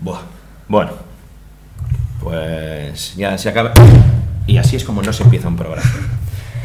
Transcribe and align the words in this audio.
Buah. 0.00 0.20
Bueno, 0.68 0.90
pues 2.22 3.14
ya 3.16 3.36
se 3.38 3.48
acaba. 3.48 3.72
Y 4.46 4.56
así 4.58 4.76
es 4.76 4.84
como 4.84 5.02
no 5.02 5.12
se 5.12 5.22
empieza 5.22 5.48
un 5.48 5.56
programa. 5.56 5.90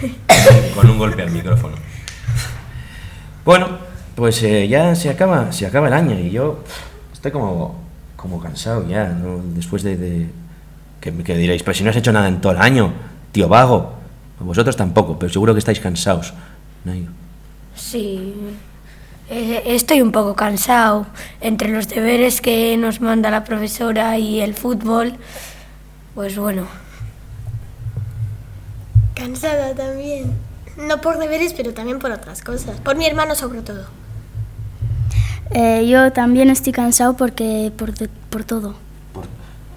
Con 0.76 0.90
un 0.90 0.98
golpe 0.98 1.22
al 1.22 1.32
micrófono. 1.32 1.76
Bueno, 3.44 3.78
pues 4.16 4.42
eh, 4.44 4.68
ya 4.68 4.96
se 4.96 5.10
acaba, 5.10 5.52
se 5.52 5.66
acaba 5.66 5.88
el 5.88 5.94
año 5.94 6.20
y 6.20 6.32
yo 6.32 6.64
estoy 7.14 7.32
como, 7.32 7.80
como 8.16 8.40
cansado 8.40 8.88
ya, 8.88 9.10
¿no? 9.10 9.40
Después 9.54 9.84
de, 9.84 9.98
de- 9.98 10.30
que, 11.00 11.14
que 11.24 11.38
diréis, 11.38 11.62
pero 11.62 11.76
si 11.76 11.84
no 11.84 11.92
has 11.92 11.96
hecho 11.96 12.12
nada 12.12 12.28
en 12.28 12.42
todo 12.42 12.54
el 12.54 12.58
año, 12.60 12.92
tío 13.32 13.48
vago. 13.48 13.94
Vosotros 14.40 14.76
tampoco, 14.76 15.18
pero 15.20 15.32
seguro 15.32 15.54
que 15.54 15.60
estáis 15.60 15.80
cansados. 15.80 16.34
Nayo. 16.84 17.08
Sí, 17.76 18.34
eh, 19.30 19.64
estoy 19.66 20.02
un 20.02 20.12
poco 20.12 20.36
cansado. 20.36 21.08
Entre 21.42 21.70
los 21.70 21.88
deberes 21.88 22.42
que 22.42 22.78
nos 22.78 23.02
manda 23.02 23.30
la 23.30 23.44
profesora 23.44 24.18
y 24.18 24.42
el 24.42 24.54
fútbol, 24.54 25.14
pues 26.14 26.38
bueno, 26.38 26.68
Cansada 29.16 29.74
también. 29.74 30.34
No 30.78 31.00
por 31.00 31.18
deberes, 31.18 31.54
pero 31.54 31.74
también 31.74 32.00
por 32.00 32.12
otras 32.12 32.44
cosas. 32.44 32.80
Por 32.82 32.98
mi 32.98 33.06
hermano 33.06 33.34
sobre 33.34 33.62
todo. 33.62 33.86
Eh, 35.52 35.88
yo 35.88 36.12
también 36.12 36.50
estoy 36.50 36.74
cansado 36.74 37.16
porque 37.16 37.72
por, 37.76 37.94
por 38.30 38.44
todo. 38.44 38.76
Por, 39.14 39.26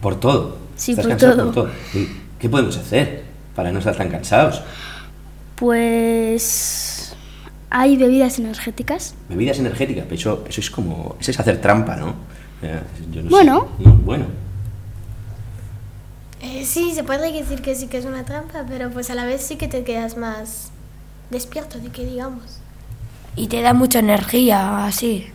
por 0.01 0.19
todo. 0.19 0.59
Sí, 0.77 0.93
¿Estás 0.93 1.07
por 1.07 1.17
cansado 1.17 1.51
todo. 1.53 1.71
¿Y 1.95 2.09
¿Qué 2.41 2.49
podemos 2.49 2.77
hacer 2.77 3.25
para 3.55 3.71
no 3.71 3.79
estar 3.79 3.97
tan 3.97 4.11
cansados? 4.11 4.61
Pues 5.55 6.88
hay 7.71 7.97
bebidas 7.97 8.39
energéticas. 8.39 9.15
Bebidas 9.29 9.59
energéticas, 9.59 10.05
pero 10.05 10.17
eso, 10.17 10.45
eso 10.49 10.61
es 10.61 10.71
como. 10.71 11.17
Eso 11.21 11.31
es 11.31 11.41
hacer 11.41 11.61
trampa, 11.61 11.97
¿no? 11.97 12.15
Eh, 12.63 12.81
yo 13.13 13.23
no 13.23 13.29
sé. 13.29 13.31
Bueno. 13.31 13.69
No, 13.79 13.93
bueno. 13.95 14.25
Eh, 16.41 16.65
sí, 16.65 16.93
se 16.95 17.03
puede 17.05 17.33
decir 17.33 17.61
que 17.63 17.75
sí 17.75 17.89
que 17.89 17.99
es 17.99 18.05
una 18.05 18.25
trampa, 18.25 18.65
pero 18.69 18.91
pues 18.91 19.11
a 19.11 19.15
la 19.15 19.25
vez 19.27 19.43
sí 19.43 19.57
que 19.57 19.67
te 19.69 19.83
quedas 19.83 20.17
más 20.17 20.71
despierto 21.31 21.79
de 21.79 21.89
que 21.91 22.05
digamos. 22.05 22.61
y 23.37 23.49
te 23.49 23.61
da 23.61 23.73
mucha 23.75 23.99
energía 24.01 24.85
así. 24.87 25.27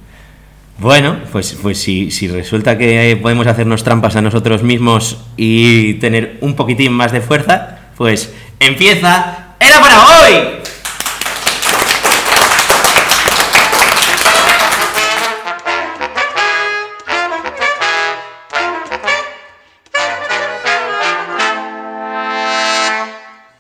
Bueno, 0.80 1.18
pues, 1.32 1.58
pues 1.62 1.78
si, 1.78 2.10
si 2.10 2.28
resulta 2.28 2.78
que 2.78 3.18
podemos 3.22 3.46
hacernos 3.48 3.84
trampas 3.84 4.16
a 4.16 4.22
nosotros 4.22 4.64
mismos 4.64 5.18
y 5.38 5.96
tener 5.96 6.38
un 6.42 6.56
poquitín 6.56 6.92
más 6.94 7.12
de 7.12 7.22
fuerza, 7.22 7.80
pues 7.96 8.34
empieza. 8.60 9.56
¡Era 9.60 9.80
para 9.80 10.02
hoy! 10.06 10.63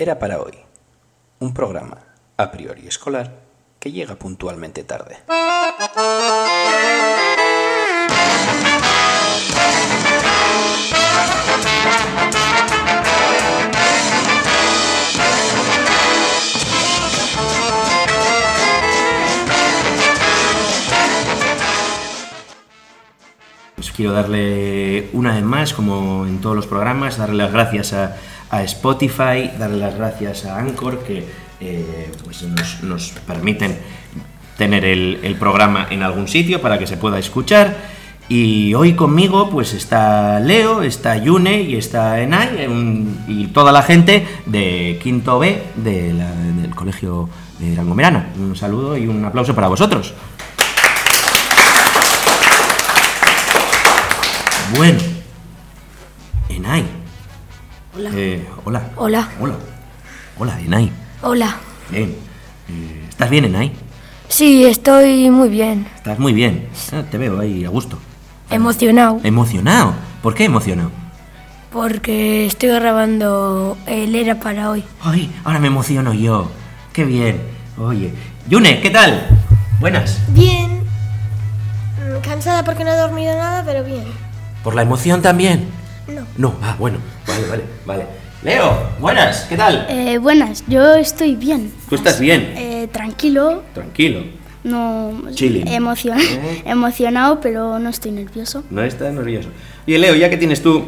Era 0.04 0.20
para 0.20 0.42
hoy. 0.42 0.52
Un 1.40 1.54
programa 1.54 1.98
a 2.36 2.52
priori 2.52 2.86
escolar 2.88 3.40
que 3.80 3.94
llega 3.94 4.16
puntualmente 4.16 4.84
tarde. 4.84 5.16
Pues 23.76 23.92
quiero 23.96 24.12
darle 24.12 25.10
una 25.14 25.36
vez 25.36 25.44
más, 25.44 25.74
como 25.74 26.26
en 26.26 26.42
todos 26.42 26.58
los 26.58 26.68
programas, 26.68 27.18
darle 27.18 27.38
las 27.38 27.54
gracias 27.54 27.94
a, 27.94 28.18
a 28.54 28.62
Spotify, 28.64 29.50
darle 29.58 29.78
las 29.78 29.96
gracias 29.96 30.46
a 30.46 30.60
Anchor, 30.60 31.00
que 31.00 31.26
eh, 31.60 32.12
pues 32.24 32.44
nos, 32.84 33.10
permiten 33.26 33.80
tener 34.60 34.86
el, 34.86 35.36
programa 35.40 35.88
en 35.90 36.04
algún 36.04 36.28
sitio 36.28 36.62
para 36.62 36.78
que 36.78 36.86
se 36.86 36.98
pueda 36.98 37.18
escuchar. 37.18 37.76
Y 38.30 38.76
hoy 38.76 38.94
conmigo 38.94 39.50
pues 39.50 39.74
está 39.74 40.40
Leo, 40.40 40.84
está 40.84 41.18
Yune 41.18 41.62
y 41.62 41.76
está 41.76 42.22
Enay 42.22 42.68
un- 42.68 43.26
y 43.28 43.48
toda 43.48 43.72
la 43.72 43.82
gente 43.82 44.26
de 44.46 45.00
Quinto 45.02 45.40
B 45.40 45.60
del 45.76 46.22
Colegio 46.76 47.30
de 47.58 47.76
Rangomerana. 47.76 48.34
Un 48.38 48.56
saludo 48.56 48.96
y 48.96 49.08
un 49.08 49.26
aplauso 49.26 49.56
para 49.56 49.68
vosotros. 49.68 50.14
Bueno, 54.78 55.00
Enay. 56.50 56.93
Hola. 57.96 58.10
Eh, 58.16 58.48
hola. 58.66 58.90
Hola. 58.96 59.30
Hola. 59.40 59.56
Hola, 60.40 60.60
Enay. 60.60 60.92
Hola. 61.22 61.58
Bien. 61.92 62.16
Eh, 62.70 63.06
¿Estás 63.08 63.30
bien, 63.30 63.46
Enay? 63.46 63.72
Sí, 64.28 64.66
estoy 64.66 65.30
muy 65.30 65.50
bien. 65.50 65.88
Estás 65.96 66.18
muy 66.18 66.34
bien. 66.34 66.68
Ah, 66.92 67.04
te 67.10 67.18
veo 67.18 67.40
ahí 67.40 67.66
a 67.66 67.70
gusto. 67.70 68.00
Emocionado. 68.50 69.20
Emocionado. 69.24 69.94
¿Por 70.24 70.34
qué 70.34 70.46
emocionado? 70.46 70.90
Porque 71.72 72.46
estoy 72.48 72.70
grabando 72.70 73.78
el 73.86 74.16
Era 74.16 74.40
para 74.40 74.70
hoy. 74.72 74.84
Ay, 75.02 75.32
ahora 75.44 75.60
me 75.60 75.68
emociono 75.68 76.14
yo. 76.14 76.50
Qué 76.94 77.04
bien. 77.06 77.42
Oye. 77.78 78.14
Yune, 78.48 78.82
¿qué 78.82 78.90
tal? 78.90 79.28
Buenas. 79.80 80.20
Bien. 80.30 80.80
Mm, 82.00 82.22
Cansada 82.24 82.64
porque 82.64 82.84
no 82.84 82.92
he 82.92 82.98
dormido 82.98 83.36
nada, 83.38 83.64
pero 83.64 83.84
bien. 83.84 84.04
¿Por 84.64 84.74
la 84.76 84.82
emoción 84.82 85.22
también? 85.22 85.68
No. 86.08 86.26
No, 86.38 86.56
ah, 86.62 86.76
bueno. 86.78 86.98
Vale, 87.28 87.48
vale, 87.48 87.64
vale. 87.86 88.06
Leo, 88.44 88.90
buenas, 89.00 89.46
¿qué 89.48 89.56
tal? 89.56 89.86
Eh, 89.90 90.18
buenas, 90.18 90.64
yo 90.68 90.96
estoy 90.96 91.36
bien. 91.36 91.72
¿Tú 91.88 91.96
estás 91.96 92.20
bien? 92.20 92.54
Eh, 92.58 92.90
tranquilo, 92.92 93.64
Tranquilo. 93.74 94.20
no 94.66 95.14
Chilling. 95.34 95.66
emocion- 95.68 96.20
Eh. 96.20 96.62
emocionado, 96.66 97.40
pero 97.40 97.80
no 97.80 97.90
estoy 97.90 98.12
nervioso. 98.12 98.64
No 98.70 98.84
estás 98.84 99.14
nervioso. 99.14 99.48
Oye, 99.88 99.98
Leo, 99.98 100.14
ya 100.16 100.30
que 100.30 100.36
tienes 100.36 100.62
tú 100.62 100.86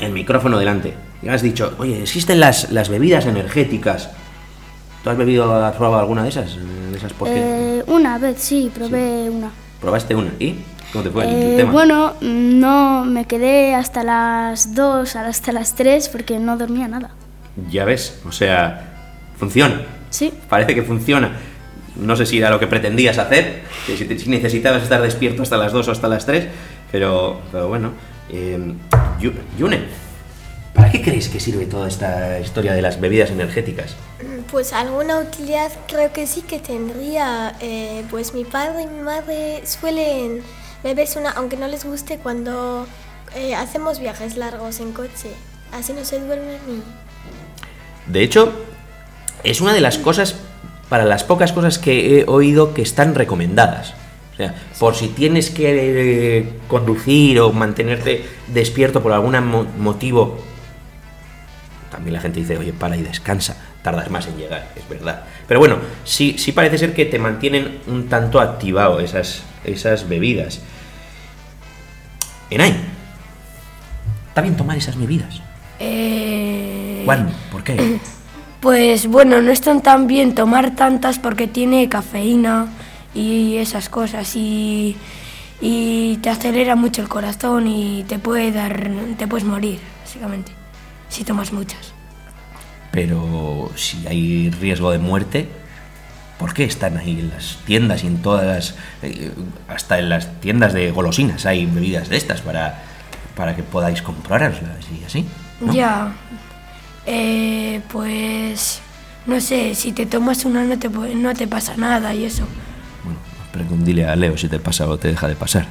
el 0.00 0.10
micrófono 0.12 0.58
delante, 0.58 0.94
ya 1.22 1.34
has 1.34 1.42
dicho, 1.42 1.74
oye, 1.78 2.02
existen 2.02 2.40
las, 2.40 2.72
las 2.72 2.88
bebidas 2.88 3.26
energéticas. 3.26 4.10
¿Tú 5.04 5.10
has 5.10 5.16
bebido, 5.16 5.54
has 5.64 5.76
probado 5.76 6.00
alguna 6.00 6.24
de 6.24 6.30
esas? 6.30 6.56
De 6.56 6.96
esas 6.96 7.12
una 7.86 8.18
vez 8.18 8.38
sí, 8.40 8.70
probé 8.74 9.30
una. 9.30 9.50
¿Probaste 9.80 10.14
una? 10.16 10.30
¿Y? 10.40 10.56
¿Cómo 10.94 11.02
te 11.04 11.10
fue 11.10 11.24
el 11.24 11.30
Eh, 11.30 11.56
tema? 11.56 11.72
bueno, 11.72 12.14
no 12.20 13.04
me 13.04 13.26
quedé 13.26 13.74
hasta 13.74 14.04
las 14.04 14.74
2, 14.76 15.16
hasta 15.16 15.50
las 15.50 15.74
3 15.74 16.08
porque 16.08 16.38
no 16.38 16.56
dormía 16.56 16.86
nada. 16.86 17.10
Ya 17.68 17.84
ves, 17.84 18.20
o 18.26 18.30
sea, 18.32 18.94
funciona. 19.36 19.82
Sí, 20.10 20.32
Parece 20.48 20.74
que 20.76 20.84
funciona. 20.84 21.32
No 21.96 22.14
sé 22.14 22.26
si 22.26 22.38
era 22.38 22.50
lo 22.50 22.60
que 22.60 22.68
pretendías 22.68 23.18
hacer, 23.18 23.62
que 23.86 23.96
si, 23.96 24.04
te- 24.04 24.18
si 24.18 24.30
necesitabas 24.30 24.84
estar 24.84 25.02
despierto 25.02 25.42
hasta 25.42 25.56
las 25.56 25.72
2 25.72 25.88
o 25.88 25.90
hasta 25.90 26.06
las 26.06 26.24
3, 26.26 26.46
pero, 26.92 27.40
pero 27.50 27.66
bueno. 27.68 27.90
Eh, 28.30 28.72
Yu- 29.20 29.32
Yune, 29.58 29.80
¿para 30.74 30.90
qué 30.92 31.02
creéis 31.02 31.28
que 31.28 31.40
sirve 31.40 31.66
toda 31.66 31.88
esta 31.88 32.38
historia 32.38 32.72
de 32.72 32.82
las 32.82 33.00
bebidas 33.00 33.30
energéticas? 33.30 33.96
Pues 34.50 34.72
alguna 34.72 35.18
utilidad 35.18 35.72
creo 35.88 36.12
que 36.12 36.28
sí 36.28 36.42
que 36.42 36.60
tendría. 36.60 37.56
Eh, 37.60 38.04
pues 38.10 38.32
mi 38.32 38.44
padre 38.44 38.82
y 38.82 38.86
mi 38.86 39.00
madre 39.02 39.62
suelen 39.66 40.42
una, 41.16 41.30
aunque 41.30 41.56
no 41.56 41.66
les 41.66 41.84
guste, 41.84 42.18
cuando 42.18 42.86
eh, 43.34 43.54
hacemos 43.54 44.00
viajes 44.00 44.36
largos 44.36 44.80
en 44.80 44.92
coche. 44.92 45.30
Así 45.72 45.92
no 45.92 46.04
se 46.04 46.20
duermen 46.20 46.58
y... 46.68 48.12
De 48.12 48.22
hecho, 48.22 48.52
es 49.42 49.60
una 49.60 49.72
de 49.72 49.80
las 49.80 49.96
cosas, 49.98 50.36
para 50.88 51.04
las 51.06 51.24
pocas 51.24 51.52
cosas 51.52 51.78
que 51.78 52.20
he 52.20 52.24
oído 52.26 52.74
que 52.74 52.82
están 52.82 53.14
recomendadas. 53.14 53.94
O 54.34 54.36
sea, 54.36 54.54
por 54.78 54.94
si 54.94 55.08
tienes 55.08 55.50
que 55.50 56.38
eh, 56.38 56.52
conducir 56.68 57.40
o 57.40 57.52
mantenerte 57.52 58.28
despierto 58.48 59.02
por 59.02 59.12
algún 59.12 59.32
mo- 59.46 59.66
motivo, 59.78 60.38
también 61.90 62.12
la 62.14 62.20
gente 62.20 62.40
dice, 62.40 62.58
oye, 62.58 62.72
para 62.72 62.96
y 62.96 63.02
descansa, 63.02 63.56
tardas 63.82 64.10
más 64.10 64.26
en 64.26 64.36
llegar, 64.36 64.68
es 64.76 64.88
verdad. 64.88 65.22
Pero 65.46 65.60
bueno, 65.60 65.78
sí, 66.04 66.36
sí 66.36 66.52
parece 66.52 66.78
ser 66.78 66.92
que 66.94 67.06
te 67.06 67.18
mantienen 67.18 67.80
un 67.86 68.08
tanto 68.08 68.40
activado 68.40 69.00
esas, 69.00 69.44
esas 69.64 70.08
bebidas. 70.08 70.60
Enay, 72.54 72.72
¿está 74.28 74.40
bien 74.40 74.56
tomar 74.56 74.76
esas 74.76 74.96
bebidas? 74.96 75.42
Eh, 75.80 77.02
¿Cuándo? 77.04 77.32
¿Por 77.50 77.64
qué? 77.64 77.98
Pues 78.60 79.08
bueno, 79.08 79.42
no 79.42 79.50
están 79.52 79.82
tan 79.82 80.06
bien 80.06 80.34
tomar 80.34 80.74
tantas 80.74 81.18
porque 81.18 81.46
tiene 81.46 81.86
cafeína 81.90 82.68
y 83.14 83.56
esas 83.58 83.90
cosas 83.90 84.34
y, 84.36 84.96
y 85.60 86.16
te 86.22 86.30
acelera 86.30 86.74
mucho 86.74 87.02
el 87.02 87.08
corazón 87.08 87.66
y 87.66 88.04
te 88.08 88.18
puede 88.18 88.52
dar, 88.52 88.88
te 89.18 89.28
puedes 89.28 89.46
morir, 89.46 89.80
básicamente, 90.02 90.52
si 91.10 91.24
tomas 91.24 91.52
muchas. 91.52 91.92
Pero 92.90 93.70
si 93.76 94.06
hay 94.06 94.48
riesgo 94.48 94.92
de 94.92 94.98
muerte, 94.98 95.50
¿Por 96.38 96.52
qué 96.52 96.64
están 96.64 96.96
ahí 96.96 97.20
en 97.20 97.30
las 97.30 97.58
tiendas 97.64 98.02
y 98.04 98.08
en 98.08 98.20
todas 98.22 98.44
las... 98.44 98.74
eh, 99.02 99.32
hasta 99.68 99.98
en 99.98 100.08
las 100.08 100.40
tiendas 100.40 100.72
de 100.72 100.90
golosinas 100.90 101.46
hay 101.46 101.64
bebidas 101.66 102.08
de 102.08 102.16
estas 102.16 102.40
para, 102.40 102.82
para 103.36 103.54
que 103.54 103.62
podáis 103.62 104.02
comprarlas 104.02 104.60
y 105.00 105.04
así? 105.04 105.26
¿no? 105.60 105.72
Ya. 105.72 106.12
Eh, 107.06 107.80
pues. 107.90 108.80
No 109.26 109.40
sé, 109.40 109.74
si 109.74 109.92
te 109.92 110.04
tomas 110.06 110.44
una 110.44 110.64
no 110.64 110.78
te, 110.78 110.88
no 110.90 111.34
te 111.34 111.46
pasa 111.46 111.76
nada 111.76 112.12
y 112.12 112.24
eso. 112.24 112.46
Bueno, 113.54 113.84
dile 113.84 114.06
a 114.06 114.16
Leo 114.16 114.36
si 114.36 114.48
te 114.48 114.58
pasa 114.58 114.86
o 114.88 114.98
te 114.98 115.08
deja 115.08 115.28
de 115.28 115.34
pasar. 115.36 115.66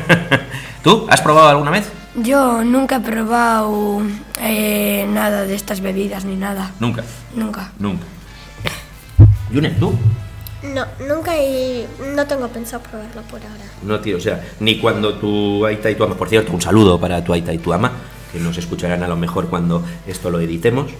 ¿Tú 0.84 1.06
has 1.10 1.20
probado 1.20 1.48
alguna 1.48 1.70
vez? 1.70 1.88
Yo 2.14 2.62
nunca 2.64 2.96
he 2.96 3.00
probado 3.00 4.02
eh, 4.40 5.06
nada 5.08 5.42
de 5.44 5.54
estas 5.54 5.80
bebidas 5.80 6.24
ni 6.24 6.36
nada. 6.36 6.70
Nunca, 6.80 7.02
Nunca. 7.34 7.72
nunca. 7.78 8.04
Yunen, 9.52 9.78
¿tú? 9.78 9.92
No, 10.74 10.84
nunca 11.08 11.36
y 11.38 11.86
no 12.14 12.26
tengo 12.26 12.48
pensado 12.48 12.82
probarlo 12.82 13.22
por 13.22 13.40
ahora. 13.40 13.64
No, 13.82 13.98
tío, 14.00 14.18
o 14.18 14.20
sea, 14.20 14.44
ni 14.60 14.78
cuando 14.78 15.14
tu 15.14 15.64
Aita 15.64 15.90
y 15.90 15.94
tu 15.94 16.04
ama, 16.04 16.14
por 16.16 16.28
cierto, 16.28 16.52
un 16.52 16.60
saludo 16.60 17.00
para 17.00 17.24
tu 17.24 17.32
Aita 17.32 17.52
y 17.52 17.58
tu 17.58 17.72
ama, 17.72 17.92
que 18.32 18.38
nos 18.38 18.56
escucharán 18.58 19.02
a 19.02 19.08
lo 19.08 19.16
mejor 19.16 19.48
cuando 19.48 19.82
esto 20.06 20.30
lo 20.30 20.38
editemos. 20.40 20.90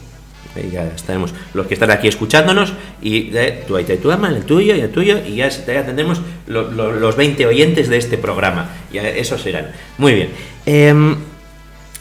Eh, 0.56 0.69
ya 0.73 0.85
estaremos 0.87 1.32
los 1.55 1.67
que 1.69 1.75
están 1.75 1.93
aquí 1.93 2.08
escuchándonos 2.08 2.73
y 3.00 3.31
eh, 3.37 3.62
tu 3.69 3.76
Aita 3.76 3.93
y 3.93 3.99
tu 3.99 4.11
ama, 4.11 4.31
el 4.31 4.44
tuyo 4.44 4.75
y 4.75 4.81
el 4.81 4.91
tuyo, 4.91 5.19
y 5.25 5.37
ya, 5.37 5.49
ya 5.49 5.85
tendremos 5.87 6.20
lo- 6.46 6.70
lo- 6.73 6.91
los 6.93 7.14
20 7.17 7.46
oyentes 7.46 7.88
de 7.88 7.99
este 7.99 8.17
programa. 8.19 8.69
Ya 8.93 9.06
esos 9.08 9.43
serán. 9.43 9.70
Muy 9.99 10.14
bien. 10.14 10.31
Em, 10.67 11.17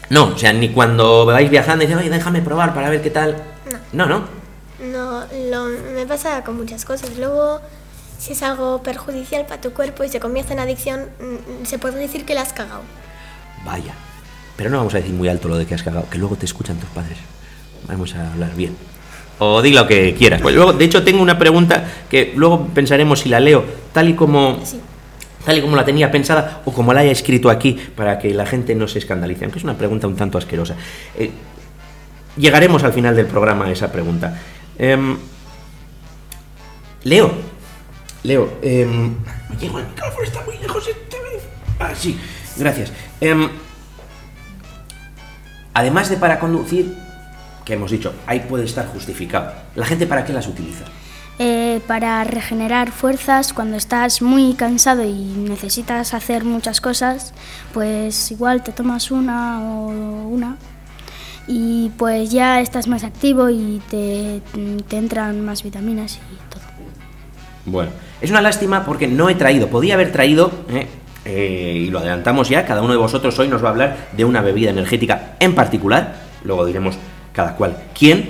no, 0.10 0.30
o 0.34 0.38
sea, 0.38 0.54
ni 0.54 0.69
cuando 0.69 1.25
vais 1.25 1.50
viajando 1.52 1.84
y 1.84 1.88
dices, 1.88 2.02
oye, 2.02 2.10
déjame 2.10 2.42
probar 2.42 2.74
para 2.74 2.90
ver 2.90 3.02
qué 3.02 3.10
tal. 3.12 3.36
No, 3.94 4.06
no. 4.07 4.18
No, 4.19 4.39
lo, 4.81 5.66
me 5.94 6.06
pasa 6.06 6.44
con 6.44 6.58
muchas 6.58 6.86
cosas. 6.86 7.18
Luego, 7.18 7.60
si 8.18 8.34
es 8.34 8.44
algo 8.44 8.81
perjudicial 8.84 9.46
para 9.46 9.62
tu 9.62 9.72
cuerpo 9.72 10.04
y 10.04 10.10
se 10.10 10.20
convierte 10.20 10.54
en 10.54 10.60
adicción, 10.60 11.02
mm, 11.20 11.66
se 11.66 11.80
puede 11.80 12.00
decir 12.00 12.26
que 12.26 12.34
la 12.34 12.42
has 12.42 12.54
cagado. 12.54 12.81
Vaya. 13.66 13.94
Pero 14.56 14.70
no 14.70 14.78
vamos 14.78 14.94
a 14.94 14.98
decir 14.98 15.14
muy 15.14 15.28
alto 15.30 15.48
lo 15.48 15.58
de 15.58 15.66
que 15.66 15.76
has 15.76 15.84
cagado, 15.84 16.10
que 16.10 16.18
luego 16.18 16.36
te 16.36 16.46
escuchan 16.46 16.78
tus 16.78 16.90
padres. 16.90 17.18
Vamos 17.88 18.14
a 18.16 18.31
hablar 18.31 18.54
bien. 18.56 18.76
O 19.40 19.62
di 19.62 19.72
lo 19.72 19.88
que 19.88 20.14
quieras. 20.16 20.42
Pues 20.42 20.54
luego, 20.54 20.74
de 20.74 20.84
hecho, 20.84 21.04
tengo 21.04 21.22
una 21.22 21.38
pregunta 21.40 21.86
que 22.10 22.34
luego 22.36 22.68
pensaremos 22.68 23.22
si 23.22 23.30
la 23.30 23.40
leo 23.40 23.64
tal 23.94 24.10
y 24.10 24.14
como 24.14 24.60
Sí. 24.66 24.81
tal 25.46 25.58
y 25.58 25.62
como 25.62 25.78
la 25.78 25.86
tenía 25.86 26.12
pensada 26.12 26.62
o 26.66 26.74
como 26.74 26.94
la 26.94 27.00
haya 27.00 27.12
escrito 27.12 27.50
aquí 27.50 27.80
para 27.96 28.20
que 28.20 28.34
la 28.34 28.46
gente 28.46 28.76
no 28.76 28.88
se 28.90 29.00
escandalice, 29.00 29.46
aunque 29.46 29.60
es 29.60 29.64
una 29.64 29.78
pregunta 29.78 30.08
un 30.08 30.18
tanto 30.18 30.38
asquerosa. 30.38 30.76
Eh, 31.18 31.31
llegaremos 32.36 32.84
al 32.84 32.92
final 32.92 33.16
del 33.16 33.28
programa 33.28 33.66
a 33.68 33.72
esa 33.72 33.92
pregunta. 33.94 34.38
Em, 34.80 35.18
Leo, 37.04 37.31
Leo, 38.24 38.58
em, 38.62 39.14
me 39.50 39.58
llego 39.60 39.78
micrófono, 39.78 40.24
está 40.24 40.42
muy 40.46 40.58
lejos 40.58 40.88
esta 40.88 41.18
vez. 41.22 41.44
Ah, 41.80 41.92
sí, 41.94 42.18
gracias. 42.56 42.94
Em, 43.20 43.50
además 45.74 46.10
de 46.10 46.16
para 46.16 46.40
conducir, 46.40 46.98
que 47.66 47.74
hemos 47.74 47.92
dicho, 47.92 48.14
ahí 48.26 48.40
puede 48.40 48.64
estar 48.64 48.88
justificado. 48.88 49.52
¿La 49.76 49.86
gente 49.86 50.08
para 50.08 50.24
qué 50.24 50.31
las 50.31 50.48
utiliza? 50.48 50.86
Eh, 51.40 51.81
para 51.86 52.24
regenerar 52.24 52.92
fuerzas 52.92 53.52
cuando 53.52 53.76
estás 53.76 54.22
muy 54.22 54.54
cansado 54.54 55.04
y 55.04 55.14
necesitas 55.14 56.14
hacer 56.14 56.46
muchas 56.46 56.80
cosas, 56.80 57.34
pues 57.74 58.31
igual 58.31 58.64
te 58.64 58.72
tomas 58.72 59.12
una 59.12 59.62
o 59.62 59.88
una 60.28 60.58
y 61.51 61.90
pues 61.98 62.30
ya 62.30 62.62
estás 62.62 62.88
más 62.88 63.04
activo 63.04 63.50
y 63.50 63.81
te, 63.90 64.40
te 64.88 64.98
entran 64.98 65.44
más 65.44 65.63
vitaminas 65.63 66.18
y 66.31 66.50
todo. 66.54 66.62
Bueno, 67.66 67.90
es 68.22 68.30
una 68.30 68.40
lástima 68.42 68.86
porque 68.86 69.07
no 69.07 69.30
he 69.30 69.36
traído, 69.36 69.68
podía 69.68 69.96
haber 69.96 70.12
traído, 70.12 70.51
eh, 70.69 70.88
eh, 71.25 71.84
y 71.88 71.90
lo 71.90 72.00
adelantamos 72.00 72.50
ya, 72.50 72.66
cada 72.68 72.84
uno 72.84 72.92
de 72.92 73.00
vosotros 73.00 73.38
hoy 73.40 73.48
nos 73.48 73.63
va 73.63 73.69
a 73.69 73.72
hablar 73.72 73.98
de 74.16 74.25
una 74.25 74.42
bebida 74.42 74.69
energética 74.69 75.36
en 75.40 75.56
particular, 75.56 76.18
luego 76.44 76.68
diremos 76.68 76.96
cada 77.34 77.56
cual 77.56 77.78
quién, 77.98 78.30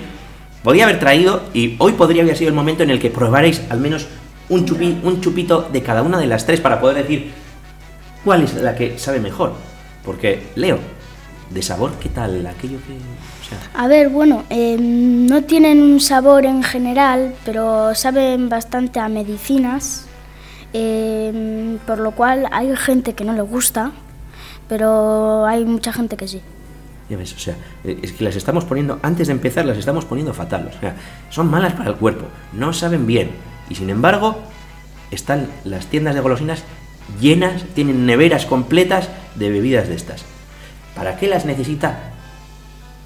podía 0.62 0.84
haber 0.84 0.98
traído 0.98 1.42
y 1.52 1.76
hoy 1.78 1.92
podría 1.92 2.22
haber 2.22 2.38
sido 2.38 2.48
el 2.48 2.54
momento 2.54 2.82
en 2.84 2.90
el 2.90 2.98
que 2.98 3.10
probarais 3.10 3.62
al 3.68 3.80
menos 3.80 4.06
un, 4.48 4.66
chupi- 4.66 4.98
un 5.02 5.20
chupito 5.20 5.68
de 5.70 5.82
cada 5.82 6.02
una 6.02 6.18
de 6.18 6.26
las 6.26 6.46
tres 6.46 6.60
para 6.60 6.80
poder 6.80 6.96
decir 6.96 7.32
cuál 8.24 8.44
es 8.44 8.54
la 8.54 8.74
que 8.74 8.98
sabe 8.98 9.20
mejor. 9.20 9.52
Porque, 10.04 10.48
Leo, 10.56 10.78
de 11.50 11.62
sabor, 11.62 11.92
¿qué 12.00 12.08
tal 12.08 12.46
aquello 12.46 12.78
que... 12.86 12.94
o 12.94 13.48
sea, 13.48 13.58
A 13.74 13.88
ver, 13.88 14.08
bueno, 14.08 14.44
eh, 14.50 14.76
no 14.78 15.42
tienen 15.42 15.82
un 15.82 16.00
sabor 16.00 16.46
en 16.46 16.62
general, 16.62 17.34
pero 17.44 17.94
saben 17.94 18.48
bastante 18.48 19.00
a 19.00 19.08
medicinas, 19.08 20.06
eh, 20.72 21.76
por 21.86 21.98
lo 21.98 22.12
cual 22.12 22.46
hay 22.52 22.74
gente 22.76 23.14
que 23.14 23.24
no 23.24 23.32
le 23.32 23.42
gusta, 23.42 23.90
pero 24.68 25.44
hay 25.46 25.64
mucha 25.64 25.92
gente 25.92 26.16
que 26.16 26.28
sí. 26.28 26.40
Ya 27.08 27.16
ves, 27.16 27.34
o 27.34 27.38
sea, 27.40 27.56
eh, 27.82 27.98
es 28.00 28.12
que 28.12 28.22
las 28.22 28.36
estamos 28.36 28.64
poniendo, 28.64 29.00
antes 29.02 29.26
de 29.26 29.32
empezar, 29.32 29.64
las 29.64 29.78
estamos 29.78 30.04
poniendo 30.04 30.32
fatal. 30.32 30.70
O 30.76 30.80
sea, 30.80 30.94
son 31.28 31.50
malas 31.50 31.72
para 31.72 31.90
el 31.90 31.96
cuerpo, 31.96 32.26
no 32.52 32.72
saben 32.72 33.04
bien. 33.04 33.32
Y 33.68 33.74
sin 33.74 33.90
embargo, 33.90 34.38
están 35.10 35.48
las 35.64 35.86
tiendas 35.86 36.14
de 36.14 36.20
golosinas 36.20 36.62
llenas, 37.20 37.64
tienen 37.74 38.06
neveras 38.06 38.46
completas 38.46 39.08
de 39.34 39.50
bebidas 39.50 39.88
de 39.88 39.96
estas. 39.96 40.24
¿Para 40.94 41.16
qué 41.16 41.28
las 41.28 41.44
necesita? 41.44 41.98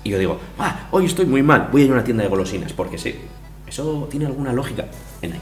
Y 0.02 0.10
yo 0.10 0.18
digo, 0.18 0.40
ah, 0.58 0.86
hoy 0.90 1.06
estoy 1.06 1.26
muy 1.26 1.42
mal, 1.42 1.68
voy 1.72 1.82
a 1.82 1.84
ir 1.86 1.90
a 1.90 1.94
una 1.94 2.04
tienda 2.04 2.22
de 2.22 2.28
golosinas, 2.28 2.72
porque 2.72 2.98
sí, 2.98 3.18
eso 3.66 4.06
tiene 4.10 4.26
alguna 4.26 4.52
lógica 4.52 4.84
en 5.22 5.32
ahí. 5.34 5.40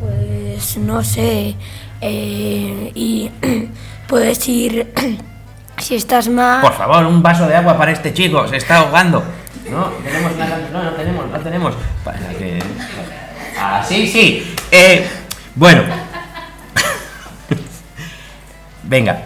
Pues 0.00 0.76
no 0.78 1.02
sé. 1.02 1.54
eh, 2.00 2.92
y 2.94 3.30
puedes 4.08 4.46
ir. 4.48 4.92
si 5.78 5.94
estás 5.94 6.28
mal. 6.28 6.60
Por 6.60 6.72
favor, 6.72 7.04
un 7.06 7.22
vaso 7.22 7.46
de 7.46 7.54
agua 7.54 7.76
para 7.76 7.92
este 7.92 8.12
chico, 8.12 8.46
se 8.48 8.56
está 8.56 8.78
ahogando. 8.78 9.22
No, 9.70 9.84
tenemos 10.04 10.36
nada, 10.36 10.68
no, 10.72 10.82
no 10.82 10.90
tenemos, 10.92 11.30
no 11.30 11.40
tenemos. 11.40 11.74
Para 12.04 12.28
que. 12.30 12.58
Ah, 13.58 13.84
sí, 13.86 14.06
sí. 14.06 14.54
Eh, 14.70 15.06
bueno. 15.54 15.82
Venga. 18.84 19.22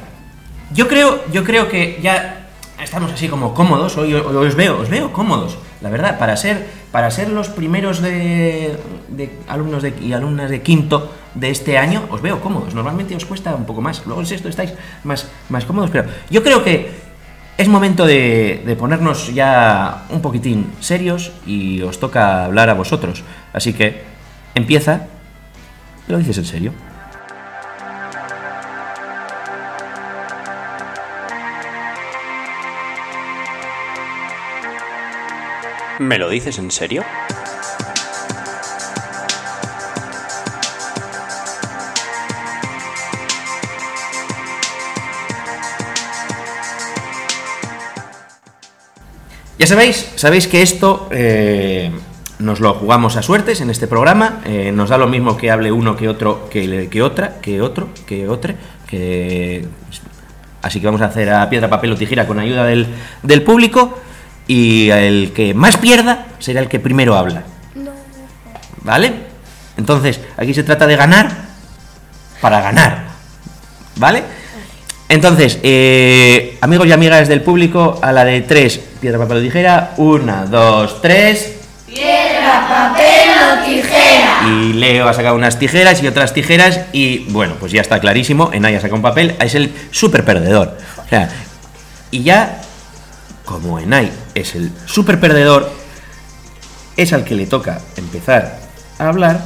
Yo 0.73 0.87
creo, 0.87 1.25
yo 1.33 1.43
creo 1.45 1.69
que 1.69 1.99
ya 2.01 2.49
estamos 2.83 3.13
así 3.13 3.29
como 3.29 3.55
cómodos. 3.55 3.97
Hoy, 3.97 4.15
os 4.15 4.55
veo, 4.55 4.81
os 4.81 4.89
veo 4.89 5.13
cómodos. 5.13 5.59
La 5.81 5.91
verdad, 5.91 6.19
para 6.19 6.37
ser, 6.37 6.67
para 6.93 7.11
ser 7.11 7.31
los 7.31 7.49
primeros 7.49 8.01
de, 8.01 8.77
de 9.09 9.31
alumnos 9.49 9.83
de, 9.83 9.95
y 10.01 10.13
alumnas 10.13 10.51
de 10.51 10.63
quinto 10.63 11.13
de 11.35 11.51
este 11.51 11.79
año, 11.79 12.05
os 12.11 12.23
veo 12.23 12.41
cómodos. 12.41 12.75
Normalmente 12.75 13.17
os 13.17 13.25
cuesta 13.25 13.55
un 13.55 13.65
poco 13.65 13.81
más. 13.81 14.05
Luego 14.07 14.21
en 14.21 14.27
sexto 14.27 14.49
estáis 14.49 14.73
más, 15.05 15.29
más 15.49 15.65
cómodos, 15.65 15.91
pero 15.91 16.09
yo 16.31 16.43
creo 16.43 16.62
que 16.62 16.91
es 17.57 17.69
momento 17.69 18.07
de, 18.07 18.62
de 18.65 18.77
ponernos 18.77 19.35
ya 19.35 20.05
un 20.11 20.23
poquitín 20.23 20.73
serios 20.81 21.33
y 21.47 21.83
os 21.83 21.99
toca 21.99 22.45
hablar 22.45 22.71
a 22.71 22.75
vosotros. 22.75 23.25
Así 23.53 23.73
que 23.73 24.05
empieza. 24.55 25.07
¿Lo 26.09 26.19
dices 26.19 26.39
en 26.39 26.45
serio? 26.45 26.73
¿Me 36.00 36.16
lo 36.16 36.30
dices 36.30 36.59
en 36.59 36.71
serio? 36.71 37.04
Ya 49.59 49.66
sabéis, 49.66 50.11
sabéis 50.16 50.47
que 50.47 50.62
esto 50.62 51.07
eh, 51.11 51.90
nos 52.38 52.61
lo 52.61 52.73
jugamos 52.73 53.19
a 53.19 53.23
suertes 53.23 53.61
en 53.61 53.69
este 53.69 53.87
programa. 53.87 54.40
eh, 54.47 54.73
nos 54.73 54.88
da 54.88 54.97
lo 54.97 55.07
mismo 55.07 55.37
que 55.37 55.50
hable 55.50 55.71
uno 55.71 55.97
que 55.97 56.09
otro, 56.09 56.49
que, 56.49 57.02
otra, 57.02 57.42
que 57.42 57.61
otro, 57.61 57.90
que 58.07 58.26
otro, 58.26 58.54
que 58.87 59.66
así 60.62 60.80
que 60.80 60.87
vamos 60.87 61.02
a 61.02 61.07
hacer 61.07 61.28
a 61.28 61.50
piedra, 61.50 61.69
papel 61.69 61.92
o 61.92 61.97
tijera 61.97 62.26
con 62.26 62.38
ayuda 62.38 62.64
del 62.64 63.42
público 63.42 63.99
y 64.50 64.90
el 64.90 65.30
que 65.33 65.54
más 65.54 65.76
pierda 65.76 66.26
será 66.40 66.59
el 66.59 66.66
que 66.66 66.80
primero 66.80 67.16
habla. 67.16 67.45
¿Vale? 68.83 69.12
Entonces, 69.76 70.19
aquí 70.37 70.52
se 70.54 70.64
trata 70.64 70.88
de 70.88 70.97
ganar 70.97 71.30
para 72.40 72.61
ganar. 72.61 73.04
¿Vale? 73.95 74.25
Entonces, 75.09 75.61
eh, 75.62 76.59
amigos 76.62 76.88
y 76.88 76.92
amigas 76.92 77.28
del 77.28 77.42
público, 77.42 78.00
a 78.02 78.11
la 78.11 78.25
de 78.25 78.40
tres, 78.40 78.80
piedra, 79.00 79.21
papel 79.21 79.37
o 79.37 79.40
tijera. 79.40 79.92
Una, 79.99 80.47
dos, 80.47 81.00
tres. 81.00 81.54
Piedra, 81.87 82.66
papel 82.69 83.30
o 83.30 83.64
tijera. 83.64 84.49
Y 84.49 84.73
Leo 84.73 85.09
ha 85.09 85.14
sacado 85.14 85.37
unas 85.37 85.61
tijeras 85.61 86.02
y 86.02 86.09
otras 86.09 86.35
tijeras. 86.35 86.80
Y 86.92 87.19
bueno, 87.30 87.54
pues 87.61 87.71
ya 87.71 87.83
está 87.83 88.00
clarísimo. 88.00 88.50
Enaya 88.52 88.78
ha 88.78 88.80
sacado 88.80 88.97
un 88.97 89.02
papel. 89.02 89.37
Es 89.38 89.54
el 89.54 89.73
super 89.92 90.25
perdedor. 90.25 90.76
O 91.07 91.09
sea, 91.09 91.28
y 92.11 92.25
ya, 92.25 92.62
como 93.50 93.80
Enay 93.80 94.12
es 94.33 94.54
el 94.54 94.71
super 94.87 95.19
perdedor, 95.19 95.69
es 96.97 97.12
al 97.12 97.25
que 97.25 97.35
le 97.35 97.47
toca 97.47 97.80
empezar 97.97 98.61
a 98.97 99.09
hablar 99.09 99.42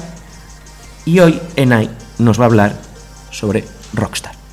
y 1.07 1.21
hoy 1.21 1.41
Enai 1.57 1.89
nos 2.19 2.39
va 2.39 2.45
a 2.45 2.49
hablar 2.49 2.77
sobre 3.31 3.65
Rockstar. 3.95 4.44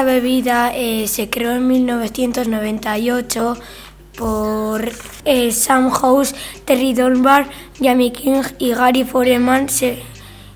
Esta 0.00 0.12
bebida 0.12 0.72
eh, 0.74 1.06
se 1.08 1.28
creó 1.28 1.52
en 1.52 1.68
1998 1.68 3.54
por 4.16 4.90
eh, 5.26 5.52
Sam 5.52 5.90
House, 5.90 6.34
Terry 6.64 6.94
Dunbar, 6.94 7.46
Jamie 7.78 8.10
King 8.10 8.40
y 8.58 8.70
Gary 8.70 9.04
Foreman 9.04 9.68
se- 9.68 9.98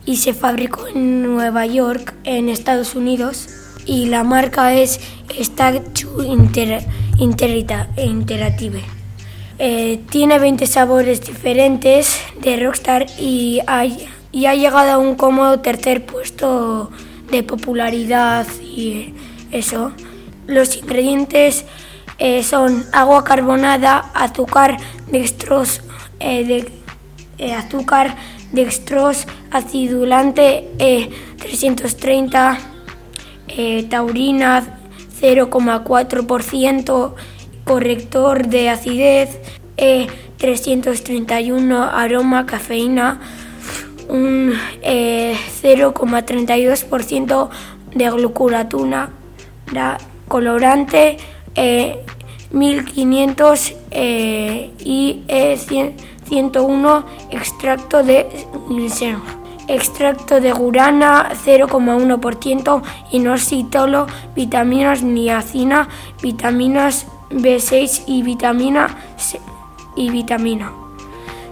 y 0.07 0.17
se 0.17 0.33
fabricó 0.33 0.87
en 0.87 1.25
Nueva 1.25 1.67
York, 1.67 2.15
en 2.25 2.49
Estados 2.49 2.95
Unidos. 2.95 3.49
Y 3.85 4.07
la 4.07 4.25
marca 4.25 4.73
es 4.73 4.99
Statue 5.39 6.27
Inter- 6.27 6.87
Interita- 7.19 7.91
Interactive. 8.03 8.81
Eh, 9.59 10.01
tiene 10.09 10.39
20 10.39 10.67
sabores 10.67 11.21
diferentes 11.21 12.17
de 12.41 12.57
Rockstar 12.57 13.05
y 13.21 13.61
ha, 13.67 13.85
y 13.85 14.47
ha 14.47 14.55
llegado 14.55 14.93
a 14.93 14.97
un 14.97 15.17
cómodo 15.17 15.61
tercer 15.61 16.07
puesto 16.07 16.91
de 17.31 17.43
popularidad 17.43 18.47
y 18.63 19.14
eso. 19.55 19.93
Los 20.47 20.77
ingredientes 20.77 21.65
eh, 22.19 22.43
son 22.43 22.85
agua 22.93 23.25
carbonada, 23.25 24.11
azúcar 24.15 24.77
dextros, 25.11 25.81
eh, 26.21 26.45
de, 26.45 26.71
eh, 27.39 27.55
azúcar 27.55 28.17
dextros, 28.53 29.27
acidulante 29.51 30.69
eh, 30.79 31.11
330, 31.39 32.59
eh, 33.49 33.87
taurina 33.89 34.79
0,4%, 35.21 37.15
corrector 37.65 38.47
de 38.47 38.69
acidez 38.69 39.41
eh, 39.77 40.07
331, 40.39 41.83
aroma, 41.83 42.47
cafeína, 42.47 43.21
un 44.09 44.53
eh, 44.83 45.37
0,32% 45.63 47.49
de 47.95 48.11
glucuratuna, 48.11 49.11
colorante 50.29 51.17
eh, 51.55 52.05
1500 52.51 53.75
eh, 53.91 54.71
y 54.79 55.23
eh, 55.29 55.57
100 55.57 56.15
101 56.29 57.05
extracto 57.31 58.03
de. 58.03 58.27
Extracto 59.67 60.41
de 60.41 60.53
gurana 60.53 61.31
0,1%, 61.47 62.83
inositolo, 63.13 64.07
vitaminas 64.37 65.03
niacina, 65.03 65.89
vitaminas 66.21 67.07
B6 67.31 68.03
y 68.07 68.23
vitamina 68.23 68.95
y 69.97 70.11
vitamina. 70.11 70.71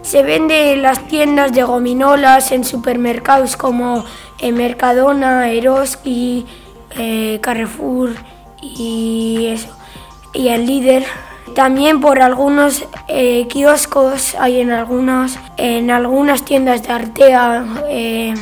Se 0.02 0.22
vende 0.22 0.72
en 0.72 0.82
las 0.82 1.06
tiendas 1.06 1.52
de 1.52 1.62
gominolas 1.62 2.52
en 2.52 2.64
supermercados 2.64 3.56
como 3.56 4.04
eh, 4.40 4.52
Mercadona, 4.52 5.48
Eroski, 5.48 6.44
eh, 6.96 7.38
Carrefour 7.40 8.10
y 8.60 9.46
eso, 9.46 9.68
y 10.32 10.48
el 10.48 10.66
líder. 10.66 11.04
También 11.54 12.00
por 12.00 12.22
algunos 12.22 12.84
eh, 13.08 13.46
kioscos 13.48 14.34
hay 14.36 14.60
en 14.60 14.70
algunas, 14.70 15.38
en 15.56 15.90
algunas 15.90 16.44
tiendas 16.44 16.82
de 16.82 16.92
Artea. 16.92 17.64
eh. 17.88 18.34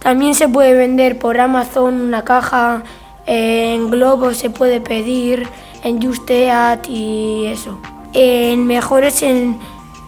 También 0.00 0.34
se 0.34 0.48
puede 0.48 0.72
vender 0.72 1.18
por 1.18 1.38
Amazon 1.38 2.00
una 2.00 2.24
caja, 2.24 2.82
en 3.26 3.90
Globo 3.90 4.32
se 4.32 4.48
puede 4.48 4.80
pedir, 4.80 5.46
en 5.84 6.02
Justeat 6.02 6.88
y 6.88 7.46
eso. 7.46 7.78
En 8.14 8.66
mejores 8.66 9.22
en, 9.22 9.58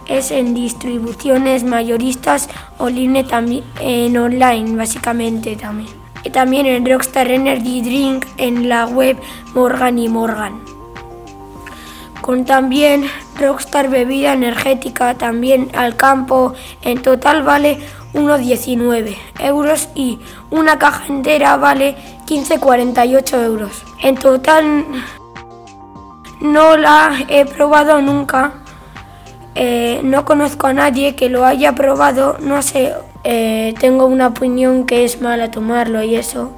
es 0.09 0.31
en 0.31 0.55
distribuciones 0.55 1.63
mayoristas 1.63 2.49
o 2.79 2.89
line 2.89 3.23
también 3.25 3.65
en 3.81 4.17
online 4.17 4.77
básicamente 4.77 5.57
también. 5.57 6.02
Y 6.25 6.31
también 6.31 6.67
en 6.67 6.87
Rockstar 6.87 7.31
Energy 7.31 7.83
Drink 7.83 8.27
en 8.37 8.69
la 8.69 8.87
web 8.87 9.17
Morgan 9.55 9.99
y 9.99 10.09
Morgan. 10.09 10.61
Con 12.21 12.45
también 12.45 13.05
Rockstar 13.39 13.89
bebida 13.89 14.33
energética 14.33 15.15
también 15.15 15.71
al 15.75 15.97
campo. 15.97 16.55
En 16.83 17.03
total 17.03 17.43
vale 17.43 17.79
1,19 18.15 19.17
euros 19.41 19.89
y 19.95 20.21
una 20.51 20.79
caja 20.79 21.07
entera 21.09 21.57
vale 21.57 21.97
15,48 22.27 23.45
euros. 23.45 23.83
En 24.03 24.17
total 24.17 24.85
no 26.41 26.77
la 26.77 27.25
he 27.29 27.45
probado 27.47 28.01
nunca. 28.01 28.53
Eh, 29.55 30.01
no 30.03 30.25
conozco 30.25 30.67
a 30.67 30.73
nadie 30.73 31.15
que 31.15 31.29
lo 31.29 31.45
haya 31.45 31.75
probado. 31.75 32.37
No 32.41 32.63
sé, 32.63 32.95
eh, 33.25 33.75
tengo 33.81 34.07
una 34.07 34.29
opinión 34.29 34.85
que 34.87 35.05
es 35.05 35.21
mala 35.21 35.51
tomarlo 35.51 36.03
y 36.03 36.17
eso. 36.17 36.53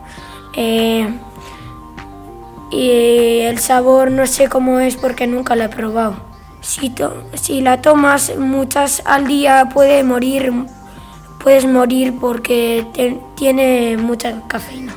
Eh, 0.56 1.08
y 2.70 3.40
el 3.40 3.58
sabor 3.58 4.10
no 4.10 4.26
sé 4.26 4.48
cómo 4.48 4.80
es 4.80 4.96
porque 4.96 5.26
nunca 5.26 5.54
lo 5.56 5.64
he 5.64 5.68
probado. 5.68 6.16
Si, 6.60 6.90
to- 6.90 7.22
si 7.34 7.60
la 7.60 7.82
tomas 7.82 8.36
muchas 8.38 9.02
al 9.04 9.26
día 9.26 9.68
puede 9.72 10.02
morir, 10.02 10.52
puedes 11.42 11.66
morir 11.66 12.14
porque 12.20 12.86
tiene 13.36 13.96
mucha 13.98 14.40
cafeína. 14.48 14.94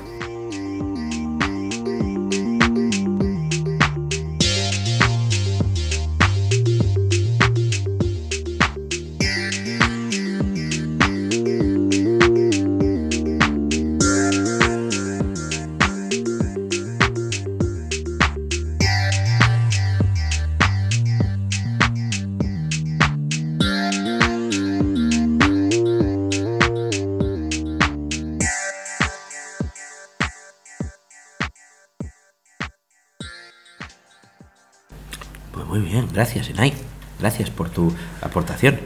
Muy 35.78 35.90
bien, 35.90 36.08
gracias, 36.12 36.50
Enai. 36.50 36.74
Gracias 37.20 37.50
por 37.50 37.70
tu 37.70 37.94
aportación. 38.22 38.80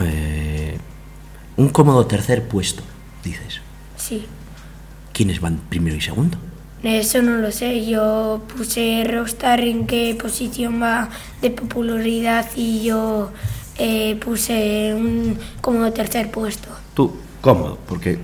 Eh, 0.00 0.76
un 1.56 1.68
cómodo 1.68 2.06
tercer 2.06 2.46
puesto, 2.46 2.82
dices. 3.24 3.60
Sí. 3.96 4.26
¿Quiénes 5.12 5.40
van 5.40 5.60
primero 5.68 5.96
y 5.96 6.00
segundo? 6.00 6.38
Eso 6.82 7.22
no 7.22 7.38
lo 7.38 7.50
sé. 7.50 7.86
Yo 7.86 8.42
puse 8.56 9.04
Rockstar 9.04 9.60
en 9.60 9.86
qué 9.86 10.16
posición 10.20 10.80
va 10.80 11.08
de 11.42 11.50
popularidad 11.50 12.46
y 12.54 12.84
yo 12.84 13.30
eh, 13.76 14.16
puse 14.16 14.94
un 14.94 15.38
como 15.60 15.92
tercer 15.92 16.30
puesto. 16.30 16.68
Tú, 16.94 17.16
cómodo, 17.40 17.78
porque. 17.86 18.18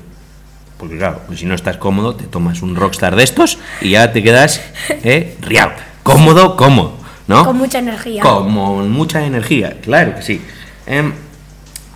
Porque 0.79 0.99
claro, 0.99 1.21
pues 1.29 1.39
si 1.39 1.47
no 1.47 1.55
estás 1.55 1.77
cómodo, 1.77 2.17
te 2.17 2.25
tomas 2.25 2.61
un 2.61 2.75
rockstar 2.75 3.15
de 3.15 3.23
estos 3.23 3.59
y 3.81 3.91
ya 3.91 4.13
te 4.13 4.23
quedas 4.23 4.61
eh, 4.89 5.37
riado. 5.41 5.73
Cómodo, 6.03 6.57
cómodo, 6.57 6.99
¿no? 7.27 7.45
Con 7.45 7.57
mucha 7.57 7.79
energía. 7.79 8.23
Con 8.23 8.91
mucha 8.91 9.25
energía, 9.25 9.79
claro 9.81 10.15
que 10.17 10.23
sí. 10.23 10.41
Em, 10.87 11.13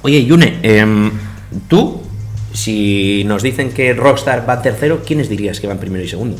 oye, 0.02 0.24
Yune, 0.24 0.58
em, 0.62 1.10
tú, 1.68 2.02
si 2.52 3.22
nos 3.24 3.42
dicen 3.42 3.72
que 3.72 3.92
Rockstar 3.94 4.48
va 4.48 4.62
tercero, 4.62 5.02
¿quiénes 5.04 5.28
dirías 5.28 5.60
que 5.60 5.66
van 5.66 5.78
primero 5.78 6.04
y 6.04 6.08
segundo? 6.08 6.36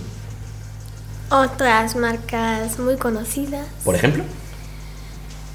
Otras 1.30 1.94
marcas 1.96 2.78
muy 2.78 2.96
conocidas. 2.96 3.66
Por 3.84 3.94
ejemplo, 3.94 4.24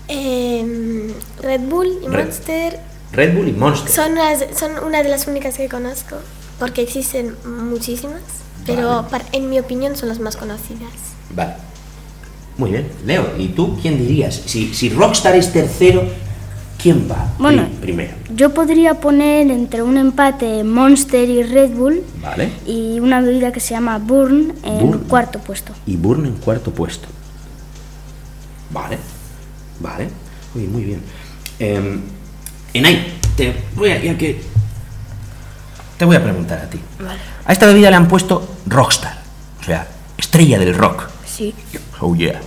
Em, 0.07 1.13
Red 1.41 1.61
Bull 1.61 1.87
y 2.03 2.07
Red- 2.07 2.25
Monster 2.25 2.79
Red 3.13 3.35
Bull 3.35 3.47
y 3.47 3.53
Monster. 3.53 3.89
son, 3.91 4.15
las- 4.15 4.45
son 4.57 4.71
una 4.85 5.01
de 5.01 5.09
las 5.09 5.27
únicas 5.27 5.55
que 5.55 5.69
conozco, 5.69 6.17
porque 6.59 6.81
existen 6.81 7.35
muchísimas, 7.45 8.21
pero 8.65 8.87
Vale. 9.03 9.07
para- 9.09 9.25
en 9.31 9.49
mi 9.49 9.59
opinión 9.59 9.95
son 9.95 10.09
las 10.09 10.19
más 10.19 10.35
conocidas. 10.35 10.91
Vale. 11.33 11.53
Muy 12.57 12.71
bien. 12.71 12.87
Leo, 13.05 13.33
¿y 13.37 13.47
tú 13.49 13.77
quién 13.81 13.97
dirías? 13.97 14.35
Si, 14.45 14.73
si 14.73 14.89
Rockstar 14.89 15.35
es 15.35 15.51
tercero, 15.51 16.03
¿Quién 16.81 17.07
va 17.09 17.31
Bueno. 17.39 17.63
pri- 17.65 17.77
primero? 17.79 18.11
Yo 18.35 18.53
podría 18.53 18.95
poner 18.95 19.49
entre 19.51 19.81
un 19.81 19.95
empate 19.95 20.65
Monster 20.65 21.29
y 21.29 21.41
Red 21.43 21.69
Bull 21.71 22.03
Vale. 22.21 22.49
y 22.67 22.99
una 22.99 23.21
bebida 23.21 23.53
que 23.53 23.61
se 23.61 23.69
llama 23.73 23.97
Burn 23.99 24.53
en 24.65 24.79
Burn. 24.79 24.99
cuarto 25.07 25.39
puesto. 25.39 25.71
Y 25.85 25.95
Burn 25.95 26.25
en 26.25 26.33
cuarto 26.33 26.71
puesto. 26.71 27.07
Vale. 28.71 28.97
Vale. 29.79 30.09
Muy, 30.55 30.63
muy 30.67 30.83
bien. 30.83 31.01
Eh, 31.59 31.99
Enay, 32.73 33.13
te 33.37 33.53
voy 33.75 33.91
a, 33.91 34.01
ya 34.03 34.17
que 34.17 34.41
te 35.97 36.03
voy 36.03 36.17
a 36.17 36.23
preguntar 36.23 36.59
a 36.59 36.69
ti. 36.69 36.79
Vale. 36.99 37.19
A 37.45 37.53
esta 37.53 37.65
bebida 37.67 37.89
le 37.91 37.95
han 37.95 38.07
puesto 38.09 38.45
Rockstar, 38.65 39.19
o 39.61 39.63
sea, 39.63 39.87
estrella 40.17 40.59
del 40.59 40.75
rock. 40.75 41.03
Sí. 41.25 41.53
Oh 42.05 42.15
yeah. 42.15 42.41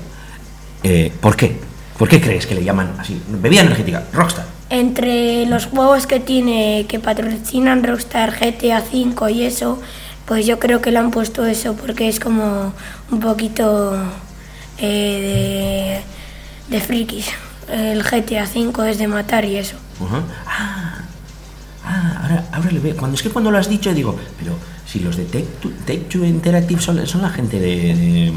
Eh, 0.83 1.11
¿Por 1.21 1.35
qué? 1.35 1.59
¿Por 1.99 2.09
qué 2.09 2.21
crees 2.21 2.47
que 2.47 2.55
le 2.55 2.63
llaman 2.63 2.93
así? 2.99 3.21
Bebida 3.29 3.63
energética, 3.63 4.05
Rockstar. 4.13 4.45
Entre 4.69 5.47
los 5.47 5.67
juegos 5.67 6.07
que 6.07 6.21
tiene, 6.21 6.85
que 6.89 6.99
patrocinan 7.01 7.83
Rockstar, 7.83 8.33
GTA 8.39 8.83
V 8.93 9.33
y 9.33 9.45
eso, 9.45 9.81
pues 10.27 10.45
yo 10.47 10.59
creo 10.59 10.83
que 10.83 10.91
le 10.91 10.99
han 10.99 11.11
puesto 11.11 11.47
eso 11.47 11.75
porque 11.75 12.09
es 12.09 12.21
como 12.21 12.75
un 13.11 13.21
poquito 13.21 13.97
eh, 14.79 16.03
de, 16.69 16.77
de 16.77 16.81
frikis. 16.83 17.29
El 17.71 18.03
GTA 18.03 18.45
V 18.55 18.91
es 18.91 18.99
de 18.99 19.09
matar 19.09 19.45
y 19.47 19.57
eso. 19.57 19.77
Ah, 20.47 20.99
ah, 21.85 22.21
ahora, 22.23 22.45
ahora 22.53 22.71
le 22.73 22.81
veo. 22.81 22.97
Cuando 22.97 23.15
es 23.17 23.23
que 23.23 23.31
cuando 23.31 23.51
lo 23.51 23.57
has 23.59 23.69
dicho 23.71 23.95
digo, 23.95 24.17
pero 24.39 24.53
si 24.87 25.01
los 25.01 25.17
de 25.17 25.25
Take 25.25 25.49
Two, 25.63 25.73
Take 25.87 25.99
Two 26.11 26.25
Interactive 26.27 26.81
son, 26.81 27.07
son 27.07 27.23
la 27.23 27.31
gente 27.31 27.59
de, 27.59 27.77
de- 27.95 28.33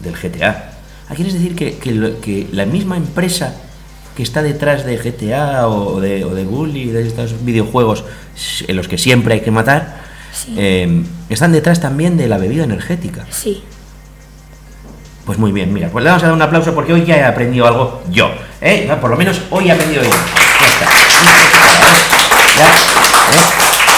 del 0.00 0.14
GTA. 0.16 0.72
Ah, 1.08 1.14
¿Quieres 1.14 1.34
decir 1.34 1.54
que, 1.54 1.76
que 1.78 2.16
que 2.20 2.48
la 2.52 2.66
misma 2.66 2.96
empresa 2.96 3.54
que 4.16 4.22
está 4.22 4.42
detrás 4.42 4.84
de 4.86 4.96
GTA 4.96 5.68
o 5.68 6.00
de, 6.00 6.24
o 6.24 6.34
de 6.34 6.44
Bully, 6.44 6.86
de 6.86 7.06
estos 7.06 7.44
videojuegos 7.44 8.04
en 8.66 8.76
los 8.76 8.88
que 8.88 8.98
siempre 8.98 9.34
hay 9.34 9.40
que 9.40 9.50
matar, 9.50 10.04
Sí. 10.32 10.54
eh, 10.58 11.02
están 11.30 11.52
detrás 11.52 11.80
también 11.80 12.16
de 12.16 12.28
la 12.28 12.36
bebida 12.38 12.64
energética? 12.64 13.26
Sí. 13.30 13.62
Pues 15.24 15.38
muy 15.38 15.50
bien, 15.52 15.72
mira, 15.72 15.88
pues 15.88 16.02
le 16.04 16.10
vamos 16.10 16.22
a 16.22 16.26
dar 16.26 16.34
un 16.34 16.42
aplauso 16.42 16.74
porque 16.74 16.92
hoy 16.92 17.04
ya 17.04 17.16
he 17.16 17.24
aprendido 17.24 17.66
algo 17.66 18.02
yo, 18.10 18.30
¿eh? 18.60 18.88
Por 19.00 19.10
lo 19.10 19.16
menos 19.16 19.40
hoy 19.50 19.68
he 19.68 19.72
aprendido 19.72 20.02
yo. 20.02 20.10
Ya 20.10 20.66
está. 20.66 20.86
Ya, 22.58 22.66
¿eh? 22.66 23.42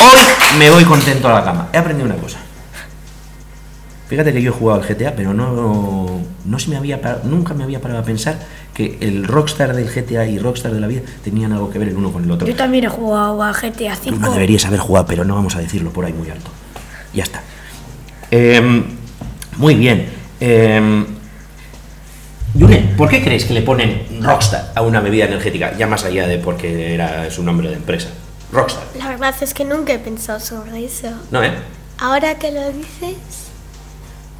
Hoy 0.04 0.58
me 0.58 0.70
voy 0.70 0.84
contento 0.84 1.28
a 1.28 1.34
la 1.34 1.44
cama. 1.44 1.68
He 1.72 1.78
aprendido 1.78 2.06
una 2.06 2.16
cosa. 2.16 2.38
Fíjate 4.08 4.32
que 4.32 4.40
yo 4.40 4.50
he 4.50 4.54
jugado 4.54 4.80
al 4.82 4.86
GTA, 4.88 5.14
pero 5.14 5.34
no, 5.34 6.20
no 6.44 6.58
se 6.58 6.70
me 6.70 6.76
había 6.76 7.00
par- 7.02 7.22
nunca 7.24 7.52
me 7.52 7.62
había 7.64 7.80
parado 7.80 8.00
a 8.00 8.04
pensar 8.04 8.38
que 8.72 8.96
el 9.02 9.24
Rockstar 9.26 9.74
del 9.76 9.90
GTA 9.90 10.26
y 10.26 10.38
Rockstar 10.38 10.72
de 10.72 10.80
la 10.80 10.86
vida 10.86 11.02
tenían 11.22 11.52
algo 11.52 11.68
que 11.70 11.78
ver 11.78 11.88
el 11.88 11.96
uno 11.96 12.10
con 12.12 12.24
el 12.24 12.30
otro. 12.30 12.46
Yo 12.48 12.54
también 12.56 12.84
he 12.84 12.88
jugado 12.88 13.42
a 13.42 13.52
GTA 13.52 13.96
Tú 14.02 14.12
no 14.12 14.28
V. 14.28 14.32
deberías 14.34 14.64
haber 14.64 14.80
jugado, 14.80 15.06
pero 15.06 15.24
no 15.24 15.34
vamos 15.34 15.56
a 15.56 15.58
decirlo 15.60 15.90
por 15.90 16.04
ahí 16.06 16.12
muy 16.14 16.30
alto. 16.30 16.50
Ya 17.12 17.24
está. 17.24 17.42
Em, 18.30 18.84
muy 19.58 19.74
bien. 19.74 20.06
Yune, 22.54 22.94
¿por 22.96 23.08
qué 23.08 23.22
crees 23.22 23.44
que 23.44 23.52
le 23.54 23.62
ponen 23.62 24.22
Rockstar 24.22 24.72
a 24.74 24.82
una 24.82 25.00
bebida 25.00 25.26
energética? 25.26 25.76
Ya 25.76 25.86
más 25.86 26.04
allá 26.04 26.26
de 26.26 26.38
porque 26.38 26.94
era 26.94 27.30
su 27.30 27.42
nombre 27.42 27.68
de 27.68 27.74
empresa. 27.76 28.08
Rockstar. 28.52 28.84
La 28.98 29.08
verdad 29.08 29.34
es 29.40 29.52
que 29.52 29.64
nunca 29.64 29.92
he 29.92 29.98
pensado 29.98 30.40
sobre 30.40 30.84
eso. 30.84 31.08
¿No, 31.30 31.42
eh? 31.44 31.52
Ahora 31.98 32.36
que 32.38 32.50
lo 32.50 32.72
dices, 32.72 33.16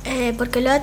eh, 0.09 0.35
porque 0.37 0.61
lo 0.61 0.71
ha- 0.73 0.83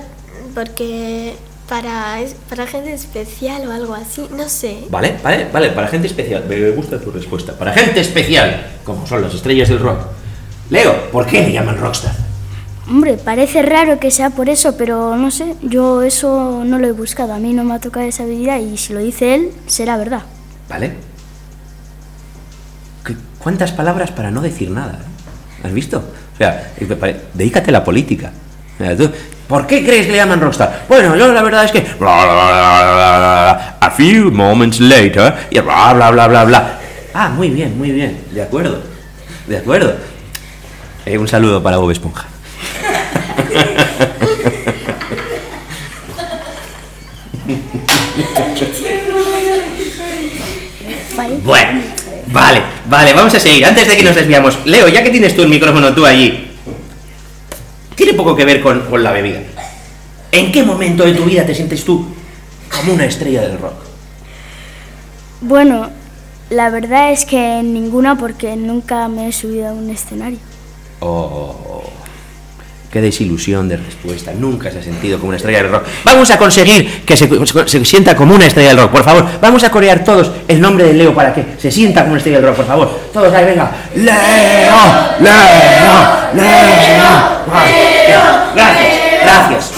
porque 0.54 1.34
para 1.68 2.18
para 2.48 2.66
gente 2.66 2.92
especial 2.94 3.66
o 3.68 3.72
algo 3.72 3.94
así, 3.94 4.26
no 4.30 4.48
sé. 4.48 4.84
Vale, 4.88 5.16
vale, 5.22 5.48
vale. 5.52 5.70
Para 5.70 5.88
gente 5.88 6.06
especial. 6.06 6.44
Me 6.48 6.70
gusta 6.70 7.00
tu 7.00 7.10
respuesta. 7.10 7.52
Para 7.52 7.72
gente 7.72 8.00
especial, 8.00 8.78
como 8.84 9.06
son 9.06 9.22
las 9.22 9.34
estrellas 9.34 9.68
del 9.68 9.80
rock. 9.80 9.98
Leo, 10.70 11.10
¿por 11.10 11.26
qué 11.26 11.42
le 11.42 11.52
llaman 11.52 11.76
Rockstar? 11.78 12.14
Hombre, 12.88 13.14
parece 13.16 13.62
raro 13.62 13.98
que 13.98 14.10
sea 14.12 14.30
por 14.30 14.48
eso, 14.48 14.76
pero 14.76 15.16
no 15.16 15.30
sé, 15.32 15.56
yo 15.62 16.02
eso 16.02 16.62
no 16.64 16.78
lo 16.78 16.86
he 16.86 16.92
buscado, 16.92 17.32
a 17.34 17.38
mí 17.38 17.52
no 17.52 17.64
me 17.64 17.74
ha 17.74 17.80
tocado 17.80 18.06
esa 18.06 18.22
habilidad 18.22 18.60
y 18.60 18.76
si 18.76 18.92
lo 18.92 19.00
dice 19.00 19.34
él, 19.34 19.50
será 19.66 19.96
verdad. 19.96 20.22
¿Vale? 20.68 20.92
¿Qué- 23.04 23.16
¿Cuántas 23.38 23.72
palabras 23.72 24.10
para 24.12 24.30
no 24.30 24.40
decir 24.40 24.70
nada? 24.70 25.00
¿Has 25.64 25.72
visto? 25.72 25.98
O 25.98 26.36
sea, 26.38 26.72
eh, 26.78 27.20
dedícate 27.34 27.70
a 27.70 27.72
la 27.72 27.84
política. 27.84 28.32
¿Por 29.48 29.66
qué 29.66 29.84
crees 29.84 30.06
que 30.06 30.12
le 30.12 30.18
llaman 30.18 30.40
rockstar? 30.40 30.84
Bueno, 30.88 31.16
yo 31.16 31.32
la 31.32 31.42
verdad 31.42 31.64
es 31.64 31.72
que... 31.72 31.86
A 32.00 33.90
few 33.96 34.30
moments 34.30 34.80
later... 34.80 35.32
Y 35.50 35.58
bla, 35.60 35.92
bla, 35.94 36.10
bla, 36.10 36.28
bla, 36.28 36.44
bla. 36.44 36.78
Ah, 37.14 37.28
muy 37.28 37.50
bien, 37.50 37.78
muy 37.78 37.92
bien. 37.92 38.18
De 38.32 38.42
acuerdo. 38.42 38.82
De 39.46 39.56
acuerdo. 39.56 39.94
Eh, 41.06 41.16
un 41.16 41.28
saludo 41.28 41.62
para 41.62 41.76
Bob 41.76 41.90
Esponja. 41.90 42.26
Bueno, 51.44 51.80
vale, 52.26 52.62
vale, 52.86 53.12
vamos 53.12 53.34
a 53.34 53.40
seguir. 53.40 53.64
Antes 53.64 53.86
de 53.86 53.96
que 53.96 54.02
nos 54.02 54.16
desviamos, 54.16 54.58
Leo, 54.64 54.88
ya 54.88 55.02
que 55.04 55.10
tienes 55.10 55.34
tú 55.34 55.42
el 55.42 55.48
micrófono 55.48 55.94
tú 55.94 56.04
allí, 56.04 56.45
tiene 57.96 58.14
poco 58.14 58.36
que 58.36 58.44
ver 58.44 58.60
con, 58.60 58.82
con 58.82 59.02
la 59.02 59.10
bebida. 59.10 59.40
¿En 60.30 60.52
qué 60.52 60.62
momento 60.62 61.04
de 61.04 61.14
tu 61.14 61.24
vida 61.24 61.44
te 61.44 61.54
sientes 61.54 61.84
tú 61.84 62.06
como 62.70 62.92
una 62.92 63.06
estrella 63.06 63.40
del 63.42 63.58
rock? 63.58 63.74
Bueno, 65.40 65.90
la 66.50 66.70
verdad 66.70 67.10
es 67.10 67.24
que 67.24 67.62
ninguna 67.62 68.16
porque 68.16 68.54
nunca 68.56 69.08
me 69.08 69.28
he 69.28 69.32
subido 69.32 69.68
a 69.68 69.72
un 69.72 69.90
escenario. 69.90 70.38
Oh, 71.00 71.82
qué 72.90 73.00
desilusión 73.00 73.68
de 73.68 73.76
respuesta. 73.76 74.32
Nunca 74.32 74.70
se 74.70 74.78
ha 74.78 74.82
sentido 74.82 75.18
como 75.18 75.28
una 75.28 75.36
estrella 75.36 75.62
del 75.62 75.72
rock. 75.72 75.84
Vamos 76.04 76.30
a 76.30 76.38
conseguir 76.38 77.02
que 77.04 77.16
se, 77.16 77.28
se 77.66 77.84
sienta 77.84 78.14
como 78.16 78.34
una 78.34 78.46
estrella 78.46 78.68
del 78.68 78.78
rock, 78.78 78.92
por 78.92 79.04
favor. 79.04 79.26
Vamos 79.40 79.64
a 79.64 79.70
corear 79.70 80.04
todos 80.04 80.30
el 80.48 80.60
nombre 80.60 80.84
de 80.84 80.94
Leo 80.94 81.14
para 81.14 81.34
que 81.34 81.44
se 81.58 81.70
sienta 81.70 82.02
como 82.02 82.12
una 82.12 82.18
estrella 82.18 82.38
del 82.38 82.48
rock, 82.48 82.56
por 82.56 82.66
favor. 82.66 83.00
Todos 83.12 83.32
ahí, 83.34 83.44
venga. 83.44 83.72
Leo, 83.94 85.20
Leo, 85.20 86.15
Leo. 86.34 87.36
Gracias, 88.54 89.22
gracias. 89.22 89.72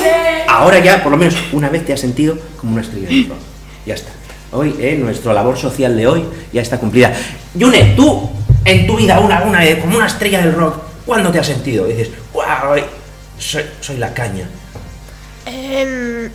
Ahora 0.49 0.79
ya, 0.79 1.03
por 1.03 1.13
lo 1.13 1.19
menos 1.19 1.37
una 1.53 1.69
vez 1.69 1.85
te 1.85 1.93
has 1.93 2.01
sentido 2.01 2.39
como 2.59 2.73
una 2.73 2.83
estrella 2.83 3.09
del 3.09 3.29
rock. 3.29 3.39
Ya 3.87 3.95
está. 3.95 4.11
Hoy, 4.53 4.75
eh, 4.81 4.97
nuestra 4.99 5.33
labor 5.35 5.59
social 5.59 5.97
de 5.97 6.07
hoy 6.07 6.25
ya 6.53 6.63
está 6.63 6.79
cumplida. 6.79 7.13
Yune, 7.55 7.95
tú, 7.97 8.31
en 8.65 8.87
tu 8.87 8.97
vida, 8.97 9.21
una, 9.21 9.43
una, 9.43 9.65
eh, 9.65 9.79
como 9.79 9.97
una 9.97 10.07
estrella 10.07 10.41
del 10.41 10.55
rock, 10.55 10.77
¿cuándo 11.05 11.31
te 11.31 11.39
has 11.39 11.47
sentido? 11.47 11.89
Y 11.89 11.93
dices, 11.93 12.11
wow, 12.33 12.45
soy, 13.39 13.63
soy 13.81 13.99
la 13.99 14.13
caña. 14.15 14.49
Em, 15.45 16.31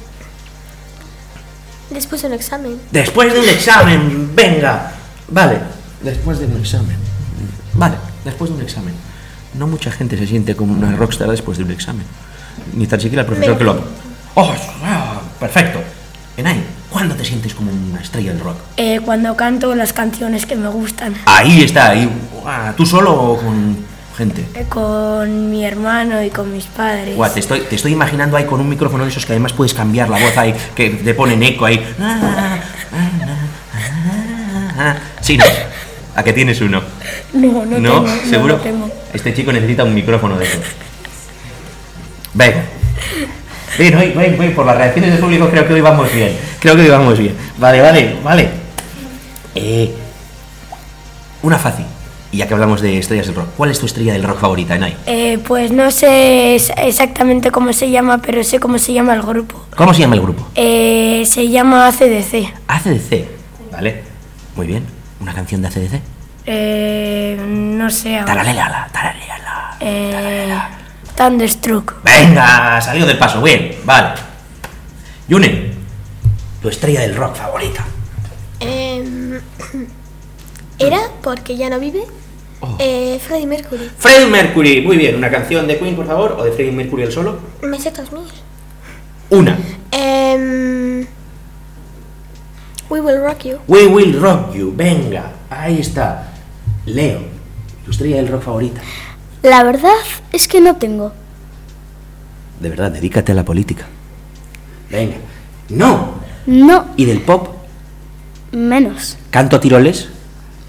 después 1.90 2.22
de 2.22 2.28
un 2.28 2.34
examen. 2.34 2.80
Después 2.92 3.34
de 3.34 3.40
un 3.40 3.50
examen, 3.50 4.36
venga. 4.36 4.94
Vale, 5.28 5.58
después 6.02 6.40
de 6.40 6.46
un 6.46 6.58
examen. 6.58 6.98
Vale, 7.74 7.96
después 8.24 8.52
de 8.52 8.58
un 8.58 8.62
examen. 8.62 8.94
No 9.56 9.68
mucha 9.68 9.92
gente 9.92 10.18
se 10.18 10.26
siente 10.28 10.56
como 10.56 10.74
una 10.74 10.96
rockstar 10.96 11.30
después 11.30 11.58
de 11.58 11.64
un 11.64 11.72
examen. 11.72 12.06
Ni 12.74 12.88
tan 12.88 13.00
siquiera 13.00 13.22
el 13.22 13.28
profesor 13.28 13.58
que 13.58 13.64
lo... 13.64 13.84
¡Oh! 14.36 14.54
ah, 14.84 15.22
perfecto. 15.40 15.80
Enay, 16.38 16.64
¿cuándo 16.90 17.14
te 17.16 17.24
sientes 17.24 17.54
como 17.54 17.72
una 17.72 18.02
estrella 18.02 18.32
del 18.32 18.40
rock? 18.40 18.58
Eh, 18.78 19.00
cuando 19.06 19.36
canto 19.36 19.76
las 19.76 19.94
canciones 19.94 20.48
que 20.48 20.56
me 20.56 20.68
gustan. 20.70 21.14
Ahí 21.26 21.62
está, 21.62 21.90
ahí. 21.92 22.10
¿Tú 22.76 22.86
solo 22.86 23.14
o 23.14 23.38
con 23.38 23.78
gente? 24.18 24.44
Eh, 24.56 24.66
Con 24.68 25.52
mi 25.52 25.64
hermano 25.64 26.24
y 26.24 26.32
con 26.32 26.52
mis 26.52 26.66
padres. 26.66 27.16
Guau, 27.16 27.32
te, 27.32 27.40
estoy, 27.40 27.62
te 27.62 27.76
estoy 27.76 27.92
imaginando 27.94 28.36
ahí 28.38 28.46
con 28.46 28.60
un 28.60 28.70
micrófono 28.70 29.04
de 29.04 29.12
esos 29.12 29.26
que 29.26 29.34
además 29.34 29.54
puedes 29.54 29.76
cambiar 29.76 30.10
la 30.10 30.18
voz 30.20 30.36
ahí, 30.38 30.56
que 30.76 30.90
te 30.90 31.14
ponen 31.14 31.44
eco 31.44 31.66
ahí. 31.66 31.80
Sí, 35.22 35.38
no. 35.38 35.46
¿A 36.16 36.24
que 36.24 36.34
tienes 36.34 36.62
uno? 36.62 36.82
No, 37.34 37.66
no, 37.66 37.80
¿No? 37.80 38.04
tengo, 38.04 38.08
no, 38.08 38.30
¿Seguro? 38.30 38.58
no 38.58 38.62
tengo. 38.64 38.90
Este 39.14 39.34
chico 39.34 39.52
necesita 39.52 39.84
un 39.84 39.94
micrófono 39.94 40.38
de 40.38 40.46
esos. 40.46 40.64
Venga. 42.34 42.64
Bien, 43.78 43.96
hoy, 43.96 44.14
hoy, 44.16 44.36
hoy, 44.40 44.50
por 44.50 44.66
las 44.66 44.78
reacciones 44.78 45.12
del 45.12 45.20
público 45.20 45.50
creo 45.50 45.68
que 45.68 45.74
hoy 45.74 45.82
vamos 45.82 46.12
bien. 46.14 46.38
Creo 46.60 46.76
que 46.76 46.82
hoy 46.84 46.90
vamos 46.90 47.18
bien. 47.18 47.36
Vale, 47.58 47.82
vale, 47.82 48.16
vale. 48.24 48.50
Eh, 49.56 49.94
una 51.42 51.58
fácil. 51.58 51.86
Y 52.32 52.38
ya 52.38 52.48
que 52.48 52.54
hablamos 52.56 52.82
de 52.82 52.98
estrellas 52.98 53.28
del 53.28 53.36
rock, 53.36 53.48
¿cuál 53.58 53.70
es 53.72 53.80
tu 53.80 53.86
estrella 53.86 54.14
del 54.14 54.24
rock 54.24 54.40
favorita, 54.40 54.76
Enay? 54.76 54.96
Eh, 55.06 55.38
pues 55.48 55.72
no 55.72 55.92
sé 55.92 56.56
exactamente 56.56 57.52
cómo 57.52 57.74
se 57.74 57.92
llama, 57.92 58.20
pero 58.20 58.44
sé 58.44 58.60
cómo 58.60 58.80
se 58.80 58.94
llama 58.94 59.14
el 59.14 59.22
grupo. 59.22 59.64
¿Cómo 59.76 59.94
se 59.94 60.02
llama 60.02 60.16
el 60.16 60.22
grupo? 60.22 60.48
Eh, 60.56 61.24
se 61.28 61.50
llama 61.50 61.88
ACDC. 61.88 62.52
ACDC. 62.68 63.26
Vale. 63.72 64.02
Muy 64.56 64.66
bien. 64.68 64.84
¿Una 65.20 65.34
canción 65.34 65.62
de 65.62 65.68
ACDC? 65.68 66.02
Eh, 66.46 67.38
no 67.40 67.90
sé. 67.90 68.18
ahora. 68.20 68.34
Taraléala, 68.34 68.90
taraléala. 68.92 69.78
Eh, 69.80 70.54
Thunderstruck. 71.16 72.04
Venga, 72.04 72.82
salió 72.82 73.06
del 73.06 73.18
paso. 73.18 73.42
Bien, 73.42 73.76
vale. 73.86 74.10
Yune, 75.28 75.72
tu 76.62 76.70
estrella 76.70 77.02
del 77.02 77.16
rock 77.16 77.36
favorita. 77.36 77.86
Em, 78.60 79.40
Era 80.80 81.00
porque 81.22 81.56
ya 81.56 81.70
no 81.70 81.80
vive. 81.80 82.04
Oh. 82.60 82.76
Eh, 82.80 83.20
Freddie 83.26 83.46
Mercury. 83.48 83.90
Freddie 83.98 84.28
Mercury, 84.28 84.82
muy 84.82 84.98
bien, 84.98 85.16
una 85.16 85.30
canción 85.30 85.68
de 85.68 85.78
Queen, 85.78 85.96
por 85.96 86.08
favor, 86.08 86.36
o 86.40 86.44
de 86.44 86.52
Freddie 86.52 86.72
Mercury 86.72 87.04
el 87.04 87.12
solo. 87.12 87.38
Me 87.62 87.80
sé 87.80 87.92
2000. 87.92 88.22
Una. 89.30 89.58
Em, 89.92 91.06
we 92.90 93.02
Will 93.02 93.20
Rock 93.22 93.44
You. 93.44 93.58
We 93.68 93.86
Will 93.88 94.20
Rock 94.20 94.54
You, 94.54 94.74
venga, 94.76 95.32
ahí 95.50 95.80
está. 95.80 96.33
Leo, 96.86 97.20
tu 97.86 97.92
estrella 97.92 98.18
del 98.18 98.28
rock 98.28 98.44
favorita. 98.44 98.82
La 99.42 99.64
verdad 99.64 99.92
es 100.32 100.48
que 100.48 100.62
no 100.62 100.76
tengo. 100.78 101.14
De 102.60 102.70
verdad, 102.70 102.92
dedícate 102.92 103.32
a 103.32 103.36
la 103.36 103.44
política. 103.46 103.86
Venga. 104.90 105.16
No. 105.70 106.16
No, 106.46 106.88
¿Y 106.98 107.06
del 107.06 107.22
pop? 107.22 107.50
menos. 108.52 109.18
¿Canto 109.32 109.56
a 109.56 109.60
tiroles? 109.60 110.10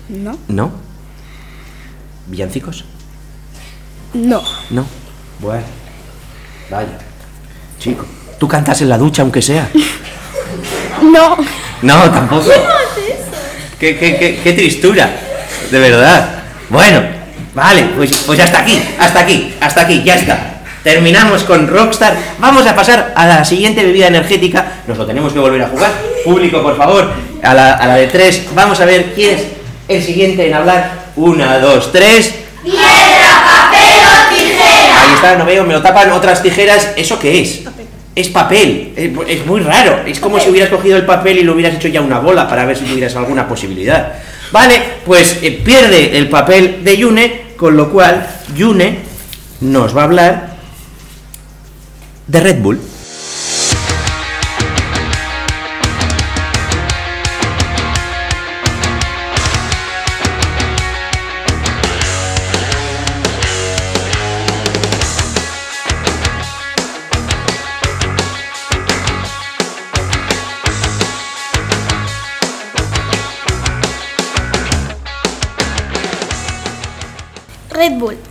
No, 0.08 0.38
No. 0.48 0.70
¿Villancicos? 2.26 2.84
no. 4.14 4.42
No. 4.70 4.86
Bueno. 5.40 5.64
Vaya. 6.70 6.96
Chico, 7.78 8.06
¿tú 8.38 8.48
cantas 8.48 8.80
en 8.80 8.88
la 8.88 8.96
ducha 8.98 9.22
aunque 9.22 9.42
sea? 9.42 9.68
No. 11.02 11.36
No, 11.82 12.10
tampoco. 12.10 12.48
¿Qué, 13.78 13.98
qué, 13.98 14.16
qué, 14.16 14.40
qué 14.42 14.52
tristura, 14.54 15.10
de 15.70 15.78
verdad. 15.78 16.28
Bueno, 16.68 17.02
vale, 17.54 17.84
pues, 17.96 18.10
pues 18.26 18.40
hasta 18.40 18.60
aquí, 18.60 18.82
hasta 18.98 19.20
aquí, 19.20 19.54
hasta 19.60 19.80
aquí, 19.82 20.02
ya 20.04 20.16
está. 20.16 20.50
Terminamos 20.82 21.44
con 21.44 21.66
Rockstar. 21.66 22.14
Vamos 22.38 22.66
a 22.66 22.76
pasar 22.76 23.14
a 23.16 23.26
la 23.26 23.44
siguiente 23.44 23.82
bebida 23.82 24.08
energética. 24.08 24.66
Nos 24.86 24.98
lo 24.98 25.06
tenemos 25.06 25.32
que 25.32 25.38
volver 25.38 25.62
a 25.62 25.68
jugar. 25.68 25.92
Público, 26.24 26.62
por 26.62 26.76
favor, 26.76 27.10
a 27.42 27.54
la, 27.54 27.72
a 27.72 27.86
la 27.86 27.96
de 27.96 28.08
tres. 28.08 28.42
Vamos 28.54 28.80
a 28.80 28.84
ver 28.84 29.14
quién 29.14 29.36
es 29.36 29.42
el 29.88 30.02
siguiente 30.02 30.46
en 30.46 30.54
hablar. 30.54 31.04
Una, 31.16 31.58
dos, 31.58 31.90
tres. 31.90 32.34
Ahí 32.66 32.72
está, 35.14 35.36
no 35.36 35.46
veo, 35.46 35.64
me 35.64 35.72
lo 35.72 35.80
tapan 35.80 36.12
otras 36.12 36.42
tijeras. 36.42 36.92
¿Eso 36.96 37.18
qué 37.18 37.40
es? 37.40 37.62
Es 38.14 38.28
papel, 38.28 38.92
es, 38.94 39.10
es 39.26 39.46
muy 39.46 39.60
raro. 39.60 40.02
Es 40.06 40.20
como 40.20 40.38
si 40.38 40.50
hubieras 40.50 40.68
cogido 40.68 40.98
el 40.98 41.06
papel 41.06 41.38
y 41.38 41.44
lo 41.44 41.54
hubieras 41.54 41.74
hecho 41.74 41.88
ya 41.88 42.00
una 42.00 42.18
bola 42.18 42.46
para 42.46 42.64
ver 42.64 42.76
si 42.76 42.84
tuvieras 42.84 43.16
alguna 43.16 43.48
posibilidad. 43.48 44.12
Vale, 44.52 44.82
pues 45.04 45.38
eh, 45.42 45.62
pierde 45.64 46.18
el 46.18 46.28
papel 46.28 46.84
de 46.84 46.96
Yune, 46.96 47.42
con 47.56 47.76
lo 47.76 47.90
cual 47.90 48.26
Yune 48.54 49.00
nos 49.60 49.96
va 49.96 50.02
a 50.02 50.04
hablar 50.04 50.56
de 52.26 52.40
Red 52.40 52.60
Bull. 52.60 52.80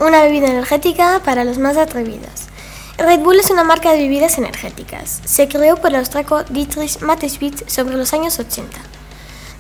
Una 0.06 0.22
bebida 0.24 0.48
energética 0.48 1.22
para 1.24 1.44
los 1.44 1.58
más 1.58 1.78
atrevidos. 1.78 2.48
Red 2.98 3.22
Bull 3.22 3.40
es 3.40 3.50
una 3.50 3.64
marca 3.64 3.92
de 3.92 4.00
bebidas 4.00 4.38
energéticas. 4.38 5.22
Se 5.26 5.48
creó 5.48 5.78
por 5.78 5.90
el 5.90 5.96
austriaco 5.98 6.44
Dietrich 6.44 7.02
Mateschitz 7.02 7.64
sobre 7.68 7.98
los 7.98 8.14
años 8.14 8.38
80. 8.40 8.80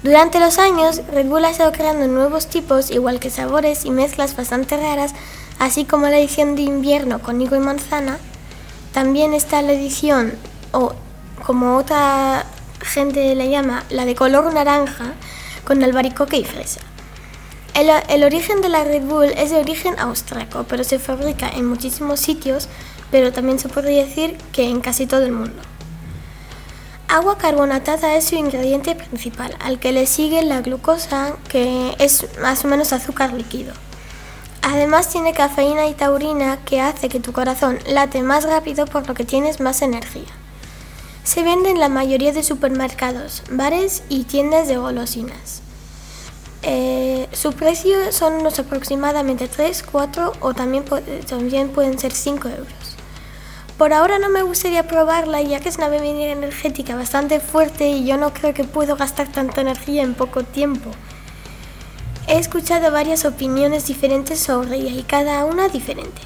Durante 0.03 0.39
los 0.39 0.59
años, 0.59 1.01
Red 1.11 1.27
Bull 1.27 1.45
ha 1.45 1.49
estado 1.49 1.71
creando 1.71 2.07
nuevos 2.07 2.47
tipos, 2.47 2.91
igual 2.91 3.19
que 3.19 3.29
sabores 3.29 3.85
y 3.85 3.89
mezclas 3.89 4.35
bastante 4.35 4.77
raras, 4.77 5.13
así 5.59 5.85
como 5.85 6.07
la 6.07 6.19
edición 6.19 6.55
de 6.55 6.61
invierno 6.63 7.19
con 7.19 7.41
higo 7.41 7.55
y 7.55 7.59
manzana. 7.59 8.19
También 8.91 9.33
está 9.33 9.61
la 9.61 9.71
edición, 9.71 10.33
o 10.71 10.93
como 11.45 11.77
otra 11.77 12.45
gente 12.81 13.33
le 13.33 13.49
llama, 13.49 13.83
la 13.89 14.05
de 14.05 14.13
color 14.13 14.53
naranja, 14.53 15.13
con 15.65 15.81
albaricoque 15.81 16.37
y 16.37 16.43
fresa. 16.43 16.81
El, 17.73 18.23
origen 18.23 18.61
de 18.61 18.69
la 18.69 18.83
Red 18.83 19.01
Bull 19.01 19.31
es 19.35 19.49
de 19.49 19.57
origen 19.57 19.97
austriaco, 19.97 20.63
pero 20.69 20.83
se 20.83 20.99
fabrica 20.99 21.49
en 21.49 21.65
muchísimos 21.65 22.19
sitios, 22.19 22.67
pero 23.09 23.33
también 23.33 23.57
se 23.57 23.67
podría 23.67 24.05
decir 24.05 24.37
que 24.51 24.69
en 24.69 24.79
casi 24.79 25.07
todo 25.07 25.23
el 25.23 25.31
mundo. 25.31 25.59
Agua 27.07 27.39
carbonatada 27.39 28.15
es 28.15 28.25
su 28.25 28.35
ingrediente 28.35 28.93
principal, 28.93 29.57
al 29.59 29.79
que 29.79 29.91
le 29.91 30.05
sigue 30.05 30.43
la 30.43 30.61
glucosa, 30.61 31.35
que 31.49 31.95
es 31.97 32.27
más 32.41 32.63
o 32.63 32.67
menos 32.67 32.93
azúcar 32.93 33.33
líquido. 33.33 33.73
Además 34.61 35.09
tiene 35.09 35.33
cafeína 35.33 35.87
y 35.87 35.95
taurina 35.95 36.57
que 36.65 36.79
hace 36.79 37.09
que 37.09 37.19
tu 37.19 37.33
corazón 37.33 37.79
late 37.87 38.21
más 38.21 38.43
rápido 38.43 38.85
por 38.85 39.07
lo 39.07 39.15
que 39.15 39.25
tienes 39.25 39.59
más 39.59 39.81
energía. 39.81 40.29
Se 41.23 41.41
vende 41.41 41.71
en 41.71 41.79
la 41.79 41.89
mayoría 41.89 42.33
de 42.33 42.43
supermercados, 42.43 43.41
bares 43.49 44.03
y 44.09 44.25
tiendas 44.25 44.67
de 44.67 44.77
golosinas. 44.77 45.63
Eh, 46.65 47.27
su 47.33 47.51
precio 47.51 48.11
son 48.13 48.35
unos 48.35 48.57
aproximadamente 48.57 49.49
3, 49.49 49.83
4 49.83 50.31
o 50.39 50.53
también, 50.53 50.85
también 51.27 51.69
pueden 51.69 51.99
ser 51.99 52.13
5 52.13 52.47
euros. 52.47 52.97
Por 53.77 53.91
ahora 53.91 54.17
no 54.17 54.29
me 54.29 54.43
gustaría 54.43 54.87
probarla 54.87 55.41
ya 55.41 55.59
que 55.59 55.67
es 55.67 55.77
una 55.77 55.89
bebida 55.89 56.31
energética 56.31 56.95
bastante 56.95 57.41
fuerte 57.41 57.89
y 57.89 58.05
yo 58.05 58.17
no 58.17 58.33
creo 58.33 58.53
que 58.53 58.63
puedo 58.63 58.95
gastar 58.95 59.29
tanta 59.29 59.61
energía 59.61 60.03
en 60.03 60.13
poco 60.13 60.43
tiempo. 60.43 60.91
He 62.27 62.37
escuchado 62.37 62.91
varias 62.91 63.25
opiniones 63.25 63.87
diferentes 63.87 64.39
sobre 64.39 64.77
ella 64.77 64.91
y 64.91 65.03
cada 65.03 65.43
una 65.43 65.67
diferente. 65.67 66.21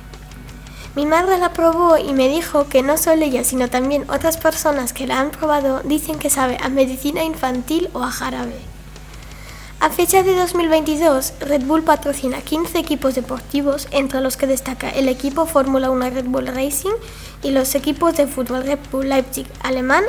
Mi 0.96 1.08
madre 1.08 1.40
la 1.40 1.54
probó 1.54 1.98
y 1.98 2.14
me 2.14 2.28
dijo 2.28 2.68
que 2.68 2.84
no 2.84 2.98
solo 2.98 3.24
ella, 3.24 3.44
sino 3.44 3.70
también 3.70 4.08
otras 4.10 4.38
personas 4.38 4.94
que 4.94 5.08
la 5.08 5.20
han 5.20 5.32
probado 5.32 5.82
dicen 5.84 6.20
que 6.20 6.30
sabe 6.30 6.58
a 6.62 6.70
medicina 6.70 7.24
infantil 7.24 7.90
o 7.94 8.04
a 8.04 8.12
jarabe. 8.12 8.77
A 9.80 9.92
fecha 9.92 10.24
de 10.24 10.36
2022, 10.36 11.34
Red 11.40 11.66
Bull 11.66 11.84
patrocina 11.84 12.42
15 12.42 12.80
equipos 12.80 13.14
deportivos, 13.14 13.88
entre 13.92 14.22
los 14.22 14.36
que 14.36 14.48
destaca 14.48 14.90
el 14.90 15.08
equipo 15.08 15.46
Fórmula 15.46 15.92
1 15.92 16.10
Red 16.10 16.26
Bull 16.26 16.48
Racing 16.48 16.96
y 17.44 17.52
los 17.52 17.76
equipos 17.76 18.18
de 18.18 18.26
fútbol 18.26 18.64
Red 18.64 18.80
Bull 18.92 19.08
Leipzig 19.08 19.46
alemán 19.62 20.04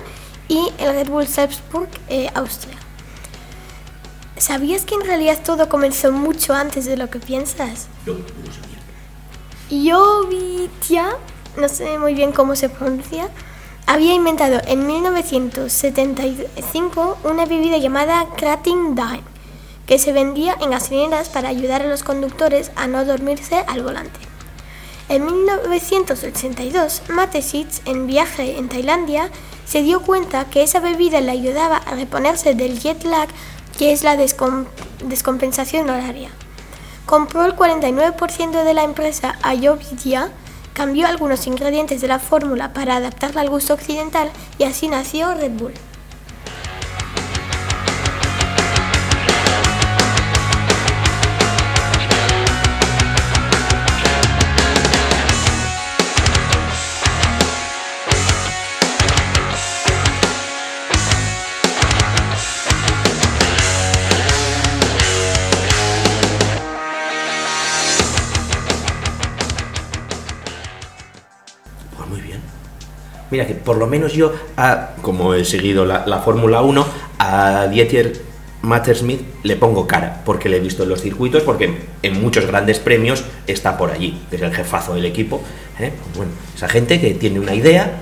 y 0.49 0.73
el 0.79 0.95
Red 0.95 1.11
Bull 1.11 1.27
Salzburg 1.27 1.91
eh, 2.09 2.31
Austria. 2.35 2.79
¿Sabías 4.39 4.87
que 4.87 4.95
en 4.95 5.03
realidad 5.03 5.39
todo 5.45 5.69
comenzó 5.69 6.13
mucho 6.13 6.55
antes 6.55 6.87
de 6.87 6.97
lo 6.97 7.11
que 7.11 7.19
piensas? 7.19 7.89
Jovitia, 9.69 11.15
no 11.59 11.69
sé 11.69 11.99
muy 11.99 12.15
bien 12.15 12.33
cómo 12.33 12.57
se 12.57 12.71
pronuncia, 12.71 13.29
había 13.87 14.15
inventado 14.15 14.63
en 14.67 14.87
1975 14.87 17.19
una 17.25 17.45
bebida 17.45 17.77
llamada 17.77 18.29
Krating 18.35 18.95
Dime, 18.95 19.38
que 19.89 19.99
se 19.99 20.13
vendía 20.13 20.55
en 20.61 20.71
gasolineras 20.71 21.31
para 21.31 21.49
ayudar 21.49 21.83
a 21.83 21.89
los 21.89 22.05
conductores 22.05 22.71
a 22.77 22.87
no 22.87 23.05
dormirse 23.05 23.65
al 23.67 23.83
volante. 23.83 24.21
En 25.09 25.25
1982, 25.25 27.03
Matesitz, 27.09 27.81
en 27.87 28.07
viaje 28.07 28.59
en 28.59 28.69
Tailandia, 28.69 29.31
se 29.65 29.83
dio 29.83 30.03
cuenta 30.03 30.45
que 30.45 30.63
esa 30.63 30.81
bebida 30.81 31.23
le 31.23 31.31
ayudaba 31.33 31.79
a 31.79 31.95
reponerse 31.95 32.55
del 32.55 32.79
jet 32.79 33.03
lag, 33.05 33.29
que 33.79 33.93
es 33.93 34.03
la 34.05 34.17
descom- 34.17 34.67
descompensación 35.05 35.89
horaria. 35.89 36.31
Compró 37.07 37.47
el 37.47 37.57
49% 37.57 38.65
de 38.65 38.75
la 38.75 38.85
empresa 38.85 39.39
Ayovidia, 39.43 40.31
cambió 40.75 41.07
algunos 41.07 41.47
ingredientes 41.47 42.03
de 42.03 42.09
la 42.09 42.19
fórmula 42.19 42.75
para 42.75 42.97
adaptarla 42.97 43.41
al 43.41 43.49
gusto 43.49 43.73
occidental 43.73 44.31
y 44.59 44.65
así 44.65 44.89
nació 44.89 45.33
Red 45.35 45.53
Bull. 45.53 45.73
Mira 73.39 73.47
que 73.47 73.55
por 73.55 73.77
lo 73.77 73.87
menos 73.87 74.15
yo, 74.15 74.33
a- 74.57 74.97
como 75.01 75.33
he 75.35 75.45
seguido 75.45 75.85
la, 75.85 76.05
la 76.09 76.19
Fórmula 76.19 76.61
1, 76.61 76.85
a 77.21 77.69
Dieter 77.69 78.21
Mattersmith 78.63 79.21
le 79.45 79.55
pongo 79.55 79.87
cara, 79.87 80.23
porque 80.25 80.49
le 80.49 80.57
he 80.57 80.61
visto 80.61 80.83
en 80.83 80.89
los 80.89 81.01
circuitos, 81.01 81.45
porque 81.45 81.73
en 82.03 82.21
muchos 82.21 82.47
grandes 82.49 82.81
premios 82.81 83.23
está 83.47 83.79
por 83.79 83.93
allí, 83.93 84.21
que 84.29 84.35
es 84.35 84.43
el 84.43 84.53
jefazo 84.53 84.97
del 84.97 85.05
equipo. 85.05 85.41
¿eh? 85.79 85.93
Pues 86.03 86.17
bueno, 86.17 86.33
esa 86.57 86.67
gente 86.69 87.01
que 87.01 87.15
tiene 87.15 87.39
una 87.39 87.55
idea, 87.55 87.93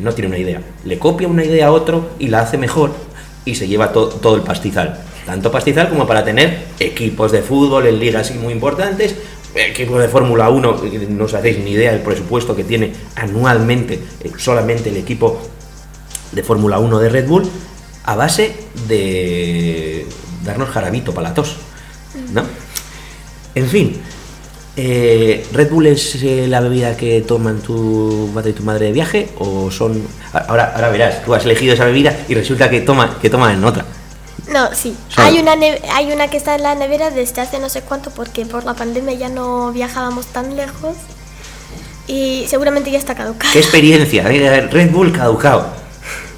no 0.00 0.12
tiene 0.12 0.28
una 0.28 0.38
idea, 0.38 0.60
le 0.84 0.98
copia 0.98 1.28
una 1.28 1.44
idea 1.46 1.68
a 1.68 1.72
otro 1.72 2.10
y 2.18 2.28
la 2.28 2.40
hace 2.40 2.58
mejor 2.58 2.90
y 3.46 3.54
se 3.54 3.68
lleva 3.68 3.90
to- 3.94 4.08
todo 4.10 4.36
el 4.36 4.42
pastizal. 4.42 5.00
tanto 5.24 5.50
pastizal 5.50 5.88
como 5.88 6.06
para 6.06 6.24
tener 6.24 6.58
equipos 6.78 7.32
de 7.32 7.40
fútbol 7.40 7.86
en 7.86 7.98
ligas 7.98 8.34
muy 8.34 8.52
importantes, 8.52 9.16
equipos 9.54 10.00
de 10.00 10.08
Fórmula 10.08 10.48
1, 10.48 10.80
que 10.80 10.98
no 11.08 11.24
os 11.24 11.34
hacéis 11.34 11.58
ni 11.58 11.72
idea 11.72 11.92
del 11.92 12.02
presupuesto 12.02 12.54
que 12.54 12.64
tiene 12.64 12.92
anualmente 13.16 14.00
eh, 14.20 14.30
solamente 14.36 14.90
el 14.90 14.96
equipo 14.96 15.40
de 16.32 16.42
Fórmula 16.42 16.78
1 16.78 16.98
de 16.98 17.08
Red 17.08 17.26
Bull, 17.26 17.48
a 18.04 18.16
base 18.16 18.54
de 18.86 20.06
darnos 20.44 20.68
jarabito 20.70 21.12
para 21.12 21.28
la 21.28 21.34
tos, 21.34 21.56
¿no? 22.32 22.42
En 23.54 23.66
fin, 23.66 24.00
eh, 24.76 25.44
¿Red 25.52 25.70
Bull 25.70 25.86
es 25.88 26.22
eh, 26.22 26.46
la 26.48 26.60
bebida 26.60 26.96
que 26.96 27.22
toman 27.22 27.58
tu 27.58 28.30
padre 28.32 28.50
y 28.50 28.52
tu 28.52 28.62
madre 28.62 28.86
de 28.86 28.92
viaje? 28.92 29.28
¿O 29.38 29.70
son.? 29.70 30.00
Ahora, 30.32 30.72
ahora 30.74 30.88
verás, 30.90 31.24
tú 31.24 31.34
has 31.34 31.44
elegido 31.44 31.74
esa 31.74 31.84
bebida 31.84 32.16
y 32.28 32.34
resulta 32.34 32.70
que, 32.70 32.82
toma, 32.82 33.18
que 33.20 33.28
toman 33.28 33.56
en 33.56 33.64
otra. 33.64 33.84
No, 34.46 34.74
sí. 34.74 34.96
Hay 35.16 35.38
una, 35.40 35.52
hay 35.92 36.12
una 36.12 36.28
que 36.28 36.36
está 36.36 36.54
en 36.54 36.62
la 36.62 36.74
nevera 36.74 37.10
desde 37.10 37.40
hace 37.42 37.58
no 37.58 37.68
sé 37.68 37.82
cuánto 37.82 38.10
porque 38.10 38.46
por 38.46 38.64
la 38.64 38.74
pandemia 38.74 39.14
ya 39.14 39.28
no 39.28 39.72
viajábamos 39.72 40.26
tan 40.26 40.56
lejos 40.56 40.96
y 42.06 42.46
seguramente 42.48 42.90
ya 42.90 42.98
está 42.98 43.14
caducada. 43.14 43.52
¡Qué 43.52 43.58
experiencia! 43.58 44.22
Eh, 44.30 44.68
Red 44.70 44.90
Bull 44.90 45.12
caducado. 45.12 45.66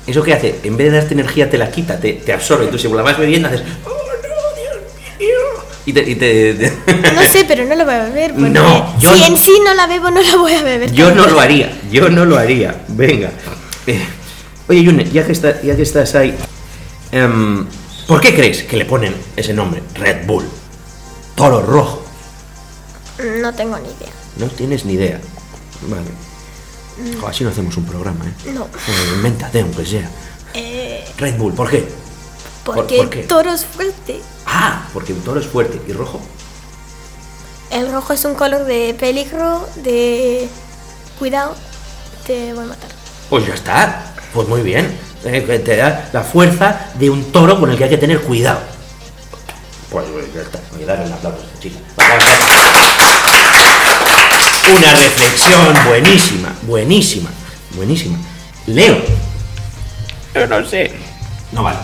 ¿Eso 0.06 0.22
qué 0.24 0.32
hace? 0.32 0.58
En 0.64 0.76
vez 0.76 0.90
de 0.90 0.98
darte 0.98 1.14
energía, 1.14 1.48
te 1.48 1.58
la 1.58 1.70
quita, 1.70 2.00
te, 2.00 2.14
te 2.14 2.32
absorbe. 2.32 2.66
Tú, 2.66 2.78
según 2.78 2.96
la 2.96 3.02
vas 3.04 3.16
bebiendo, 3.18 3.46
haces. 3.48 3.60
¡Oh, 3.84 3.88
no, 3.90 4.56
Dios 4.56 4.76
mío! 5.20 5.36
Y 5.86 5.92
te. 5.92 6.00
y 6.10 6.14
te- 6.16 6.54
te- 6.54 7.12
No 7.12 7.22
sé, 7.30 7.44
pero 7.46 7.64
no 7.64 7.76
lo 7.76 7.84
voy 7.84 7.94
a 7.94 8.04
beber 8.04 8.32
porque 8.32 8.48
No, 8.50 8.98
yo 8.98 9.14
si 9.14 9.20
no. 9.20 9.26
en 9.26 9.36
sí 9.36 9.52
no 9.64 9.72
la 9.74 9.86
bebo 9.86 10.10
no 10.10 10.20
la 10.20 10.36
voy 10.36 10.54
a 10.54 10.62
beber. 10.64 10.90
Yo 10.92 11.14
no 11.14 11.26
lo 11.26 11.38
haría, 11.38 11.70
yo 11.92 12.08
no 12.08 12.24
lo 12.24 12.36
haría. 12.38 12.74
Venga. 12.88 13.30
Eh, 13.86 14.00
oye, 14.68 14.82
Yune, 14.82 15.04
ya 15.04 15.24
que, 15.24 15.32
está- 15.32 15.60
ya 15.62 15.76
que 15.76 15.82
estás 15.82 16.14
ahí, 16.16 16.34
em, 17.12 17.64
¿por 18.10 18.20
qué 18.20 18.34
crees 18.34 18.64
que 18.64 18.76
le 18.76 18.84
ponen 18.84 19.14
ese 19.36 19.52
nombre? 19.54 19.82
Red 19.94 20.26
Bull. 20.26 20.44
Toro 21.36 21.62
rojo. 21.62 22.02
No 23.40 23.54
tengo 23.54 23.78
ni 23.78 23.86
idea. 23.88 24.12
No 24.36 24.46
tienes 24.48 24.84
ni 24.84 24.94
idea. 24.94 25.20
Vale. 25.82 26.10
Jo, 27.20 27.28
así 27.28 27.44
no 27.44 27.50
hacemos 27.50 27.76
un 27.76 27.84
programa, 27.84 28.24
¿eh? 28.26 28.50
No. 28.52 28.64
Eh, 28.64 29.12
invéntate, 29.14 29.60
aunque 29.60 29.86
sea. 29.86 30.10
Eh, 30.54 31.04
Red 31.18 31.36
Bull, 31.38 31.54
¿por 31.54 31.70
qué? 31.70 31.88
¿Por- 32.64 32.74
porque 32.74 32.96
por 32.96 33.10
qué? 33.10 33.20
el 33.20 33.26
toro 33.28 33.52
es 33.52 33.64
fuerte. 33.64 34.20
Ah, 34.44 34.88
porque 34.92 35.12
un 35.12 35.20
toro 35.20 35.38
es 35.38 35.46
fuerte. 35.46 35.80
¿Y 35.86 35.92
rojo? 35.92 36.20
El 37.70 37.92
rojo 37.92 38.12
es 38.12 38.24
un 38.24 38.34
color 38.34 38.64
de 38.64 38.94
peligro, 38.98 39.68
de 39.76 40.48
cuidado, 41.20 41.54
te 42.26 42.52
voy 42.54 42.64
a 42.64 42.66
matar. 42.66 42.90
Pues 43.30 43.46
ya 43.46 43.54
está. 43.54 44.12
Pues 44.34 44.48
muy 44.48 44.62
bien. 44.62 44.98
Eh, 45.24 45.44
que 45.44 45.58
te 45.58 45.76
da 45.76 46.08
la 46.12 46.22
fuerza 46.22 46.90
de 46.94 47.10
un 47.10 47.24
toro 47.30 47.60
con 47.60 47.70
el 47.70 47.76
que 47.76 47.84
hay 47.84 47.90
que 47.90 47.98
tener 47.98 48.20
cuidado. 48.20 48.60
Pues 49.90 50.06
pues, 50.12 50.32
ya 50.34 50.40
está. 50.42 50.60
Voy 50.72 50.82
a 50.84 50.86
darle 50.86 51.06
un 51.06 51.12
aplauso 51.12 51.40
a 51.40 51.44
esta 51.44 51.60
chica. 51.60 51.78
Vamos. 51.96 52.24
Una 54.78 54.92
reflexión 54.92 55.74
buenísima, 55.86 56.54
buenísima, 56.62 57.30
buenísima. 57.74 58.18
Leo. 58.66 58.96
Yo 60.34 60.46
no 60.46 60.64
sé. 60.64 60.92
No 61.52 61.64
vale. 61.64 61.78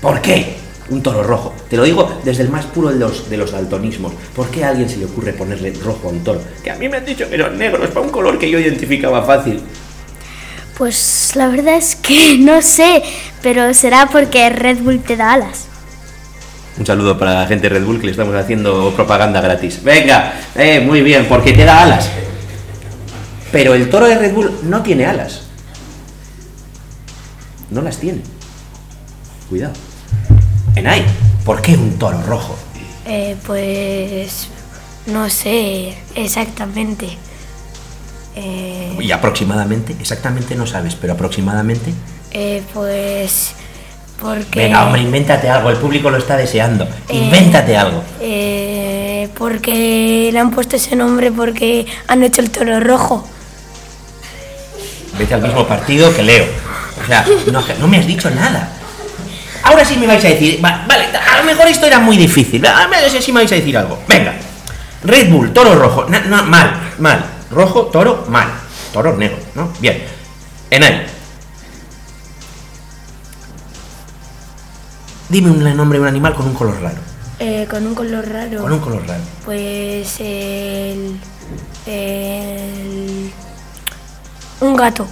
¿Por 0.00 0.20
qué 0.22 0.56
un 0.88 1.02
toro 1.02 1.22
rojo? 1.22 1.54
Te 1.70 1.76
lo 1.76 1.84
digo 1.84 2.20
desde 2.24 2.42
el 2.42 2.48
más 2.48 2.66
puro 2.66 2.88
de 2.88 2.98
los, 2.98 3.30
de 3.30 3.36
los 3.36 3.52
daltonismos. 3.52 4.12
¿Por 4.34 4.48
qué 4.48 4.64
a 4.64 4.70
alguien 4.70 4.88
se 4.88 4.96
le 4.96 5.04
ocurre 5.04 5.32
ponerle 5.34 5.72
rojo 5.74 6.08
a 6.08 6.10
un 6.10 6.24
toro? 6.24 6.40
Que 6.64 6.70
a 6.70 6.74
mí 6.74 6.88
me 6.88 6.96
han 6.96 7.04
dicho 7.04 7.28
que 7.28 7.34
eran 7.36 7.56
negros, 7.56 7.90
para 7.90 8.00
un 8.00 8.10
color 8.10 8.38
que 8.38 8.50
yo 8.50 8.58
identificaba 8.58 9.22
fácil. 9.22 9.62
Pues 10.82 11.36
la 11.36 11.46
verdad 11.46 11.76
es 11.76 11.94
que 11.94 12.38
no 12.40 12.60
sé, 12.60 13.04
pero 13.40 13.72
será 13.72 14.08
porque 14.10 14.50
Red 14.50 14.78
Bull 14.78 14.98
te 14.98 15.16
da 15.16 15.34
alas. 15.34 15.66
Un 16.76 16.84
saludo 16.84 17.16
para 17.16 17.34
la 17.34 17.46
gente 17.46 17.68
de 17.68 17.78
Red 17.78 17.84
Bull 17.84 18.00
que 18.00 18.06
le 18.06 18.10
estamos 18.10 18.34
haciendo 18.34 18.92
propaganda 18.96 19.40
gratis. 19.40 19.80
Venga, 19.84 20.32
eh, 20.56 20.80
muy 20.80 21.02
bien, 21.02 21.26
porque 21.28 21.52
te 21.52 21.64
da 21.64 21.84
alas. 21.84 22.10
Pero 23.52 23.74
el 23.74 23.90
toro 23.90 24.08
de 24.08 24.18
Red 24.18 24.34
Bull 24.34 24.58
no 24.64 24.82
tiene 24.82 25.06
alas. 25.06 25.42
No 27.70 27.80
las 27.80 27.98
tiene. 27.98 28.22
Cuidado. 29.48 29.74
Enay, 30.74 31.04
¿por 31.44 31.62
qué 31.62 31.76
un 31.76 31.96
toro 31.96 32.20
rojo? 32.22 32.58
Eh, 33.06 33.36
pues 33.46 34.48
no 35.06 35.30
sé 35.30 35.96
exactamente. 36.16 37.18
Eh, 38.34 38.96
Y 39.00 39.10
aproximadamente, 39.12 39.94
exactamente 40.00 40.54
no 40.54 40.66
sabes, 40.66 40.94
pero 40.94 41.12
aproximadamente. 41.14 41.92
eh, 42.32 42.62
pues 42.72 43.52
porque 44.20 44.60
Venga, 44.60 44.84
hombre, 44.86 45.02
invéntate 45.02 45.50
algo, 45.50 45.68
el 45.70 45.76
público 45.78 46.08
lo 46.08 46.16
está 46.16 46.36
deseando. 46.36 46.84
Eh, 47.08 47.16
Invéntate 47.16 47.76
algo. 47.76 48.02
eh, 48.20 49.28
porque 49.36 50.30
le 50.32 50.38
han 50.38 50.50
puesto 50.52 50.76
ese 50.76 50.94
nombre 50.96 51.32
porque 51.32 51.86
han 52.06 52.22
hecho 52.22 52.40
el 52.40 52.50
toro 52.50 52.78
rojo. 52.80 53.26
Vete 55.18 55.34
al 55.34 55.42
mismo 55.42 55.66
partido 55.66 56.14
que 56.14 56.22
Leo. 56.22 56.44
O 57.02 57.06
sea, 57.06 57.24
no, 57.50 57.62
no 57.80 57.88
me 57.88 57.98
has 57.98 58.06
dicho 58.06 58.30
nada. 58.30 58.68
Ahora 59.64 59.84
sí 59.84 59.96
me 59.96 60.06
vais 60.06 60.24
a 60.24 60.28
decir. 60.28 60.64
va- 60.64 60.84
vale, 60.88 61.06
a 61.16 61.38
lo 61.38 61.44
mejor 61.44 61.66
esto 61.68 61.86
era 61.86 61.98
muy 61.98 62.16
difícil. 62.16 62.64
A 62.66 62.86
ver 62.86 63.10
si 63.10 63.20
sí 63.20 63.32
me 63.32 63.40
vais 63.40 63.52
a 63.52 63.56
decir 63.56 63.76
algo. 63.76 63.98
Venga. 64.08 64.34
Red 65.04 65.30
Bull, 65.30 65.52
toro 65.52 65.74
rojo. 65.74 66.06
No, 66.08 66.42
mal, 66.44 66.92
mal. 66.98 67.24
Rojo, 67.52 67.86
toro, 67.86 68.24
mal. 68.28 68.48
Toro 68.92 69.16
negro, 69.16 69.38
¿no? 69.54 69.70
Bien. 69.80 70.02
Enay. 70.70 71.06
Dime 75.28 75.50
un 75.50 75.76
nombre 75.76 75.98
de 75.98 76.02
un 76.02 76.08
animal 76.08 76.34
con 76.34 76.46
un 76.46 76.54
color 76.54 76.80
raro. 76.80 76.98
Eh, 77.38 77.66
con 77.70 77.86
un 77.86 77.94
color 77.94 78.26
raro. 78.28 78.60
Con 78.62 78.72
un 78.72 78.80
color 78.80 79.06
raro. 79.06 79.22
Pues 79.44 80.20
el, 80.20 81.18
el- 81.86 83.32
un 84.60 84.76
gato. 84.76 85.06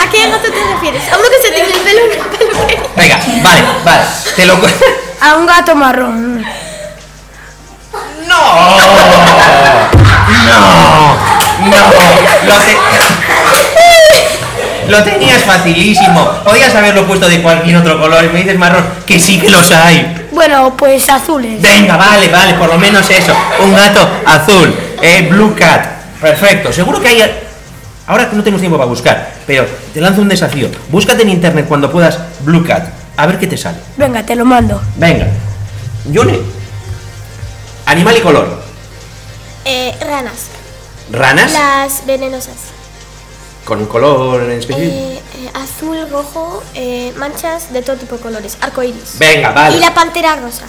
¿A 0.00 0.10
qué 0.10 0.28
gato 0.30 0.50
te 0.50 0.74
refieres? 0.74 1.02
¿A 1.12 1.18
uno 1.18 1.26
que 1.28 1.46
se 1.46 1.52
tiene 1.54 1.68
el 1.72 1.80
pelo 1.80 2.00
en 2.00 2.20
una 2.20 2.30
peluquería? 2.30 2.82
Venga, 2.96 3.18
vale, 3.42 3.62
vale. 3.84 4.04
Te 4.36 4.46
lo. 4.46 4.54
A 5.20 5.36
un 5.36 5.46
gato 5.46 5.74
marrón. 5.74 6.44
¡No! 8.28 8.36
¡No! 10.44 11.16
¡No! 11.68 11.76
Lo, 12.46 12.54
te- 12.54 12.76
Lo 14.90 15.02
tenías 15.04 15.42
facilísimo. 15.42 16.30
Podías 16.44 16.74
haberlo 16.74 17.06
puesto 17.06 17.28
de 17.28 17.42
cualquier 17.42 17.76
otro 17.76 18.00
color 18.00 18.24
y 18.24 18.28
me 18.28 18.38
dices 18.40 18.58
marrón, 18.58 18.84
que 19.06 19.18
sí 19.18 19.38
que 19.38 19.50
los 19.50 19.70
hay. 19.72 20.28
Bueno, 20.32 20.74
pues 20.76 21.08
azules. 21.08 21.60
Venga, 21.60 21.96
vale, 21.96 22.28
vale, 22.28 22.54
por 22.54 22.68
lo 22.68 22.78
menos 22.78 23.08
eso. 23.10 23.34
Un 23.62 23.74
gato 23.74 24.08
azul, 24.24 24.74
eh, 25.02 25.26
Blue 25.30 25.54
Cat. 25.54 25.86
Perfecto. 26.20 26.72
Seguro 26.72 27.00
que 27.00 27.08
hay. 27.08 27.22
Ahora 28.06 28.30
que 28.30 28.36
no 28.36 28.42
tenemos 28.42 28.60
tiempo 28.62 28.78
para 28.78 28.88
buscar, 28.88 29.30
pero 29.46 29.66
te 29.92 30.00
lanzo 30.00 30.22
un 30.22 30.28
desafío. 30.28 30.68
Búscate 30.88 31.22
en 31.22 31.28
internet 31.30 31.66
cuando 31.68 31.90
puedas 31.90 32.18
Blue 32.40 32.64
Cat. 32.64 32.84
A 33.16 33.26
ver 33.26 33.38
qué 33.38 33.46
te 33.46 33.56
sale. 33.58 33.76
Venga, 33.96 34.22
te 34.22 34.34
lo 34.36 34.44
mando. 34.46 34.80
Venga. 34.96 35.26
Yune. 36.10 36.38
Animal 37.88 38.18
y 38.18 38.20
color. 38.20 38.62
Eh, 39.64 39.96
ranas. 40.02 40.48
Ranas. 41.10 41.52
Las 41.52 42.04
venenosas. 42.04 42.56
Con 43.64 43.78
un 43.80 43.86
color 43.86 44.42
en 44.42 44.58
específico. 44.58 44.94
Eh, 44.94 45.22
eh, 45.38 45.50
azul, 45.54 45.96
rojo, 46.10 46.62
eh, 46.74 47.14
manchas 47.16 47.72
de 47.72 47.80
todo 47.80 47.96
tipo 47.96 48.16
de 48.16 48.20
colores. 48.20 48.58
Arcoiris. 48.60 49.18
Venga, 49.18 49.52
vale. 49.52 49.78
Y 49.78 49.80
la 49.80 49.94
pantera 49.94 50.36
rosa. 50.36 50.66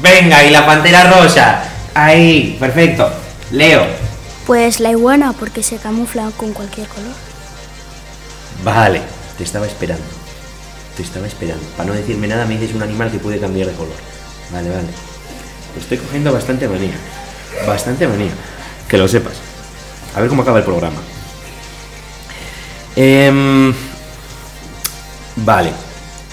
Venga, 0.00 0.42
y 0.42 0.50
la 0.50 0.64
pantera 0.64 1.04
rosa. 1.10 1.64
Ahí, 1.92 2.56
perfecto. 2.58 3.10
Leo. 3.50 3.84
Pues 4.46 4.80
la 4.80 4.90
iguana 4.90 5.34
porque 5.38 5.62
se 5.62 5.76
camufla 5.76 6.30
con 6.38 6.54
cualquier 6.54 6.88
color. 6.88 7.12
Vale, 8.64 9.02
te 9.36 9.44
estaba 9.44 9.66
esperando. 9.66 10.06
Te 10.96 11.02
estaba 11.02 11.26
esperando. 11.26 11.62
Para 11.76 11.90
no 11.90 11.94
decirme 11.94 12.26
nada, 12.26 12.46
me 12.46 12.56
dices 12.56 12.74
un 12.74 12.82
animal 12.82 13.10
que 13.10 13.18
puede 13.18 13.38
cambiar 13.38 13.66
de 13.66 13.74
color. 13.74 13.96
Vale, 14.50 14.70
vale. 14.70 15.13
Estoy 15.78 15.98
cogiendo 15.98 16.32
bastante 16.32 16.68
manía. 16.68 16.94
Bastante 17.66 18.06
manía. 18.06 18.32
Que 18.88 18.98
lo 18.98 19.08
sepas. 19.08 19.34
A 20.14 20.20
ver 20.20 20.28
cómo 20.28 20.42
acaba 20.42 20.58
el 20.58 20.64
programa. 20.64 21.00
Em, 22.96 23.74
vale. 25.36 25.70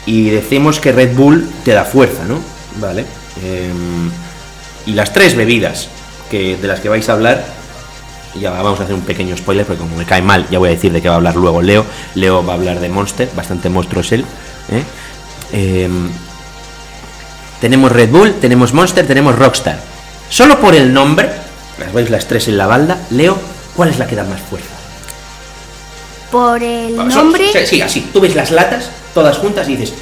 Y 0.05 0.29
decimos 0.29 0.79
que 0.79 0.91
Red 0.91 1.15
Bull 1.15 1.49
te 1.63 1.71
da 1.71 1.85
fuerza, 1.85 2.25
¿no? 2.25 2.39
Vale. 2.79 3.05
Em, 3.43 4.11
y 4.85 4.93
las 4.93 5.13
tres 5.13 5.35
bebidas 5.35 5.87
que, 6.29 6.57
de 6.57 6.67
las 6.67 6.79
que 6.79 6.89
vais 6.89 7.07
a 7.09 7.13
hablar 7.13 7.43
ya 8.39 8.49
vamos 8.51 8.79
a 8.79 8.83
hacer 8.83 8.95
un 8.95 9.01
pequeño 9.01 9.35
spoiler 9.35 9.65
porque 9.65 9.81
como 9.81 9.97
me 9.97 10.05
cae 10.05 10.21
mal 10.21 10.47
ya 10.49 10.57
voy 10.57 10.69
a 10.69 10.71
decir 10.71 10.93
de 10.93 11.01
qué 11.01 11.09
va 11.09 11.15
a 11.15 11.17
hablar 11.17 11.35
luego 11.35 11.61
Leo 11.61 11.85
Leo 12.15 12.45
va 12.45 12.53
a 12.53 12.55
hablar 12.55 12.79
de 12.79 12.87
Monster 12.87 13.29
bastante 13.35 13.69
monstruo 13.69 14.01
es 14.01 14.11
él 14.13 14.25
¿eh? 15.51 15.89
Em, 17.61 17.69
tenemos 17.69 17.91
Red 17.91 18.09
Bull 18.09 18.33
tenemos 18.41 18.73
Monster 18.73 19.05
tenemos 19.05 19.37
Rockstar 19.37 19.79
solo 20.29 20.59
por 20.59 20.73
el 20.73 20.93
nombre 20.93 21.29
las 21.79 21.93
veis 21.93 22.09
las 22.09 22.27
tres 22.27 22.47
en 22.47 22.57
la 22.57 22.67
balda 22.67 22.97
Leo 23.11 23.37
¿cuál 23.75 23.89
es 23.89 23.99
la 23.99 24.07
que 24.07 24.15
da 24.15 24.23
más 24.23 24.41
fuerza? 24.41 24.81
Por 26.31 26.63
el 26.63 26.95
nombre, 26.95 27.51
sí, 27.51 27.59
sí, 27.65 27.81
así. 27.81 28.09
Tú 28.13 28.21
ves 28.21 28.35
las 28.35 28.51
latas 28.51 28.89
todas 29.13 29.37
juntas 29.37 29.67
y 29.67 29.75
dices, 29.75 29.93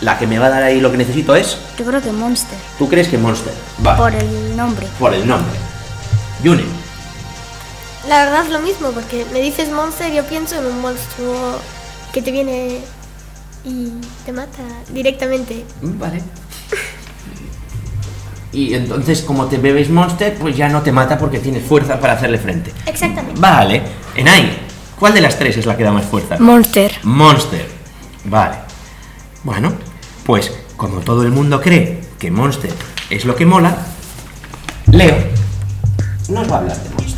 la 0.00 0.18
que 0.18 0.26
me 0.26 0.38
va 0.40 0.46
a 0.46 0.50
dar 0.50 0.64
ahí 0.64 0.80
lo 0.80 0.90
que 0.90 0.98
necesito 0.98 1.36
es. 1.36 1.58
yo 1.78 1.84
creo 1.84 2.02
que 2.02 2.10
Monster. 2.10 2.58
¿Tú 2.76 2.88
crees 2.88 3.06
que 3.06 3.16
Monster? 3.16 3.52
Va. 3.86 3.96
Por 3.96 4.12
el 4.12 4.56
nombre. 4.56 4.88
Por 4.98 5.14
el 5.14 5.26
nombre. 5.26 5.54
Yune. 6.42 6.64
La 8.08 8.24
verdad 8.24 8.46
es 8.46 8.50
lo 8.50 8.58
mismo, 8.60 8.90
porque 8.90 9.24
me 9.32 9.40
dices 9.40 9.70
monster, 9.70 10.10
yo 10.10 10.24
pienso 10.24 10.56
en 10.56 10.66
un 10.66 10.80
monstruo 10.80 11.60
que 12.12 12.22
te 12.22 12.32
viene 12.32 12.80
y 13.64 13.90
te 14.24 14.32
mata 14.32 14.62
directamente. 14.88 15.64
Vale. 15.82 16.22
Y 18.52 18.74
entonces, 18.74 19.22
como 19.22 19.46
te 19.46 19.58
bebes 19.58 19.90
Monster, 19.90 20.34
pues 20.34 20.56
ya 20.56 20.68
no 20.68 20.82
te 20.82 20.90
mata 20.90 21.16
porque 21.18 21.38
tienes 21.38 21.64
fuerza 21.64 22.00
para 22.00 22.14
hacerle 22.14 22.38
frente. 22.38 22.72
Exactamente. 22.86 23.40
Vale. 23.40 23.82
Enai, 24.16 24.50
¿cuál 24.98 25.14
de 25.14 25.20
las 25.20 25.38
tres 25.38 25.56
es 25.56 25.66
la 25.66 25.76
que 25.76 25.84
da 25.84 25.92
más 25.92 26.04
fuerza? 26.04 26.36
Monster. 26.38 26.92
Monster. 27.04 27.66
Vale. 28.24 28.56
Bueno, 29.44 29.72
pues 30.24 30.52
como 30.76 31.00
todo 31.00 31.22
el 31.22 31.30
mundo 31.30 31.60
cree 31.60 32.00
que 32.18 32.30
Monster 32.30 32.72
es 33.08 33.24
lo 33.24 33.36
que 33.36 33.46
mola, 33.46 33.76
Leo 34.90 35.16
nos 36.30 36.50
va 36.50 36.56
a 36.56 36.58
hablar 36.58 36.76
de 36.76 36.90
Monster. 36.90 37.09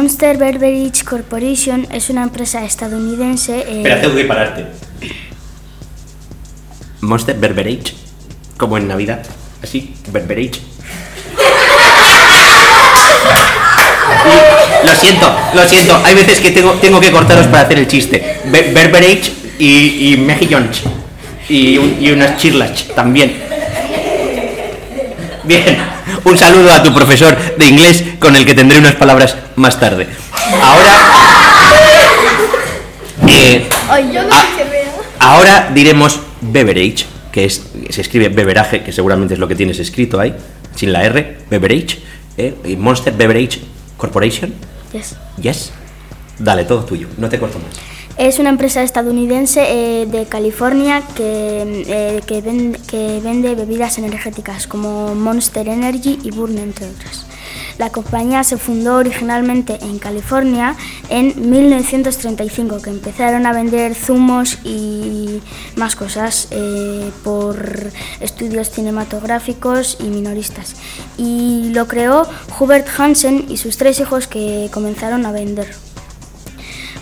Monster 0.00 0.38
Beverage 0.38 1.04
Corporation 1.04 1.86
es 1.92 2.08
una 2.08 2.22
empresa 2.22 2.64
estadounidense. 2.64 3.58
eh, 3.58 3.76
Espera, 3.82 4.00
tengo 4.00 4.14
que 4.16 4.24
pararte. 4.24 4.64
Monster 7.02 7.36
Berberage, 7.36 7.92
como 8.56 8.78
en 8.78 8.88
Navidad. 8.88 9.20
Así, 9.62 9.94
Berberage. 10.10 10.58
Lo 14.86 14.94
siento, 14.94 15.36
lo 15.52 15.68
siento. 15.68 16.00
Hay 16.02 16.14
veces 16.14 16.40
que 16.40 16.50
tengo, 16.50 16.72
tengo 16.80 16.98
que 16.98 17.12
cortaros 17.12 17.46
para 17.48 17.64
hacer 17.64 17.78
el 17.80 17.86
chiste. 17.86 18.38
Be- 18.46 18.72
Berberage 18.72 19.30
y, 19.58 19.66
y. 19.66 20.26
Y, 21.50 21.76
un- 21.76 21.96
y 22.00 22.10
unas 22.10 22.38
chirlas 22.38 22.86
también. 22.96 23.34
Bien, 25.44 25.76
un 26.24 26.38
saludo 26.38 26.72
a 26.72 26.82
tu 26.82 26.94
profesor 26.94 27.36
de 27.56 27.66
inglés 27.66 28.02
con 28.20 28.36
el 28.36 28.44
que 28.46 28.54
tendré 28.54 28.78
unas 28.78 28.94
palabras 28.94 29.34
más 29.56 29.80
tarde. 29.80 30.06
Ahora... 30.62 30.92
eh, 33.28 33.68
a- 35.20 35.32
ahora 35.32 35.70
diremos 35.74 36.20
beverage, 36.40 37.06
que 37.32 37.44
es 37.44 37.62
se 37.90 38.00
escribe 38.00 38.28
beberaje, 38.28 38.82
que 38.82 38.92
seguramente 38.92 39.34
es 39.34 39.40
lo 39.40 39.48
que 39.48 39.54
tienes 39.54 39.78
escrito 39.78 40.20
ahí, 40.20 40.34
sin 40.74 40.92
la 40.92 41.02
R, 41.04 41.38
beverage, 41.50 41.98
eh, 42.36 42.54
y 42.64 42.76
Monster 42.76 43.12
Beverage 43.14 43.60
Corporation. 43.96 44.54
yes. 44.92 45.16
Yes. 45.40 45.72
Dale, 46.38 46.64
todo 46.64 46.84
tuyo, 46.84 47.06
no 47.18 47.28
te 47.28 47.38
corto 47.38 47.58
más. 47.58 47.68
Es 48.16 48.38
una 48.38 48.48
empresa 48.50 48.82
estadounidense 48.82 49.62
eh, 50.02 50.06
de 50.06 50.26
California 50.26 51.02
que, 51.14 51.84
eh, 51.86 52.20
que, 52.26 52.40
ven- 52.40 52.76
que 52.86 53.20
vende 53.22 53.54
bebidas 53.54 53.98
energéticas 53.98 54.66
como 54.66 55.14
Monster 55.14 55.68
Energy 55.68 56.18
y 56.22 56.30
Burn, 56.30 56.58
entre 56.58 56.86
otras. 56.86 57.26
La 57.80 57.88
compañía 57.88 58.44
se 58.44 58.58
fundó 58.58 58.96
originalmente 58.96 59.78
en 59.80 59.98
California 59.98 60.76
en 61.08 61.50
1935, 61.50 62.82
que 62.82 62.90
empezaron 62.90 63.46
a 63.46 63.54
vender 63.54 63.94
zumos 63.94 64.58
y 64.64 65.40
más 65.76 65.96
cosas 65.96 66.48
eh, 66.50 67.10
por 67.24 67.90
estudios 68.20 68.68
cinematográficos 68.68 69.96
y 69.98 70.08
minoristas. 70.08 70.76
Y 71.16 71.70
lo 71.72 71.88
creó 71.88 72.28
Hubert 72.58 72.86
Hansen 72.98 73.46
y 73.48 73.56
sus 73.56 73.78
tres 73.78 73.98
hijos 73.98 74.26
que 74.26 74.68
comenzaron 74.70 75.24
a 75.24 75.32
vender. 75.32 75.74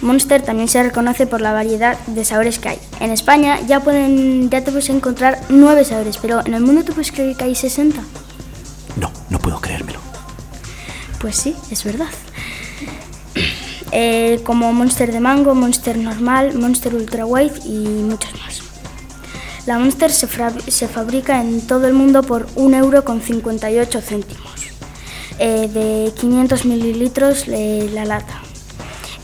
Monster 0.01 0.43
también 0.43 0.69
se 0.69 0.81
reconoce 0.81 1.27
por 1.27 1.41
la 1.41 1.53
variedad 1.53 1.99
de 2.07 2.25
sabores 2.25 2.61
que 2.61 2.69
hay. 2.69 2.79
En 3.01 3.11
España 3.11 3.59
ya, 3.67 3.81
pueden, 3.81 4.49
ya 4.49 4.62
te 4.62 4.71
puedes 4.71 4.91
encontrar 4.91 5.41
nueve 5.49 5.85
sabores, 5.85 6.19
pero 6.19 6.38
en 6.47 6.55
el 6.55 6.62
mundo 6.62 6.85
tú 6.85 6.93
puedes 6.93 7.11
creer 7.11 7.37
que 7.37 7.43
hay 7.43 7.57
60. 7.57 8.01
No, 9.01 9.11
no 9.29 9.41
puedo 9.41 9.61
creérmelo. 9.61 10.08
Pues 11.20 11.37
sí, 11.37 11.57
es 11.70 11.85
verdad. 11.85 12.11
Eh, 13.90 14.40
como 14.44 14.72
Monster 14.72 15.12
de 15.12 15.20
mango, 15.20 15.54
Monster 15.54 15.96
normal, 15.96 16.54
Monster 16.54 16.94
ultra 16.94 17.24
white 17.24 17.61
y 17.64 17.78
muchos 17.78 18.33
más. 18.40 18.61
La 19.66 19.78
Monster 19.78 20.11
se, 20.11 20.28
se 20.70 20.88
fabrica 20.88 21.40
en 21.40 21.66
todo 21.66 21.87
el 21.87 21.94
mundo 21.94 22.22
por 22.22 22.46
1,58 22.54 22.76
euro 22.76 23.04
con 23.04 23.20
58 23.20 24.00
céntimos. 24.00 24.48
Eh, 25.38 25.68
de 25.68 26.12
500 26.18 26.64
mililitros 26.64 27.46
la 27.46 28.04
lata. 28.04 28.42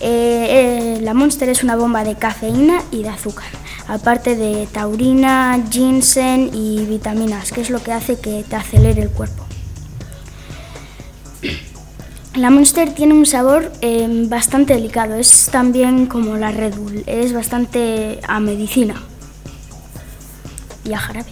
Eh, 0.01 0.99
eh, 0.99 1.01
la 1.01 1.15
Monster 1.15 1.49
es 1.49 1.65
una 1.65 1.77
bomba 1.77 2.05
de 2.05 2.15
cafeína 2.15 2.83
y 2.93 3.03
de 3.03 3.09
azúcar, 3.09 3.49
aparte 3.89 4.37
de 4.37 4.69
taurina, 4.71 5.59
ginseng 5.71 6.51
y 6.53 6.85
vitaminas, 6.85 7.51
que 7.53 7.63
es 7.63 7.71
lo 7.71 7.83
que 7.83 7.93
hace 7.93 8.21
que 8.21 8.45
te 8.49 8.55
acelere 8.55 9.03
el 9.03 9.11
cuerpo. 9.11 9.45
La 12.37 12.51
Monster 12.51 12.93
tiene 12.93 13.15
un 13.15 13.27
sabor 13.27 13.71
eh, 13.81 14.09
bastante 14.27 14.75
delicado, 14.75 15.15
es 15.15 15.51
también 15.53 16.07
como 16.07 16.37
la 16.37 16.51
Red 16.51 16.75
Bull, 16.75 17.05
es 17.07 17.33
bastante 17.33 18.19
a 18.27 18.41
medicina 18.41 19.01
y 20.85 20.95
a 20.95 20.99
jarabe. 20.99 21.31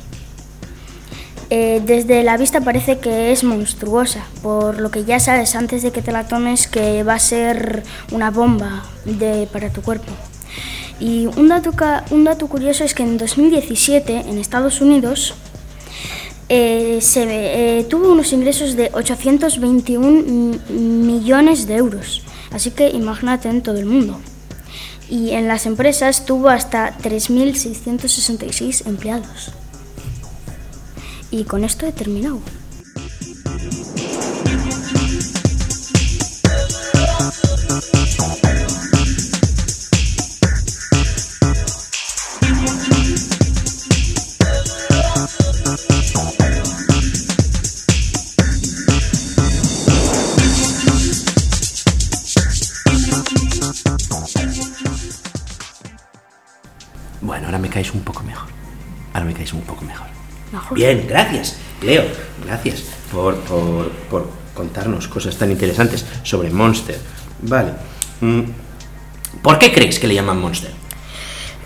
Eh, 1.51 1.83
desde 1.85 2.23
la 2.23 2.37
vista 2.37 2.61
parece 2.61 3.01
que 3.01 3.33
es 3.33 3.43
monstruosa, 3.43 4.25
por 4.43 4.81
lo 4.81 4.93
que 4.93 5.05
ya 5.05 5.19
sabes 5.19 5.57
antes 5.57 5.83
de 5.83 5.91
que 5.91 6.03
te 6.03 6.12
la 6.12 6.29
tomes 6.29 6.69
que 6.69 7.03
va 7.03 7.15
a 7.15 7.19
ser 7.19 7.83
una 8.12 8.31
bomba 8.31 8.85
para 9.53 9.71
tu 9.71 9.83
cuerpo. 9.83 10.12
Y 11.01 11.27
un 11.27 11.49
dato 11.49 12.47
curioso 12.47 12.85
es 12.85 12.95
que 12.95 13.03
en 13.03 13.19
2017 13.19 14.21
en 14.29 14.38
Estados 14.38 14.81
Unidos 14.81 15.35
eh, 16.55 16.99
se 17.01 17.23
eh, 17.81 17.85
tuvo 17.85 18.12
unos 18.12 18.31
ingresos 18.35 18.77
de 18.77 18.91
821 18.93 20.11
mi- 20.11 20.59
millones 21.12 21.67
de 21.67 21.77
euros. 21.77 22.21
Así 22.51 22.71
que 22.73 22.91
imagínate 22.91 23.49
en 23.49 23.62
todo 23.62 23.79
el 23.79 23.87
mundo. 23.87 24.21
Y 25.09 25.31
en 25.31 25.49
las 25.49 25.65
empresas 25.65 26.27
tuvo 26.27 26.51
hasta 26.51 26.97
3.666 26.99 28.87
empleados. 28.87 29.53
Y 31.31 31.45
con 31.45 31.65
esto 31.65 31.87
he 31.87 31.93
terminado. 31.93 32.41
Bien, 60.75 61.07
gracias, 61.09 61.57
Leo. 61.83 62.05
Gracias 62.45 62.83
por, 63.11 63.37
por, 63.41 63.91
por 64.11 64.29
contarnos 64.55 65.09
cosas 65.09 65.37
tan 65.37 65.51
interesantes 65.51 66.05
sobre 66.23 66.51
Monster. 66.51 66.99
Vale. 67.43 67.73
Mm, 68.20 68.43
¿Por 69.43 69.59
qué 69.59 69.73
crees 69.73 69.99
que 69.99 70.07
le 70.07 70.14
llaman 70.14 70.41
Monster? 70.41 70.70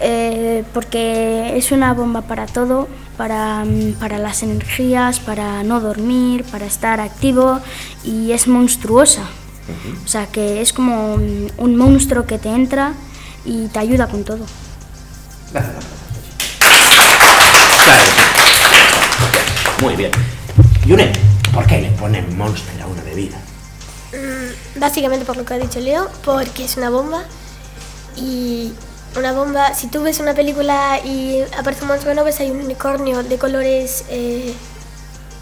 Eh, 0.00 0.64
porque 0.74 1.56
es 1.56 1.72
una 1.72 1.94
bomba 1.94 2.22
para 2.22 2.46
todo, 2.46 2.88
para, 3.16 3.64
mm, 3.64 3.94
para 3.94 4.18
las 4.18 4.42
energías, 4.42 5.20
para 5.20 5.62
no 5.62 5.80
dormir, 5.80 6.44
para 6.44 6.66
estar 6.66 7.00
activo 7.00 7.60
y 8.04 8.32
es 8.32 8.46
monstruosa. 8.46 9.22
O 10.04 10.08
sea 10.08 10.26
que 10.26 10.60
es 10.60 10.72
como 10.72 11.14
un, 11.14 11.50
un 11.56 11.76
monstruo 11.76 12.24
que 12.24 12.38
te 12.38 12.50
entra 12.50 12.92
y 13.44 13.66
te 13.66 13.80
ayuda 13.80 14.06
con 14.06 14.22
todo. 14.22 14.46
Claro. 15.50 15.96
Muy 19.80 19.94
bien. 19.96 20.10
Yune, 20.86 21.12
¿por 21.52 21.66
qué 21.66 21.80
le 21.80 21.90
ponen 21.90 22.36
Monster 22.36 22.80
a 22.82 22.86
una 22.86 23.02
bebida? 23.02 23.36
Básicamente 24.76 25.24
por 25.24 25.36
lo 25.36 25.44
que 25.44 25.54
ha 25.54 25.58
dicho 25.58 25.80
Leo, 25.80 26.08
porque 26.24 26.64
es 26.64 26.76
una 26.76 26.90
bomba 26.90 27.24
y 28.16 28.72
una 29.16 29.32
bomba. 29.32 29.74
Si 29.74 29.88
tú 29.88 30.02
ves 30.02 30.20
una 30.20 30.34
película 30.34 30.98
y 31.04 31.42
aparece 31.58 31.82
un 31.82 31.88
monstruo, 31.88 32.14
no 32.14 32.24
ves 32.24 32.40
ahí 32.40 32.50
un 32.50 32.60
unicornio 32.60 33.22
de 33.22 33.36
colores, 33.38 34.04
eh, 34.08 34.54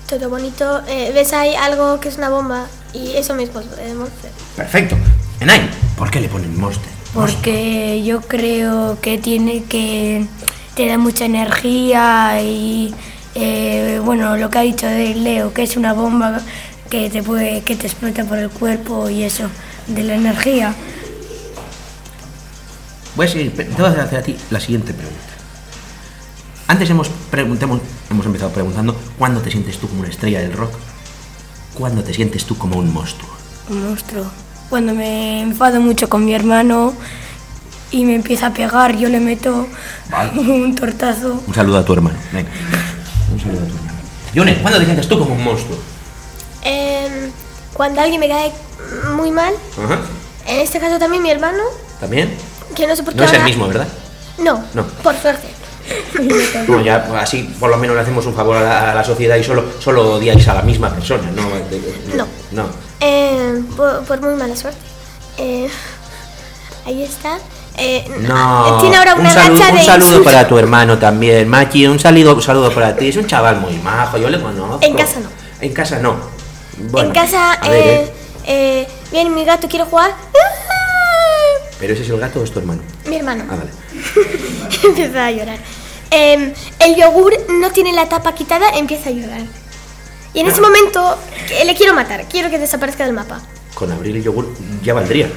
todo 0.08 0.28
bonito. 0.30 0.82
eh, 0.88 1.12
ves 1.14 1.32
ahí 1.32 1.54
algo 1.54 2.00
que 2.00 2.08
es 2.08 2.16
una 2.16 2.28
bomba 2.30 2.66
y 2.92 3.12
eso 3.16 3.34
mismo 3.34 3.60
es 3.60 3.76
de 3.76 3.94
monster. 3.94 4.30
Perfecto. 4.56 4.96
Enay, 5.40 5.68
¿por 5.96 6.10
qué 6.10 6.20
le 6.20 6.28
ponen 6.28 6.58
Monster? 6.58 6.88
Porque 7.12 8.02
yo 8.04 8.20
creo 8.22 8.98
que 9.00 9.18
tiene 9.18 9.64
que 9.64 10.26
te 10.74 10.86
da 10.88 10.96
mucha 10.98 11.24
energía 11.26 12.40
y 12.40 12.94
eh, 13.34 14.00
bueno 14.04 14.36
lo 14.36 14.50
que 14.50 14.58
ha 14.58 14.62
dicho 14.62 14.86
de 14.86 15.14
Leo 15.14 15.52
que 15.52 15.62
es 15.62 15.76
una 15.76 15.92
bomba 15.92 16.40
que 16.90 17.10
te 17.10 17.22
puede 17.22 17.62
que 17.62 17.76
te 17.76 17.86
explota 17.86 18.24
por 18.24 18.38
el 18.38 18.50
cuerpo 18.50 19.08
y 19.08 19.24
eso 19.24 19.48
de 19.86 20.02
la 20.02 20.14
energía. 20.14 20.74
Voy 23.16 23.26
a 23.26 23.28
seguir, 23.28 23.54
te 23.54 23.64
voy 23.64 23.86
a 23.86 24.02
hacer 24.02 24.18
a 24.18 24.22
ti 24.22 24.36
la 24.50 24.58
siguiente 24.58 24.92
pregunta. 24.92 25.20
Antes 26.66 26.90
hemos, 26.90 27.10
hemos 27.32 28.26
empezado 28.26 28.50
preguntando 28.50 28.96
¿cuándo 29.18 29.40
te 29.40 29.50
sientes 29.50 29.78
tú 29.78 29.88
como 29.88 30.00
una 30.00 30.08
estrella 30.08 30.40
del 30.40 30.52
rock? 30.52 30.72
¿Cuándo 31.74 32.02
te 32.02 32.14
sientes 32.14 32.44
tú 32.44 32.56
como 32.56 32.78
un 32.78 32.92
monstruo? 32.92 33.30
Un 33.68 33.88
monstruo. 33.88 34.26
Cuando 34.70 34.94
me 34.94 35.42
enfado 35.42 35.80
mucho 35.80 36.08
con 36.08 36.24
mi 36.24 36.34
hermano 36.34 36.94
y 37.90 38.04
me 38.04 38.14
empieza 38.14 38.48
a 38.48 38.52
pegar, 38.54 38.96
yo 38.96 39.08
le 39.08 39.20
meto 39.20 39.68
Vale. 40.10 40.38
un 40.40 40.74
tortazo. 40.74 41.42
Un 41.46 41.54
saludo 41.54 41.78
a 41.78 41.84
tu 41.84 41.92
hermano. 41.92 42.16
Venga. 42.32 42.50
Un 43.34 43.40
saludo 43.40 43.60
a 43.62 44.62
¿cuándo 44.62 44.78
te 44.78 44.84
sientes 44.84 45.08
tú 45.08 45.18
como 45.18 45.34
un 45.34 45.42
monstruo? 45.42 45.76
Em, 46.62 47.30
cuando 47.72 48.00
alguien 48.00 48.20
me 48.20 48.28
cae 48.28 48.52
muy 49.16 49.30
mal, 49.30 49.52
Ajá. 49.84 49.98
en 50.46 50.60
este 50.60 50.78
caso 50.78 50.98
también 50.98 51.22
mi 51.22 51.30
hermano, 51.30 51.62
¿También? 52.00 52.32
que 52.76 52.86
no 52.86 52.94
sé 52.94 53.02
por 53.02 53.12
qué 53.12 53.20
No 53.20 53.24
es 53.26 53.32
el 53.32 53.42
mismo, 53.44 53.66
¿verdad? 53.66 53.88
No, 54.38 54.64
No. 54.74 54.84
por 55.02 55.16
suerte. 55.16 55.48
No, 56.68 56.80
ya 56.80 56.96
así 57.20 57.42
por 57.60 57.68
lo 57.68 57.76
menos 57.76 57.94
le 57.96 58.02
hacemos 58.02 58.24
un 58.26 58.34
favor 58.34 58.56
a 58.56 58.62
la, 58.62 58.92
a 58.92 58.94
la 58.94 59.04
sociedad 59.04 59.36
y 59.36 59.44
solo, 59.44 59.64
solo 59.80 60.14
odiáis 60.14 60.46
a 60.48 60.54
la 60.54 60.62
misma 60.62 60.88
persona, 60.90 61.30
¿no? 61.32 61.42
No. 62.16 62.26
No. 62.52 62.68
Eh, 63.00 63.60
por, 63.76 64.04
por 64.04 64.20
muy 64.22 64.34
mala 64.34 64.56
suerte. 64.56 64.78
Eh, 65.36 65.68
ahí 66.86 67.02
está. 67.02 67.38
Eh, 67.76 68.04
No. 68.20 68.78
Tiene 68.80 68.96
ahora 68.96 69.14
una 69.14 69.28
un 69.28 69.34
saludo, 69.34 69.58
racha 69.60 69.72
de 69.72 69.78
un 69.78 69.84
saludo 69.84 70.06
insultos. 70.08 70.32
para 70.32 70.46
tu 70.48 70.58
hermano 70.58 70.98
también, 70.98 71.48
Machi, 71.48 71.86
un 71.86 71.98
saludo, 71.98 72.34
un 72.34 72.42
saludo 72.42 72.72
para 72.72 72.94
ti. 72.96 73.08
Es 73.08 73.16
un 73.16 73.26
chaval 73.26 73.60
muy 73.60 73.74
majo, 73.78 74.16
yo 74.18 74.28
le 74.30 74.40
conozco. 74.40 74.78
En 74.84 74.94
casa 74.94 75.20
no. 75.20 75.28
En 75.60 75.72
casa 75.72 75.98
no. 75.98 76.16
Bueno, 76.90 77.08
en 77.08 77.14
casa, 77.14 77.58
ver, 77.62 77.72
eh, 77.72 77.94
¿eh? 78.04 78.12
eh, 78.46 78.88
viene 79.12 79.30
mi 79.30 79.44
gato, 79.44 79.68
quiere 79.68 79.84
jugar. 79.84 80.12
Pero 81.78 81.92
ese 81.92 82.02
es 82.04 82.08
el 82.10 82.18
gato 82.20 82.40
o 82.40 82.44
es 82.44 82.52
tu 82.52 82.60
hermano. 82.60 82.82
Mi 83.06 83.16
hermano 83.16 83.44
Ah, 83.50 83.56
vale. 83.56 83.70
empieza 84.84 85.26
a 85.26 85.30
llorar. 85.30 85.58
Eh, 86.10 86.54
el 86.78 86.94
yogur 86.96 87.34
no 87.60 87.70
tiene 87.72 87.92
la 87.92 88.08
tapa 88.08 88.34
quitada, 88.34 88.70
empieza 88.76 89.08
a 89.10 89.12
llorar. 89.12 89.40
Y 90.32 90.40
en 90.40 90.46
ese 90.48 90.60
momento 90.60 91.16
eh, 91.50 91.64
le 91.64 91.74
quiero 91.74 91.94
matar, 91.94 92.24
quiero 92.28 92.50
que 92.50 92.58
desaparezca 92.58 93.04
del 93.04 93.14
mapa. 93.14 93.40
Con 93.74 93.90
abrir 93.92 94.16
el 94.16 94.22
yogur 94.22 94.48
ya 94.82 94.94
valdría. 94.94 95.28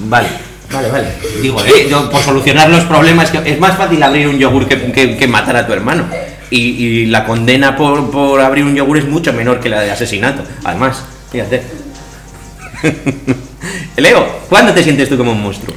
Vale, 0.00 0.28
vale, 0.72 0.90
vale. 0.90 1.08
Digo, 1.42 1.60
eh, 1.64 1.86
yo, 1.90 2.10
por 2.10 2.22
solucionar 2.22 2.68
los 2.70 2.84
problemas, 2.84 3.30
que 3.30 3.38
es 3.50 3.58
más 3.60 3.76
fácil 3.76 4.02
abrir 4.02 4.28
un 4.28 4.38
yogur 4.38 4.66
que, 4.68 4.92
que- 4.92 5.16
que 5.16 5.26
matar 5.28 5.56
a 5.56 5.66
tu 5.66 5.72
hermano. 5.72 6.04
Y, 6.50 6.58
y 6.60 7.06
la 7.06 7.24
condena 7.24 7.76
por, 7.76 8.10
por 8.10 8.40
abrir 8.40 8.64
un 8.64 8.74
yogur 8.74 8.98
es 8.98 9.06
mucho 9.06 9.32
menor 9.32 9.60
que 9.60 9.68
la 9.68 9.80
de 9.80 9.90
asesinato. 9.90 10.42
Además, 10.64 11.02
fíjate. 11.30 11.62
Leo, 13.96 14.40
¿cuándo 14.48 14.72
te 14.72 14.82
sientes 14.82 15.08
tú 15.08 15.16
como 15.16 15.32
un 15.32 15.42
monstruo? 15.42 15.74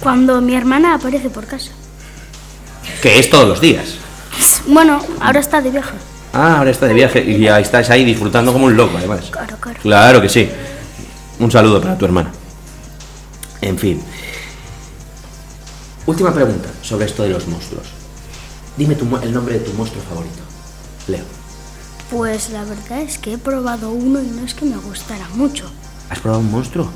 Cuando 0.00 0.40
mi 0.40 0.54
hermana 0.54 0.94
aparece 0.94 1.30
por 1.30 1.46
casa. 1.46 1.70
Que 3.00 3.18
es 3.18 3.30
todos 3.30 3.48
los 3.48 3.60
días. 3.60 3.94
Bueno, 4.66 5.00
ahora 5.20 5.40
está 5.40 5.60
de 5.60 5.70
viaje. 5.70 5.90
Ah, 6.32 6.58
ahora 6.58 6.70
está 6.70 6.86
de 6.86 6.94
viaje 6.94 7.22
y 7.22 7.38
ya 7.40 7.60
estás 7.60 7.90
ahí 7.90 8.04
disfrutando 8.04 8.52
como 8.52 8.66
un 8.66 8.76
loco, 8.76 8.96
además. 8.98 9.28
Claro, 9.30 9.56
claro. 9.60 9.78
Claro 9.82 10.22
que 10.22 10.28
sí. 10.28 10.48
Un 11.38 11.50
saludo 11.50 11.80
para 11.80 11.96
tu 11.98 12.04
hermana. 12.04 12.30
En 13.60 13.78
fin. 13.78 14.00
Última 16.06 16.32
pregunta 16.32 16.68
sobre 16.82 17.06
esto 17.06 17.22
de 17.22 17.30
los 17.30 17.46
monstruos. 17.46 17.86
Dime 18.76 18.94
tu 18.94 19.04
el 19.22 19.32
nombre 19.32 19.54
de 19.58 19.60
tu 19.60 19.72
monstruo 19.74 20.02
favorito. 20.08 20.42
Leo. 21.08 21.24
Pues 22.10 22.50
la 22.50 22.64
verdad 22.64 23.00
es 23.00 23.18
que 23.18 23.34
he 23.34 23.38
probado 23.38 23.90
uno 23.90 24.20
y 24.20 24.26
no 24.26 24.44
es 24.44 24.54
que 24.54 24.64
me 24.64 24.76
gustara 24.76 25.26
mucho. 25.34 25.70
¿Has 26.10 26.18
probado 26.18 26.40
un 26.42 26.50
monstruo? 26.50 26.88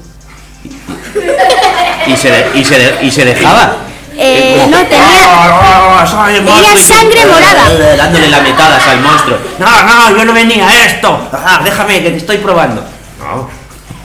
¿Y 2.06 2.16
se, 2.16 2.30
de- 2.30 2.58
y 2.58 2.64
se, 2.64 2.78
de- 2.78 3.04
y 3.06 3.10
se 3.10 3.24
dejaba? 3.24 3.76
Eh, 4.18 4.56
como- 4.64 4.70
no, 4.76 4.82
tenía- 4.86 5.24
¡Ah, 5.28 6.26
el 6.30 6.36
tenía 6.44 6.52
monstruo! 6.52 6.76
sangre 6.96 7.26
morada. 7.26 7.96
Dándole 7.96 8.28
la 8.28 8.40
metadas 8.40 8.86
al 8.88 9.00
monstruo. 9.00 9.36
No, 9.58 9.66
no, 9.84 10.16
yo 10.16 10.24
no 10.24 10.32
venía 10.32 10.66
a 10.68 10.86
esto. 10.86 11.28
Ah, 11.32 11.60
déjame 11.64 12.02
que 12.02 12.10
te 12.10 12.16
estoy 12.16 12.38
probando. 12.38 12.82
No. 13.18 13.48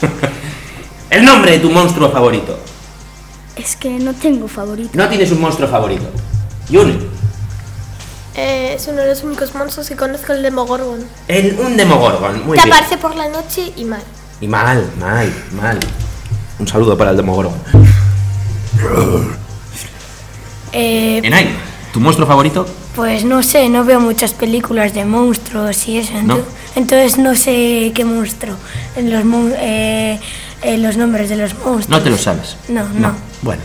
el 1.10 1.24
nombre 1.24 1.52
de 1.52 1.58
tu 1.60 1.70
monstruo 1.70 2.10
favorito. 2.10 2.58
Es 3.56 3.76
que 3.76 3.90
no 3.90 4.14
tengo 4.14 4.48
favorito. 4.48 4.90
No 4.94 5.08
tienes 5.08 5.30
un 5.32 5.40
monstruo 5.40 5.68
favorito. 5.68 6.04
Yune. 6.70 6.96
Eh, 8.34 8.74
es 8.76 8.86
uno 8.88 9.02
de 9.02 9.08
los 9.08 9.22
únicos 9.24 9.54
monstruos 9.54 9.88
que 9.88 9.96
conozco, 9.96 10.32
el 10.32 10.42
Demogorgon. 10.42 11.04
El, 11.28 11.58
un 11.60 11.76
demogorgon. 11.76 12.46
Muy 12.46 12.56
Te 12.56 12.64
bien. 12.64 12.72
aparece 12.74 12.96
por 12.96 13.14
la 13.14 13.28
noche 13.28 13.72
y 13.76 13.84
mal. 13.84 14.02
Y 14.40 14.48
mal, 14.48 14.90
mal, 14.98 15.30
mal. 15.52 15.78
Un 16.58 16.66
saludo 16.66 16.96
para 16.96 17.10
el 17.10 17.16
demogorgon. 17.18 17.52
Eh, 20.72 21.20
Enay, 21.22 21.48
¿tu 21.92 22.00
monstruo 22.00 22.26
favorito? 22.26 22.66
pues 22.94 23.24
no 23.24 23.42
sé, 23.42 23.70
no 23.70 23.84
veo 23.86 24.00
muchas 24.00 24.34
películas 24.34 24.92
de 24.92 25.04
monstruos 25.06 25.88
y 25.88 25.96
eso. 25.98 26.12
¿No? 26.22 26.36
ento- 26.36 26.44
Entonces 26.76 27.16
no 27.18 27.34
sé 27.34 27.90
qué 27.94 28.04
monstruo, 28.04 28.54
en 28.96 29.10
los, 29.10 29.24
mon- 29.24 29.52
eh, 29.56 30.20
eh, 30.62 30.78
los 30.78 30.96
nombres 30.96 31.28
de 31.28 31.36
los 31.36 31.54
monstruos. 31.54 31.88
No 31.88 32.02
te 32.02 32.10
lo 32.10 32.18
sabes. 32.18 32.56
No, 32.68 32.88
no. 32.88 33.14
Bueno. 33.42 33.62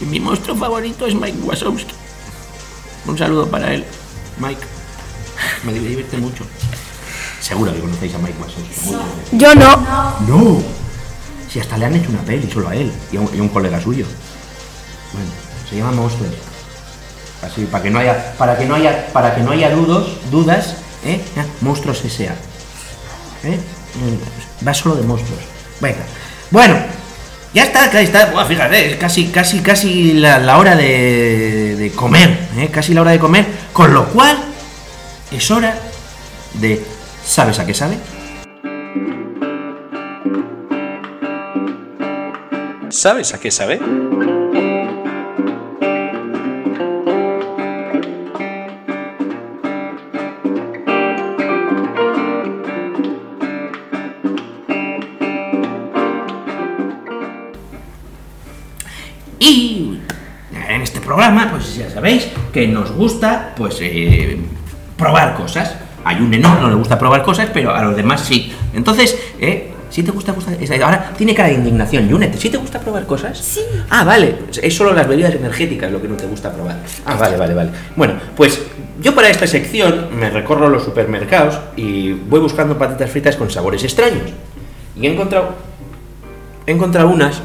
Mi 0.00 0.20
monstruo 0.20 0.56
favorito 0.56 1.06
es 1.06 1.14
Mike 1.14 1.38
Wazowski. 1.42 1.92
Un 3.06 3.18
saludo 3.18 3.48
para 3.48 3.72
él, 3.74 3.84
Mike. 4.38 4.60
Me 5.64 5.72
divierte 5.72 6.18
mucho. 6.18 6.44
Seguro 7.40 7.72
que 7.72 7.80
conocéis 7.80 8.14
a 8.14 8.18
Mike 8.18 8.36
Wazowski. 8.40 9.36
Yo 9.36 9.54
no. 9.54 9.76
No. 10.26 10.62
Si 11.50 11.58
hasta 11.58 11.78
le 11.78 11.86
han 11.86 11.94
hecho 11.96 12.10
una 12.10 12.20
peli 12.20 12.50
solo 12.50 12.68
a 12.68 12.76
él 12.76 12.92
y 13.10 13.16
a 13.16 13.20
un, 13.20 13.30
y 13.34 13.38
a 13.38 13.42
un 13.42 13.48
colega 13.48 13.80
suyo. 13.80 14.04
Bueno, 15.12 15.30
se 15.68 15.76
llama 15.76 15.92
Monsters. 15.92 16.34
Así 17.42 17.64
para 17.64 17.82
que 17.82 17.90
no 17.90 17.98
haya 18.00 18.34
para 18.36 18.58
que 18.58 18.64
no 18.66 18.74
haya 18.74 19.06
para 19.12 19.34
que 19.34 19.42
no 19.42 19.52
haya 19.52 19.70
dudos, 19.70 20.18
dudas, 20.30 20.74
¿eh? 21.04 21.24
Ah, 21.36 21.44
Monstruos 21.60 22.04
S.A. 22.04 22.34
¿Eh? 23.48 23.58
Va 24.66 24.74
solo 24.74 24.96
de 24.96 25.02
monstruos. 25.02 25.40
Venga. 25.80 26.04
Bueno, 26.50 26.76
ya 27.54 27.64
está, 27.64 27.90
ya 27.90 28.00
está. 28.00 28.26
Buah, 28.26 28.46
fíjate, 28.46 28.92
es 28.92 28.96
casi 28.96 29.26
casi 29.28 29.60
casi 29.60 30.14
la, 30.14 30.58
hora 30.58 30.76
de, 30.76 31.76
de 31.76 31.90
comer, 31.92 32.48
¿eh? 32.56 32.68
Casi 32.72 32.94
la 32.94 33.02
hora 33.02 33.12
de 33.12 33.18
comer, 33.18 33.46
con 33.72 33.92
lo 33.92 34.06
cual 34.06 34.36
es 35.30 35.50
hora 35.50 35.74
de 36.54 36.84
¿sabes 37.24 37.58
a 37.58 37.66
qué 37.66 37.74
sabe? 37.74 37.98
¿Sabes 42.90 43.34
a 43.34 43.40
qué 43.40 43.50
sabe? 43.50 43.80
Programa, 61.18 61.50
pues 61.50 61.74
ya 61.74 61.90
sabéis 61.90 62.28
que 62.52 62.68
nos 62.68 62.92
gusta, 62.92 63.52
pues, 63.56 63.78
eh, 63.80 64.38
probar 64.96 65.34
cosas. 65.34 65.74
A 66.04 66.16
Yune 66.16 66.38
no, 66.38 66.60
no 66.60 66.68
le 66.68 66.76
gusta 66.76 66.96
probar 66.96 67.24
cosas, 67.24 67.50
pero 67.52 67.74
a 67.74 67.82
los 67.82 67.96
demás 67.96 68.20
sí. 68.20 68.52
Entonces, 68.72 69.18
¿eh? 69.40 69.72
¿Sí 69.90 70.04
te 70.04 70.12
gusta, 70.12 70.30
gusta? 70.30 70.52
Ahora 70.84 71.12
tiene 71.18 71.34
cara 71.34 71.48
de 71.48 71.56
indignación, 71.56 72.08
Yune. 72.08 72.32
¿Sí 72.38 72.50
te 72.50 72.56
gusta 72.56 72.78
probar 72.78 73.04
cosas? 73.04 73.36
Sí. 73.36 73.60
Ah, 73.90 74.04
vale. 74.04 74.32
Es 74.62 74.76
solo 74.76 74.94
las 74.94 75.08
bebidas 75.08 75.34
energéticas 75.34 75.90
lo 75.90 76.00
que 76.00 76.06
no 76.06 76.14
te 76.14 76.26
gusta 76.26 76.52
probar. 76.52 76.76
Ah, 77.04 77.16
vale, 77.16 77.36
vale, 77.36 77.54
vale. 77.54 77.70
Bueno, 77.96 78.14
pues 78.36 78.62
yo 79.02 79.12
para 79.12 79.28
esta 79.28 79.48
sección 79.48 80.10
me 80.16 80.30
recorro 80.30 80.68
los 80.68 80.84
supermercados 80.84 81.58
y 81.74 82.12
voy 82.12 82.38
buscando 82.38 82.78
patatas 82.78 83.10
fritas 83.10 83.34
con 83.34 83.50
sabores 83.50 83.82
extraños. 83.82 84.30
Y 84.94 85.08
he 85.08 85.12
encontrado 85.12 85.48
he 86.64 86.70
encontrado 86.70 87.08
unas 87.08 87.40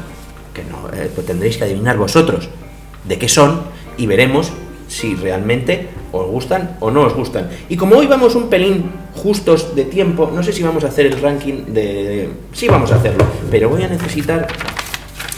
que 0.54 0.62
no, 0.62 0.88
eh, 0.94 1.10
pues 1.12 1.26
tendréis 1.26 1.56
que 1.56 1.64
adivinar 1.64 1.96
vosotros 1.96 2.48
de 3.04 3.18
qué 3.18 3.28
son 3.28 3.62
y 3.96 4.06
veremos 4.06 4.52
si 4.88 5.14
realmente 5.14 5.88
os 6.12 6.26
gustan 6.28 6.76
o 6.80 6.90
no 6.90 7.02
os 7.02 7.14
gustan. 7.14 7.48
Y 7.68 7.76
como 7.76 7.96
hoy 7.96 8.06
vamos 8.06 8.34
un 8.34 8.48
pelín 8.48 8.90
justos 9.14 9.74
de 9.74 9.84
tiempo, 9.84 10.30
no 10.32 10.42
sé 10.42 10.52
si 10.52 10.62
vamos 10.62 10.84
a 10.84 10.88
hacer 10.88 11.06
el 11.06 11.20
ranking 11.20 11.64
de... 11.68 12.28
Sí 12.52 12.68
vamos 12.68 12.92
a 12.92 12.96
hacerlo, 12.96 13.24
pero 13.50 13.68
voy 13.68 13.82
a 13.82 13.88
necesitar... 13.88 14.46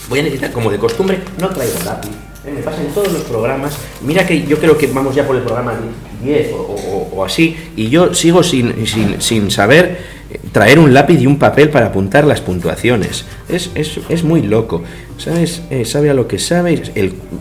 Voy 0.08 0.20
a 0.20 0.22
necesitar, 0.22 0.52
como 0.52 0.70
de 0.70 0.78
costumbre, 0.78 1.18
no 1.40 1.48
traigo 1.48 1.74
lápiz, 1.84 2.10
Eh, 2.46 2.52
Me 2.54 2.60
pasa 2.62 2.80
en 2.80 2.88
todos 2.94 3.12
los 3.12 3.22
programas. 3.22 3.76
Mira 4.02 4.24
que 4.24 4.46
yo 4.46 4.56
creo 4.58 4.78
que 4.78 4.86
vamos 4.86 5.14
ya 5.16 5.26
por 5.26 5.34
el 5.34 5.42
programa 5.42 5.74
10 6.22 6.52
o, 6.52 7.10
o- 7.16 7.24
así, 7.24 7.56
y 7.74 7.88
yo 7.88 8.14
sigo 8.14 8.42
sin, 8.44 8.86
sin, 8.86 9.20
sin 9.20 9.50
saber 9.50 9.98
traer 10.52 10.78
un 10.78 10.92
lápiz 10.94 11.20
y 11.20 11.26
un 11.26 11.38
papel 11.38 11.70
para 11.70 11.86
apuntar 11.86 12.24
las 12.24 12.40
puntuaciones. 12.40 13.24
Es, 13.48 13.70
es, 13.74 13.98
es 14.08 14.22
muy 14.24 14.42
loco. 14.42 14.82
¿Sabes? 15.18 15.62
Eh, 15.70 15.84
sabe 15.84 16.10
a 16.10 16.14
lo 16.14 16.28
que 16.28 16.38
sabe. 16.38 16.82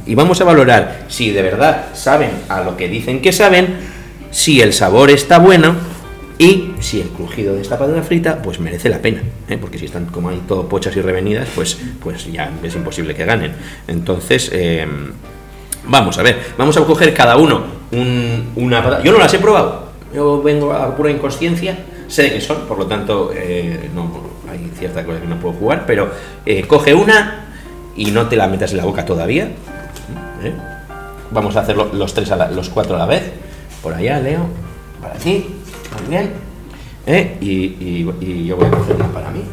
Y 0.05 0.15
vamos 0.15 0.39
a 0.41 0.43
valorar 0.45 1.05
si 1.09 1.31
de 1.31 1.41
verdad 1.41 1.87
saben 1.93 2.29
a 2.49 2.61
lo 2.63 2.77
que 2.77 2.87
dicen 2.87 3.21
que 3.21 3.31
saben, 3.33 3.67
si 4.31 4.61
el 4.61 4.71
sabor 4.73 5.09
está 5.11 5.39
bueno 5.39 5.75
y 6.37 6.71
si 6.79 6.99
el 7.01 7.07
crujido 7.09 7.53
de 7.55 7.61
esta 7.61 7.77
patata 7.79 8.01
frita 8.01 8.41
pues 8.41 8.59
merece 8.59 8.89
la 8.89 8.99
pena, 8.99 9.21
¿eh? 9.47 9.57
porque 9.59 9.77
si 9.77 9.85
están 9.85 10.05
como 10.07 10.29
ahí 10.29 10.41
todo 10.47 10.67
pochas 10.67 10.95
y 10.97 11.01
revenidas, 11.01 11.47
pues, 11.55 11.77
pues 12.01 12.31
ya 12.31 12.51
es 12.63 12.75
imposible 12.75 13.15
que 13.15 13.23
ganen. 13.25 13.53
Entonces, 13.87 14.49
eh, 14.53 14.85
vamos 15.87 16.17
a 16.17 16.23
ver, 16.23 16.37
vamos 16.57 16.75
a 16.77 16.81
coger 16.85 17.13
cada 17.13 17.37
uno 17.37 17.61
un- 17.91 18.51
una 18.55 18.83
patata. 18.83 19.03
Yo 19.03 19.11
no 19.13 19.19
las 19.19 19.33
he 19.33 19.39
probado, 19.39 19.89
yo 20.13 20.41
vengo 20.41 20.73
a 20.73 20.95
pura 20.95 21.09
inconsciencia, 21.11 21.77
sé 22.07 22.23
de 22.23 22.33
qué 22.33 22.41
son, 22.41 22.61
por 22.67 22.77
lo 22.79 22.85
tanto 22.87 23.31
eh, 23.33 23.89
no, 23.93 24.09
hay 24.49 24.71
cierta 24.77 25.03
cosa 25.05 25.19
que 25.19 25.27
no 25.27 25.37
puedo 25.39 25.55
jugar, 25.55 25.85
pero 25.85 26.09
eh, 26.45 26.63
coge 26.67 26.93
una 26.93 27.45
y 27.95 28.11
no 28.11 28.27
te 28.27 28.35
la 28.35 28.47
metas 28.47 28.71
en 28.71 28.77
la 28.77 28.85
boca 28.85 29.05
todavía. 29.05 29.45
¿eh? 30.43 30.53
Vamos 31.31 31.55
a 31.55 31.61
hacerlo 31.61 31.89
los 31.93 32.13
tres 32.13 32.31
a 32.31 32.35
la- 32.35 32.51
los 32.51 32.69
cuatro 32.69 32.95
a 32.95 32.99
la 32.99 33.05
vez. 33.05 33.31
Por 33.81 33.93
allá, 33.93 34.19
Leo. 34.19 34.47
Para 35.01 35.15
bien. 36.09 36.31
¿Eh? 37.07 37.37
Y, 37.41 37.47
y- 37.49 38.13
y 38.21 38.45
yo 38.47 38.57
voy 38.57 38.65
a 38.67 38.71
coger 38.71 38.95
una 38.95 39.07
para 39.11 39.29
mí. 39.31 39.43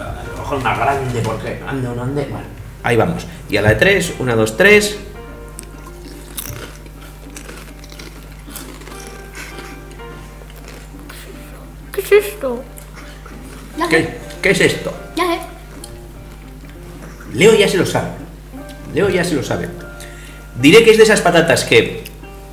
A 0.00 0.24
lo 0.32 0.38
mejor 0.38 0.58
una 0.58 0.76
grande 0.76 1.20
porque 1.20 1.60
ande 1.66 1.88
o 1.88 1.94
no 1.94 2.02
ande. 2.02 2.22
Bueno, 2.22 2.46
ahí 2.82 2.96
vamos. 2.96 3.26
Y 3.48 3.56
a 3.56 3.62
la 3.62 3.70
de 3.70 3.74
tres, 3.76 4.14
una, 4.18 4.34
dos, 4.34 4.56
tres. 4.56 4.98
Esto? 12.18 12.64
Ya 13.78 13.88
¿Qué, 13.88 14.18
qué 14.42 14.50
es 14.50 14.60
esto? 14.60 14.92
Ya, 15.16 15.34
¿eh? 15.34 15.40
Leo 17.34 17.54
ya 17.54 17.68
se 17.68 17.76
lo 17.76 17.86
sabe. 17.86 18.08
Leo 18.94 19.08
ya 19.08 19.24
se 19.24 19.34
lo 19.34 19.42
sabe. 19.42 19.68
Diré 20.60 20.84
que 20.84 20.92
es 20.92 20.96
de 20.96 21.02
esas 21.02 21.20
patatas 21.20 21.64
que 21.64 22.04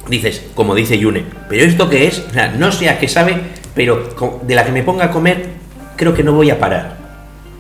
dices, 0.08 0.44
como 0.56 0.74
dice 0.76 0.98
Yune, 0.98 1.26
pero 1.48 1.64
¿esto 1.64 1.90
qué 1.90 2.08
es? 2.08 2.20
O 2.30 2.34
sea, 2.34 2.48
no 2.50 2.72
sé 2.72 2.90
a 2.90 3.00
qué 3.00 3.08
sabe, 3.08 3.38
pero 3.76 4.10
de 4.42 4.56
la 4.56 4.66
que 4.66 4.72
me 4.72 4.84
ponga 4.84 5.06
a 5.06 5.12
comer, 5.12 5.50
creo 5.96 6.14
que 6.14 6.24
no 6.24 6.34
voy 6.34 6.50
a 6.50 6.60
parar. 6.60 6.98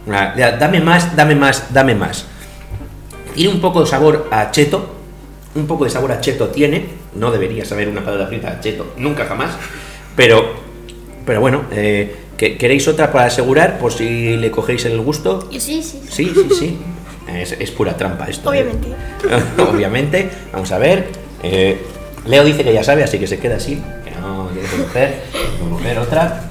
O 0.07 0.11
sea, 0.11 0.35
ya, 0.35 0.57
Dame 0.57 0.81
más, 0.81 1.15
dame 1.15 1.35
más, 1.35 1.71
dame 1.71 1.93
más. 1.93 2.25
Tiene 3.35 3.53
un 3.53 3.61
poco 3.61 3.81
de 3.81 3.87
sabor 3.87 4.27
a 4.31 4.51
cheto, 4.51 4.95
un 5.55 5.67
poco 5.67 5.83
de 5.83 5.91
sabor 5.91 6.11
a 6.11 6.21
cheto 6.21 6.47
tiene, 6.47 6.87
no 7.15 7.31
debería 7.31 7.63
saber 7.65 7.87
una 7.87 8.03
patata 8.03 8.27
frita 8.27 8.49
a 8.49 8.59
cheto, 8.59 8.93
nunca 8.97 9.25
jamás, 9.25 9.51
pero, 10.15 10.55
pero 11.25 11.39
bueno, 11.41 11.63
eh, 11.71 12.15
¿que- 12.37 12.57
¿queréis 12.57 12.87
otra 12.87 13.11
para 13.11 13.25
asegurar 13.25 13.77
por 13.79 13.91
si 13.93 14.37
le 14.37 14.51
cogéis 14.51 14.85
el 14.85 14.99
gusto? 15.01 15.49
Yo 15.51 15.59
sí, 15.59 15.81
sí. 15.83 16.01
Sí, 16.09 16.31
sí, 16.33 16.47
sí. 16.57 16.77
Es, 17.31 17.53
es 17.53 17.71
pura 17.71 17.95
trampa 17.95 18.25
esto. 18.25 18.51
¿eh? 18.53 18.61
Obviamente. 18.61 18.87
Obviamente. 19.71 20.29
Vamos 20.51 20.71
a 20.71 20.77
ver. 20.77 21.09
Eh, 21.43 21.81
Leo 22.25 22.43
dice 22.43 22.63
que 22.63 22.73
ya 22.73 22.83
sabe, 22.83 23.03
así 23.03 23.17
que 23.19 23.27
se 23.27 23.39
queda 23.39 23.55
así. 23.57 23.81
Que 24.03 24.11
no 24.19 24.49
tiene 24.53 24.67
que 24.67 24.77
coger. 24.83 25.21
Coger 25.69 25.99
otra. 25.99 26.43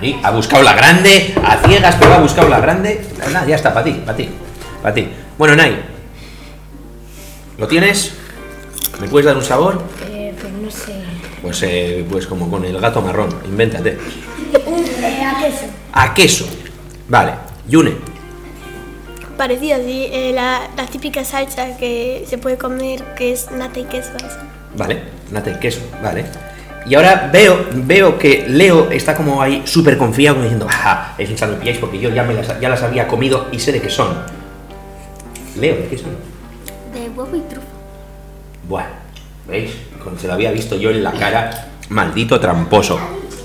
Ahí, 0.00 0.20
ha 0.22 0.30
buscado 0.30 0.62
la 0.62 0.74
grande. 0.74 1.34
A 1.44 1.56
ciegas, 1.66 1.96
pero 1.98 2.14
ha 2.14 2.18
buscado 2.20 2.48
la 2.48 2.60
grande. 2.60 3.00
Nada, 3.32 3.46
ya 3.46 3.56
está, 3.56 3.72
para 3.72 3.84
ti, 3.84 3.92
para 4.04 4.16
ti. 4.16 4.28
Para 4.82 4.94
ti. 4.94 5.08
Bueno, 5.36 5.56
Nai. 5.56 5.76
¿Lo 7.56 7.66
tienes? 7.66 8.12
¿Me 9.00 9.08
puedes 9.08 9.26
dar 9.26 9.36
un 9.36 9.42
sabor? 9.44 9.82
Eh, 10.10 10.32
pues 10.40 10.52
no 10.52 10.70
sé. 10.70 10.92
Pues, 11.42 11.62
eh, 11.62 12.04
pues 12.08 12.26
como 12.26 12.50
con 12.50 12.64
el 12.64 12.80
gato 12.80 13.00
marrón. 13.00 13.28
Invéntate. 13.44 13.98
Eh, 14.52 15.24
a 15.24 15.38
queso. 15.38 15.64
A 15.92 16.14
queso. 16.14 16.46
Vale. 17.08 17.32
Yune. 17.68 17.92
Parecido 19.36 19.76
así, 19.76 20.08
eh, 20.10 20.32
la, 20.34 20.68
la 20.76 20.86
típica 20.86 21.24
salsa 21.24 21.76
que 21.76 22.24
se 22.28 22.38
puede 22.38 22.58
comer, 22.58 23.14
que 23.14 23.32
es 23.32 23.50
nata 23.52 23.78
y 23.78 23.84
queso. 23.84 24.10
Vale, 24.76 25.02
nata 25.30 25.50
y 25.50 25.54
queso, 25.60 25.80
vale. 26.02 26.24
Y 26.86 26.94
ahora 26.94 27.30
veo, 27.32 27.66
veo 27.72 28.18
que 28.18 28.46
Leo 28.48 28.90
está 28.90 29.14
como 29.14 29.40
ahí 29.40 29.62
súper 29.64 29.96
confiado, 29.96 30.36
como 30.36 30.44
diciendo, 30.44 30.66
¡ah! 30.70 31.14
Es 31.18 31.30
un 31.30 31.38
saludilláis 31.38 31.78
porque 31.78 32.00
yo 32.00 32.10
ya, 32.10 32.24
me 32.24 32.34
las, 32.34 32.58
ya 32.60 32.68
las 32.68 32.82
había 32.82 33.06
comido 33.06 33.46
y 33.52 33.60
sé 33.60 33.70
de 33.70 33.80
qué 33.80 33.90
son. 33.90 34.16
Leo, 35.60 35.76
¿de 35.76 35.86
qué 35.88 35.98
son? 35.98 36.16
De 36.92 37.08
huevo 37.10 37.36
y 37.36 37.40
trufa. 37.42 37.66
Bueno, 38.68 38.88
¿veis? 39.46 39.70
Se 40.20 40.26
lo 40.26 40.34
había 40.34 40.50
visto 40.50 40.76
yo 40.76 40.90
en 40.90 41.02
la 41.02 41.12
cara, 41.12 41.68
maldito 41.90 42.38
tramposo. 42.40 42.98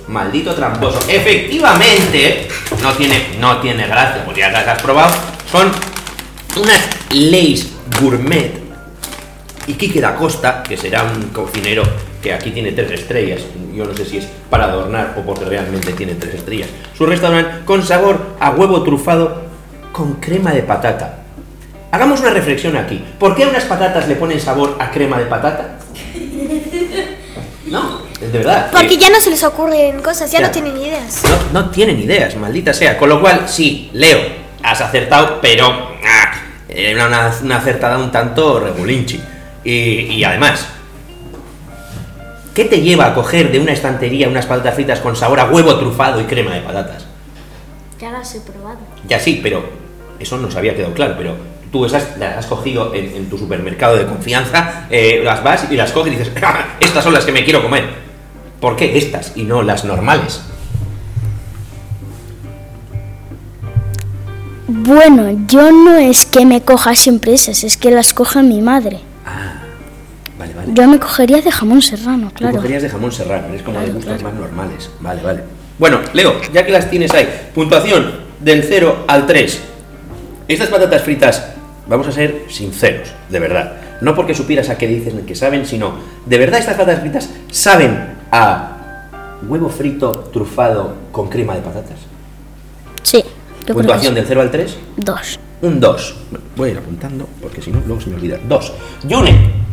Maldito 0.08 0.54
tramposo. 0.54 1.00
Efectivamente, 1.08 2.48
no 2.82 2.92
tiene, 2.94 3.38
no 3.40 3.58
tiene 3.60 3.88
gracia, 3.88 4.24
porque 4.26 4.42
ya 4.42 4.52
las 4.52 4.68
has 4.68 4.82
probado. 4.82 5.14
Son 5.52 5.72
unas 6.58 6.82
Lays 7.12 7.72
Gourmet. 8.00 8.62
Y 9.66 9.74
Quique 9.74 10.02
da 10.02 10.16
Costa, 10.16 10.62
que 10.62 10.76
será 10.76 11.04
un 11.04 11.30
cocinero 11.30 11.84
que 12.24 12.34
aquí 12.34 12.52
tiene 12.52 12.72
tres 12.72 12.92
estrellas, 12.92 13.42
yo 13.76 13.86
no 13.86 13.94
sé 13.94 14.06
si 14.06 14.18
es 14.18 14.28
para 14.50 14.64
adornar 14.66 15.14
o 15.18 15.22
porque 15.22 15.46
realmente 15.46 15.92
tiene 15.92 16.16
tres 16.16 16.36
estrellas. 16.36 16.70
Su 16.98 17.06
restaurante 17.06 17.66
con 17.66 17.84
sabor 17.84 18.36
a 18.40 18.52
huevo 18.52 18.82
trufado 18.82 19.44
con 19.92 20.14
crema 20.16 20.52
de 20.52 20.64
patata. 20.64 21.20
Hagamos 21.92 22.22
una 22.22 22.32
reflexión 22.32 22.78
aquí. 22.78 23.04
¿Por 23.20 23.36
qué 23.36 23.44
a 23.44 23.50
unas 23.50 23.66
patatas 23.66 24.08
le 24.08 24.16
ponen 24.16 24.40
sabor 24.40 24.78
a 24.80 24.90
crema 24.90 25.20
de 25.20 25.26
patata? 25.26 25.73
No, 27.74 28.02
es 28.22 28.32
de 28.32 28.38
verdad. 28.38 28.70
Porque 28.72 28.94
Eh, 28.94 28.98
ya 28.98 29.10
no 29.10 29.20
se 29.20 29.30
les 29.32 29.44
ocurren 29.44 30.00
cosas, 30.02 30.32
ya 30.32 30.40
Ya. 30.40 30.46
no 30.48 30.52
tienen 30.52 30.78
ideas. 30.78 31.24
no, 31.54 31.62
no 31.62 31.70
tienen 31.72 32.00
ideas, 32.00 32.36
maldita 32.36 32.74
sea. 32.74 32.98
Con 32.98 33.10
lo 33.10 33.20
cual, 33.20 33.50
sí, 33.50 33.90
Leo, 33.94 34.20
has 34.62 34.80
acertado, 34.80 35.40
pero 35.42 35.68
ah, 36.06 36.32
era 36.70 37.08
una, 37.08 37.34
una 37.42 37.58
acertada 37.58 37.98
un 37.98 38.12
tanto 38.12 38.60
regulinchi. 38.60 39.20
Y, 39.64 39.72
y 39.72 40.24
además, 40.24 40.68
¿qué 42.54 42.66
te 42.66 42.82
lleva 42.82 43.08
a 43.08 43.14
coger 43.16 43.52
de 43.52 43.60
una 43.60 43.72
estantería 43.72 44.28
unas 44.28 44.46
patatas 44.46 44.76
fritas 44.76 45.00
con 45.00 45.16
sabor 45.16 45.40
a 45.40 45.46
huevo 45.46 45.76
trufado 45.78 46.22
y 46.22 46.26
crema 46.26 46.54
de 46.54 46.62
patatas? 46.62 47.06
Ya 48.00 48.12
las 48.12 48.36
he 48.36 48.42
probado. 48.42 48.80
Ya 49.08 49.20
sí, 49.20 49.40
pero 49.42 49.64
eso 50.20 50.38
nos 50.38 50.56
había 50.56 50.76
quedado 50.76 50.94
claro, 50.94 51.16
pero 51.18 51.36
tú 51.74 51.86
esas 51.86 52.18
las 52.20 52.38
has 52.38 52.46
cogido 52.46 52.94
en, 52.94 53.16
en 53.16 53.30
tu 53.30 53.38
supermercado 53.38 53.98
de 53.98 54.06
confianza, 54.06 54.86
eh, 54.92 55.22
las 55.26 55.44
vas 55.44 55.68
y 55.72 55.76
las 55.76 55.92
coges 55.92 56.14
y 56.14 56.18
dices, 56.18 56.32
"Ah, 56.42 56.78
estas 56.80 57.04
son 57.04 57.14
las 57.14 57.26
que 57.26 57.32
me 57.32 57.44
quiero 57.44 57.64
comer. 57.64 57.84
¿Por 58.62 58.76
qué 58.78 58.96
estas 58.98 59.34
y 59.36 59.44
no 59.44 59.64
las 59.64 59.84
normales? 59.84 60.42
Bueno, 64.68 65.46
yo 65.48 65.72
no 65.72 65.96
es 65.98 66.26
que 66.26 66.46
me 66.46 66.62
coja 66.62 66.96
siempre 66.96 67.34
esas, 67.34 67.64
es 67.64 67.76
que 67.76 67.92
las 67.92 68.14
coge 68.14 68.44
mi 68.44 68.62
madre. 68.62 69.00
Vale, 70.38 70.54
vale. 70.54 70.72
Yo 70.74 70.88
me 70.88 71.00
cogería 71.00 71.42
de 71.42 71.52
jamón 71.52 71.82
serrano, 71.82 72.32
claro. 72.34 72.56
cogerías 72.58 72.84
de 72.84 72.90
jamón 72.90 73.12
serrano, 73.12 73.54
es 73.54 73.62
como 73.64 73.80
de 73.80 73.88
gustos 73.88 74.06
claro. 74.18 74.24
más 74.24 74.34
normales. 74.34 74.90
Vale, 75.00 75.22
vale. 75.22 75.44
Bueno, 75.80 76.00
Leo, 76.14 76.40
ya 76.54 76.66
que 76.66 76.72
las 76.72 76.90
tienes 76.90 77.12
ahí, 77.14 77.28
puntuación 77.56 78.12
del 78.40 78.64
0 78.64 79.06
al 79.08 79.26
3. 79.26 79.62
Estas 80.48 80.70
patatas 80.70 81.02
fritas, 81.02 81.53
vamos 81.88 82.08
a 82.08 82.12
ser 82.12 82.46
sinceros, 82.50 83.10
de 83.30 83.40
verdad. 83.40 83.74
No 84.02 84.16
porque 84.16 84.34
supieras 84.34 84.70
a 84.70 84.78
qué 84.78 84.88
dicen 84.88 85.26
que 85.26 85.36
saben, 85.36 85.66
sino, 85.66 85.94
de 86.26 86.38
verdad 86.38 86.60
estas 86.60 86.76
patatas 86.76 87.02
fritas 87.02 87.30
saben 87.52 88.16
a 88.32 88.70
huevo 89.48 89.70
frito 89.70 90.12
trufado 90.12 90.96
con 91.12 91.30
crema 91.30 91.56
de 91.56 91.62
patatas. 91.62 92.00
Sí, 93.02 93.18
yo 93.18 93.24
creo 93.24 93.66
que 93.66 93.74
puntuación 93.74 94.14
sí. 94.14 94.16
del 94.16 94.26
0 94.28 94.42
al 94.42 94.52
3, 94.52 94.78
Dos. 94.98 95.40
un 95.62 95.80
2. 95.80 96.16
Voy 96.56 96.70
a 96.70 96.72
ir 96.74 96.78
apuntando 96.78 97.28
porque 97.42 97.62
si 97.62 97.72
no, 97.72 97.82
luego 97.86 98.02
se 98.02 98.10
me 98.10 98.16
olvida. 98.16 98.40
2. 98.48 98.74
Yune. 99.08 99.64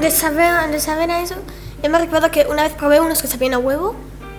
De 0.00 0.10
saber, 0.10 0.70
de 0.70 0.80
saber 0.80 1.10
a 1.10 1.22
eso, 1.22 1.34
yo 1.82 1.90
me 1.90 1.98
recuerdo 1.98 2.30
que 2.30 2.46
una 2.50 2.62
vez 2.62 2.72
probé 2.72 3.00
unos 3.00 3.20
que 3.20 3.28
sabían 3.28 3.54
a 3.54 3.58
huevo, 3.58 3.94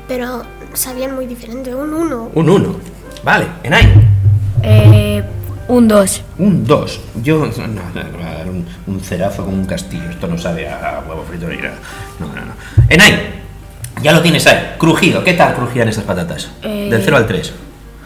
pero 0.08 0.44
sabían 0.74 1.16
muy 1.16 1.28
diferente. 1.28 1.74
Un 1.76 1.94
uno. 1.94 2.32
Un 2.34 2.50
1. 2.50 2.76
Vale, 3.24 3.48
Enay. 3.64 4.11
Eh, 4.64 5.24
un 5.68 5.88
2. 5.88 6.24
Un 6.40 6.66
2. 6.66 7.00
Yo 7.24 7.46
no, 7.46 7.68
no, 7.68 7.68
no, 7.94 8.28
a 8.28 8.34
dar 8.34 8.50
un, 8.50 8.66
un 8.88 9.00
cerazo 9.00 9.46
como 9.46 9.58
un 9.58 9.66
castillo. 9.66 10.10
Esto 10.10 10.28
no 10.28 10.38
sabe 10.38 10.68
a, 10.68 10.98
a 10.98 11.00
huevo 11.02 11.24
frito 11.28 11.48
ni 11.48 11.58
nada. 11.58 11.76
No, 12.20 12.28
no, 12.28 12.46
no. 12.46 12.54
Enay, 12.90 13.14
ya 14.02 14.12
lo 14.12 14.22
tienes 14.22 14.46
ahí. 14.48 14.76
Crujido. 14.78 15.24
¿Qué 15.24 15.34
tal 15.34 15.56
crujían 15.56 15.88
estas 15.88 16.04
patatas? 16.04 16.52
Eh. 16.62 16.88
Del 16.90 17.02
0 17.04 17.18
al 17.18 17.28
3. 17.28 17.54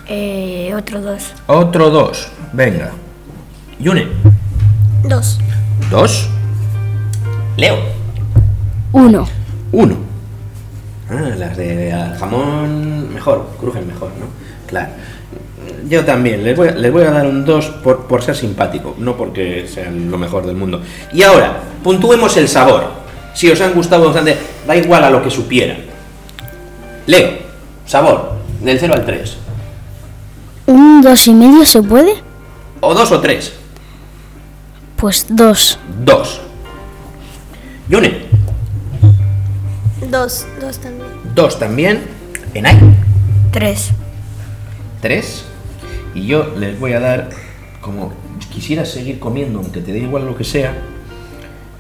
Eh, 0.08 0.74
otro 0.78 1.02
2. 1.02 1.24
Otro 1.48 1.90
2. 1.90 2.28
Venga. 2.54 2.92
Yune. 3.80 4.08
Dos. 5.04 5.40
2. 5.90 6.30
Leo. 7.58 7.78
Uno. 8.92 9.28
1. 9.72 9.98
Ah, 11.10 11.14
las 11.38 11.56
de 11.58 11.94
jamón 12.20 13.14
mejor, 13.14 13.48
crujen 13.60 13.88
mejor, 13.88 14.10
¿no? 14.20 14.26
Claro. 14.68 14.90
Yo 15.90 16.04
también, 16.04 16.44
les 16.44 16.56
voy, 16.58 16.68
a- 16.70 16.72
les 16.72 16.92
voy 16.92 17.04
a 17.04 17.12
dar 17.12 17.26
un 17.28 17.46
2 17.46 17.66
por, 17.84 18.08
por 18.08 18.22
ser 18.24 18.36
simpático, 18.36 18.96
no 18.98 19.16
porque 19.16 19.68
sean 19.68 20.10
lo 20.10 20.18
mejor 20.18 20.46
del 20.46 20.56
mundo. 20.56 20.82
Y 21.14 21.24
ahora, 21.24 21.60
puntuemos 21.84 22.36
el 22.38 22.48
sabor. 22.48 22.86
Si 23.34 23.50
os 23.52 23.60
han 23.62 23.74
gustado 23.74 24.06
bastante, 24.06 24.38
da 24.66 24.76
igual 24.76 25.04
a 25.04 25.10
lo 25.10 25.22
que 25.22 25.30
supieran. 25.30 25.78
Leo, 27.08 27.30
sabor, 27.86 28.34
del 28.62 28.80
0 28.80 28.94
al 28.96 29.06
3. 29.06 29.38
¿Un 30.68 31.02
dos 31.02 31.28
y 31.28 31.34
medio 31.34 31.66
se 31.66 31.82
puede? 31.84 32.14
O 32.82 32.94
2 32.94 33.12
o 33.12 33.20
3. 33.22 33.54
Pues 34.96 35.28
dos. 35.30 35.78
2. 36.04 36.42
Yune, 37.90 38.26
Dos, 40.10 40.46
dos 40.60 40.80
también. 40.80 41.08
2 41.36 41.60
también. 41.60 42.04
Enay, 42.54 42.78
Tres. 43.52 43.92
3. 45.02 45.46
Y 46.16 46.26
yo 46.28 46.54
les 46.58 46.80
voy 46.80 46.94
a 46.94 47.00
dar, 47.00 47.30
como 47.82 48.14
quisieras 48.52 48.90
seguir 48.90 49.20
comiendo, 49.20 49.60
aunque 49.60 49.82
te 49.82 49.92
dé 49.92 50.00
igual 50.00 50.26
lo 50.26 50.36
que 50.36 50.44
sea, 50.44 50.74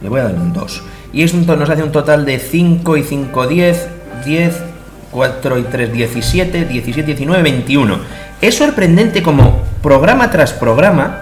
le 0.01 0.09
voy 0.09 0.19
a 0.19 0.25
dar 0.25 0.36
un 0.36 0.53
2. 0.53 0.81
Y 1.13 1.23
es 1.23 1.33
un, 1.33 1.45
to- 1.45 1.55
nos 1.55 1.69
hace 1.69 1.81
un 1.81 1.91
total 1.91 2.25
de 2.25 2.38
5 2.39 2.97
y 2.97 3.03
5, 3.03 3.47
10, 3.47 3.88
10, 4.25 4.55
4 5.11 5.57
y 5.59 5.63
3, 5.63 5.93
17, 5.93 6.65
17, 6.65 7.03
19, 7.13 7.41
21. 7.43 7.99
Es 8.41 8.55
sorprendente 8.55 9.23
como 9.23 9.61
programa 9.81 10.29
tras 10.29 10.51
programa 10.53 11.21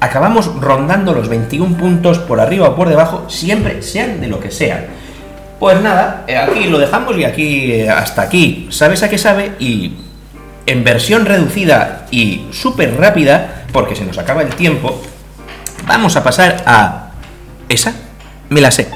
acabamos 0.00 0.46
rondando 0.60 1.12
los 1.12 1.28
21 1.28 1.76
puntos 1.76 2.18
por 2.20 2.40
arriba 2.40 2.68
o 2.70 2.76
por 2.76 2.88
debajo, 2.88 3.28
siempre 3.28 3.82
sean 3.82 4.20
de 4.20 4.28
lo 4.28 4.40
que 4.40 4.50
sean. 4.50 4.86
Pues 5.58 5.82
nada, 5.82 6.24
eh, 6.28 6.36
aquí 6.36 6.64
lo 6.68 6.78
dejamos 6.78 7.18
y 7.18 7.24
aquí 7.24 7.72
eh, 7.72 7.90
hasta 7.90 8.22
aquí. 8.22 8.68
¿Sabes 8.70 9.02
a 9.02 9.10
qué 9.10 9.18
sabe? 9.18 9.52
Y 9.58 9.92
en 10.68 10.84
versión 10.84 11.24
reducida 11.24 12.06
y 12.10 12.46
súper 12.52 12.98
rápida, 13.00 13.64
porque 13.72 13.96
se 13.96 14.04
nos 14.04 14.18
acaba 14.18 14.42
el 14.42 14.54
tiempo, 14.54 15.00
vamos 15.86 16.14
a 16.14 16.22
pasar 16.22 16.62
a 16.66 17.12
esa. 17.70 17.94
Me 18.50 18.60
la 18.60 18.70
sé. 18.70 18.86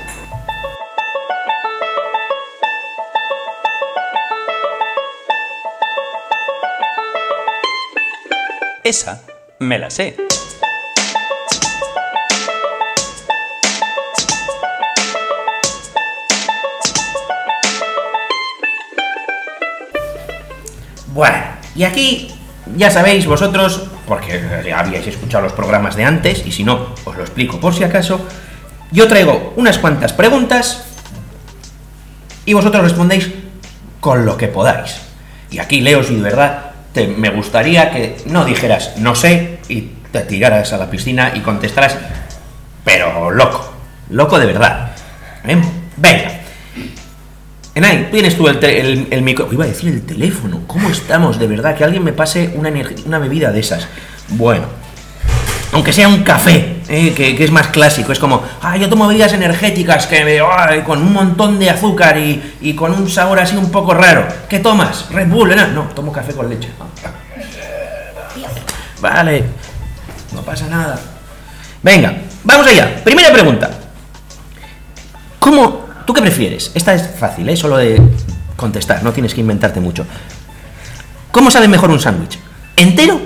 Esa 8.84 9.22
me 9.58 9.78
la 9.78 9.88
sé. 9.88 10.16
Bueno, 21.14 21.51
y 21.74 21.84
aquí 21.84 22.28
ya 22.76 22.90
sabéis 22.90 23.26
vosotros, 23.26 23.82
porque 24.06 24.72
habíais 24.74 25.06
escuchado 25.06 25.44
los 25.44 25.52
programas 25.52 25.96
de 25.96 26.04
antes, 26.04 26.46
y 26.46 26.52
si 26.52 26.64
no, 26.64 26.94
os 27.04 27.16
lo 27.16 27.22
explico 27.22 27.58
por 27.58 27.74
si 27.74 27.84
acaso, 27.84 28.20
yo 28.90 29.08
traigo 29.08 29.54
unas 29.56 29.78
cuantas 29.78 30.12
preguntas 30.12 30.84
y 32.44 32.52
vosotros 32.52 32.82
respondéis 32.82 33.30
con 34.00 34.26
lo 34.26 34.36
que 34.36 34.48
podáis. 34.48 34.96
Y 35.50 35.58
aquí, 35.58 35.80
Leo, 35.80 36.02
si 36.02 36.16
de 36.16 36.22
verdad 36.22 36.72
te, 36.92 37.06
me 37.06 37.30
gustaría 37.30 37.90
que 37.90 38.16
no 38.26 38.44
dijeras 38.44 38.96
no 38.98 39.14
sé 39.14 39.60
y 39.68 39.92
te 40.12 40.20
tiraras 40.20 40.72
a 40.72 40.78
la 40.78 40.90
piscina 40.90 41.32
y 41.34 41.40
contestaras, 41.40 41.96
pero 42.84 43.30
loco, 43.30 43.72
loco 44.10 44.38
de 44.38 44.46
verdad. 44.46 44.90
¿Eh? 45.44 45.56
Venga. 45.96 46.31
Enay, 47.74 48.10
tienes 48.10 48.36
tú 48.36 48.48
el, 48.48 48.58
te- 48.60 48.80
el, 48.80 49.22
micro... 49.22 49.48
Iba 49.50 49.64
a 49.64 49.68
decir 49.68 49.88
el 49.88 50.02
teléfono. 50.02 50.60
¿Cómo 50.66 50.90
estamos? 50.90 51.38
De 51.38 51.46
verdad, 51.46 51.74
que 51.74 51.84
alguien 51.84 52.04
me 52.04 52.12
pase 52.12 52.52
una, 52.54 52.70
una 53.06 53.18
bebida 53.18 53.50
de 53.50 53.60
esas. 53.60 53.86
Bueno. 54.28 54.64
Aunque 55.72 55.90
sea 55.94 56.06
un 56.06 56.22
café, 56.22 56.82
¿eh? 56.90 57.14
que, 57.16 57.42
es 57.42 57.50
más 57.50 57.68
clásico. 57.68 58.12
Es 58.12 58.18
como, 58.18 58.42
ah, 58.60 58.76
yo 58.76 58.90
tomo 58.90 59.08
bebidas 59.08 59.32
energéticas 59.32 60.06
que 60.06 60.22
me- 60.22 60.84
con 60.84 61.00
un 61.00 61.14
montón 61.14 61.58
de 61.58 61.70
azúcar 61.70 62.18
y, 62.18 62.56
y 62.60 62.74
con 62.74 62.92
un 62.92 63.08
sabor 63.08 63.40
así 63.40 63.56
un 63.56 63.70
poco 63.70 63.94
raro. 63.94 64.28
¿Qué 64.50 64.58
tomas? 64.58 65.06
Red 65.10 65.28
Bull, 65.28 65.56
no, 65.56 65.66
no, 65.68 65.82
tomo 65.94 66.12
café 66.12 66.34
con 66.34 66.50
leche. 66.50 66.68
Vale, 69.00 69.44
no 70.34 70.42
pasa 70.42 70.66
nada. 70.68 71.00
Venga, 71.82 72.16
vamos 72.44 72.66
allá. 72.66 73.00
Primera 73.02 73.32
pregunta. 73.32 73.70
¿Cómo? 75.38 75.86
¿Tú 76.12 76.16
qué 76.16 76.28
prefieres? 76.28 76.70
Esta 76.74 76.92
es 76.92 77.08
fácil, 77.18 77.48
¿eh? 77.48 77.56
Solo 77.56 77.78
de 77.78 77.98
contestar, 78.54 79.02
no 79.02 79.14
tienes 79.14 79.32
que 79.32 79.40
inventarte 79.40 79.80
mucho. 79.80 80.04
¿Cómo 81.30 81.50
sabe 81.50 81.68
mejor 81.68 81.90
un 81.90 81.98
sándwich? 81.98 82.38
¿Entero 82.76 83.18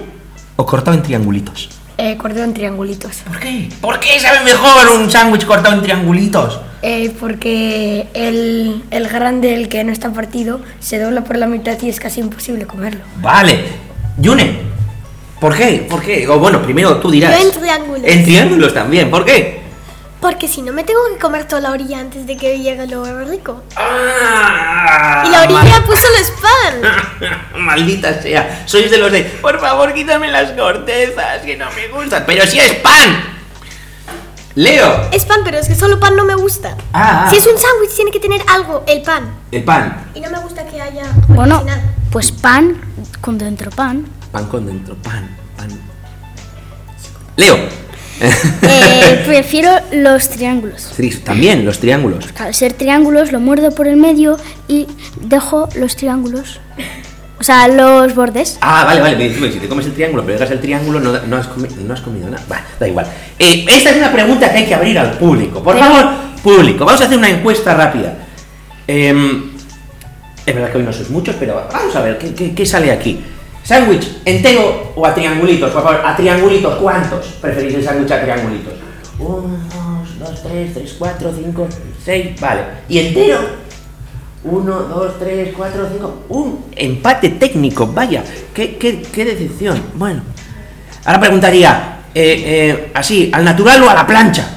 o 0.55 0.64
cortado 0.64 0.97
en 0.97 1.03
triangulitos? 1.03 1.68
Eh, 1.99 2.16
cortado 2.16 2.45
en 2.45 2.55
triangulitos. 2.55 3.16
¿Por 3.26 3.41
qué? 3.41 3.68
¿Por 3.80 3.99
qué 3.99 4.20
sabe 4.20 4.45
mejor 4.45 5.01
un 5.01 5.11
sándwich 5.11 5.45
cortado 5.47 5.74
en 5.74 5.82
triangulitos? 5.82 6.61
Eh, 6.82 7.12
porque 7.18 8.07
el, 8.14 8.84
el 8.93 9.09
grande, 9.09 9.55
el 9.55 9.68
que 9.68 9.82
no 9.82 9.91
está 9.91 10.12
partido, 10.12 10.61
se 10.78 11.01
dobla 11.01 11.24
por 11.24 11.39
la 11.39 11.49
mitad 11.49 11.76
y 11.82 11.89
es 11.89 11.99
casi 11.99 12.20
imposible 12.20 12.66
comerlo. 12.66 13.01
Vale. 13.20 13.64
Yune, 14.16 14.61
¿por 15.41 15.57
qué? 15.57 15.84
¿Por 15.91 16.03
qué? 16.03 16.28
O 16.28 16.39
bueno, 16.39 16.62
primero 16.62 16.99
tú 16.99 17.11
dirás. 17.11 17.37
Yo 17.37 17.49
en 17.49 17.53
triángulos. 17.53 18.05
En 18.05 18.22
triángulos 18.24 18.72
también, 18.72 19.11
¿por 19.11 19.24
qué? 19.24 19.66
Porque 20.21 20.49
si 20.49 20.62
no 20.62 20.73
me 20.73 20.83
tengo 20.83 21.01
que 21.12 21.19
comer 21.21 21.47
toda 21.47 21.61
la 21.61 21.71
orilla 21.73 22.01
antes 22.01 22.27
de 22.27 22.37
que 22.37 22.59
llegue 22.59 22.87
lo 22.87 23.05
rico. 23.25 23.62
Ah, 23.77 25.25
Y 25.27 25.31
la 25.31 25.43
orilla 25.43 25.83
pues 25.87 26.01
solo 26.01 26.17
es 26.17 26.33
pan. 26.41 27.33
Maldita 27.62 28.21
sea, 28.23 28.64
sois 28.67 28.91
de 28.91 28.99
los 28.99 29.12
de, 29.12 29.23
por 29.25 29.61
favor, 29.61 29.93
quítame 29.93 30.29
las 30.29 30.53
cortezas, 30.53 31.43
que 31.45 31.57
no 31.57 31.67
me 31.73 31.89
gustan. 31.89 32.25
Pero 32.27 32.47
si 32.47 32.59
es 32.59 32.73
pan. 32.77 33.35
Leo, 34.55 35.11
Es 35.12 35.27
pan, 35.27 35.41
pero 35.45 35.59
es 35.59 35.69
que 35.69 35.75
solo 35.75 36.01
pan 36.01 36.17
no 36.17 36.25
me 36.25 36.35
gusta. 36.35 36.75
Ah, 36.95 37.27
ah. 37.27 37.31
Si 37.31 37.37
es 37.37 37.47
un 37.47 37.59
sándwich 37.59 37.95
tiene 37.95 38.11
que 38.11 38.21
tener 38.21 38.41
algo, 38.49 38.85
el 38.87 39.03
pan. 39.03 39.29
el 39.53 39.62
pan. 39.62 40.07
Y 40.14 40.21
no 40.21 40.31
me 40.31 40.39
gusta 40.39 40.64
que 40.67 40.81
haya 40.81 41.05
Bueno, 41.29 41.57
original. 41.57 41.83
pues 42.11 42.33
pan 42.33 42.81
con 43.21 43.37
dentro 43.37 43.71
pan. 43.71 44.07
Pan 44.33 44.47
con 44.47 44.64
dentro, 44.64 44.95
pan, 44.97 45.29
pan. 45.59 45.69
Leo. 47.37 47.86
Eh, 48.21 49.23
prefiero 49.27 49.71
los 49.93 50.29
triángulos. 50.29 50.93
También 51.25 51.64
los 51.64 51.79
triángulos. 51.79 52.27
Al 52.39 52.55
ser 52.55 52.73
triángulos 52.73 53.33
lo 53.33 53.41
muerdo 53.41 53.71
por 53.73 53.87
el 53.89 53.97
medio 53.97 54.39
y 54.69 54.87
dejo 55.21 55.69
los 55.77 55.97
triángulos. 55.97 56.61
O 57.39 57.43
sea, 57.45 57.69
los 57.69 58.14
bordes. 58.14 58.57
Ah, 58.62 58.85
vale, 58.87 59.01
vale. 59.03 59.17
me 59.17 59.29
dices, 59.29 59.53
Si 59.55 59.61
te 59.61 59.69
comes 59.69 59.85
el 59.87 59.93
triángulo, 59.93 60.25
pero 60.25 60.39
dejas 60.39 60.53
el 60.53 60.61
triángulo, 60.61 61.01
no, 61.01 61.12
no 61.21 61.37
has, 61.37 61.49
comi- 61.51 61.71
no 61.77 61.93
has 61.93 62.01
comido 62.01 62.31
nada. 62.31 62.43
Vale, 62.49 62.62
da 62.81 62.89
igual. 62.89 63.07
Eh, 63.39 63.64
esta 63.69 63.91
es 63.91 63.97
una 63.99 64.11
pregunta 64.12 64.51
que 64.51 64.59
hay 64.59 64.64
que 64.67 64.75
abrir 64.75 64.99
al 64.99 65.12
público. 65.19 65.62
Por 65.62 65.79
favor, 65.79 66.07
público. 66.43 66.85
Vamos 66.87 67.01
a 67.03 67.05
hacer 67.05 67.19
una 67.19 67.29
encuesta 67.29 67.75
rápida. 67.75 68.14
Em, 68.87 69.51
es 70.47 70.55
verdad 70.55 70.71
que 70.73 70.79
hoy 70.79 70.85
no 70.85 70.93
sois 70.95 71.11
muchos, 71.11 71.37
pero 71.39 71.69
vamos 71.71 71.95
a 71.95 72.01
ver, 72.01 72.17
¿qué, 72.19 72.33
qué- 72.35 72.55
qué 72.55 72.64
sale 72.64 72.91
aquí? 72.91 73.21
¿Sándwich 73.67 74.19
entero 74.25 74.93
o 74.95 75.05
a 75.05 75.12
triangulitos? 75.12 75.73
Por 75.73 75.83
favor, 75.83 76.01
a 76.07 76.14
triangulitos. 76.14 76.77
¿Cuántos 76.77 77.27
preferís 77.41 77.75
el 77.75 77.85
sándwich 77.85 78.12
a 78.12 78.23
triangulitos? 78.23 78.75
Uno, 79.19 79.59
dos, 79.75 80.19
dos, 80.21 80.43
tres, 80.45 80.73
tres, 80.73 80.95
cuatro, 80.97 81.33
cinco, 81.37 81.67
seis. 82.05 82.41
Vale. 82.41 82.61
¿Y 82.89 83.01
entero? 83.01 83.41
Uno, 84.45 84.73
dos, 84.73 85.19
tres, 85.19 85.53
cuatro, 85.57 85.89
cinco. 85.91 86.23
Un 86.29 86.67
empate 86.77 87.31
técnico, 87.31 87.89
vaya. 87.89 88.23
Qué, 88.55 88.77
qué, 88.77 89.03
qué 89.03 89.25
decepción. 89.25 89.83
Bueno. 89.95 90.23
Ahora 91.05 91.19
preguntaría, 91.19 91.99
eh, 92.14 92.43
eh, 92.47 92.91
así, 92.95 93.31
¿al 93.35 93.45
natural 93.45 93.83
o 93.83 93.91
a 93.91 93.95
la 93.95 94.07
plancha? 94.07 94.49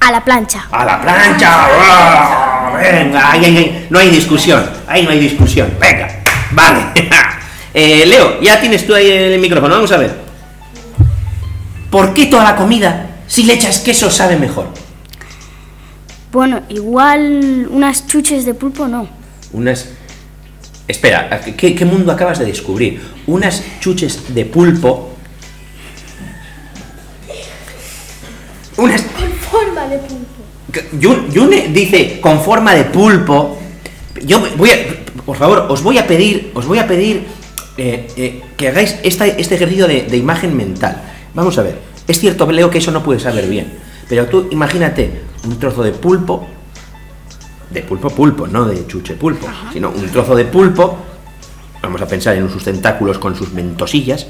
A 0.00 0.12
la 0.12 0.22
plancha. 0.22 0.66
¡A 0.70 0.84
la 0.84 1.00
plancha! 1.00 1.48
¡Ah! 1.50 2.78
Venga, 2.78 3.32
ahí, 3.32 3.44
ahí, 3.44 3.56
ahí. 3.56 3.86
no 3.88 3.98
hay 3.98 4.10
discusión. 4.10 4.68
Ahí 4.86 5.02
no 5.02 5.10
hay 5.10 5.18
discusión. 5.18 5.72
Venga, 5.80 6.08
vale. 6.50 6.80
Eh, 7.78 8.06
Leo, 8.06 8.40
ya 8.40 8.58
tienes 8.58 8.86
tú 8.86 8.94
ahí 8.94 9.06
el 9.10 9.38
micrófono. 9.38 9.74
Vamos 9.74 9.92
a 9.92 9.98
ver. 9.98 10.14
¿Por 11.90 12.14
qué 12.14 12.24
toda 12.24 12.42
la 12.44 12.56
comida, 12.56 13.18
si 13.26 13.42
le 13.42 13.52
echas 13.52 13.80
queso, 13.80 14.10
sabe 14.10 14.36
mejor? 14.36 14.68
Bueno, 16.32 16.62
igual 16.70 17.68
unas 17.70 18.06
chuches 18.06 18.46
de 18.46 18.54
pulpo 18.54 18.88
no. 18.88 19.06
Unas. 19.52 19.88
Espera, 20.88 21.38
¿qué, 21.56 21.74
qué 21.74 21.84
mundo 21.84 22.12
acabas 22.12 22.38
de 22.38 22.46
descubrir? 22.46 22.98
Unas 23.26 23.62
chuches 23.80 24.34
de 24.34 24.46
pulpo. 24.46 25.10
Unas. 28.78 29.02
Forma 29.50 29.86
de 29.88 29.98
pulpo. 29.98 30.92
Yun- 30.98 31.30
Yune 31.30 31.68
dice 31.68 32.20
con 32.22 32.40
forma 32.42 32.74
de 32.74 32.84
pulpo. 32.84 33.58
Yo 34.24 34.40
voy 34.56 34.70
a. 34.70 34.76
Por 35.26 35.36
favor, 35.36 35.66
os 35.68 35.82
voy 35.82 35.98
a 35.98 36.06
pedir. 36.06 36.52
Os 36.54 36.66
voy 36.66 36.78
a 36.78 36.86
pedir 36.86 37.26
eh, 37.76 38.08
eh, 38.16 38.42
que 38.56 38.68
hagáis 38.68 38.96
esta- 39.02 39.26
este 39.26 39.54
ejercicio 39.56 39.86
de, 39.86 40.02
de 40.02 40.16
imagen 40.16 40.56
mental. 40.56 41.02
Vamos 41.34 41.56
a 41.58 41.62
ver. 41.62 41.78
Es 42.08 42.18
cierto, 42.20 42.50
Leo, 42.50 42.70
que 42.70 42.78
eso 42.78 42.90
no 42.90 43.02
puede 43.02 43.20
saber 43.20 43.46
bien. 43.48 43.72
Pero 44.08 44.26
tú 44.26 44.48
imagínate 44.50 45.22
un 45.44 45.58
trozo 45.58 45.82
de 45.82 45.92
pulpo. 45.92 46.46
De 47.70 47.82
pulpo 47.82 48.10
pulpo, 48.10 48.46
no 48.46 48.64
de 48.64 48.86
chuche 48.86 49.14
pulpo. 49.14 49.46
Sino 49.72 49.90
un 49.90 50.06
trozo 50.10 50.34
de 50.36 50.44
pulpo. 50.44 50.96
Vamos 51.82 52.00
a 52.00 52.06
pensar 52.06 52.36
en 52.36 52.48
sus 52.50 52.64
tentáculos 52.64 53.18
con 53.18 53.34
sus 53.36 53.52
mentosillas, 53.52 54.26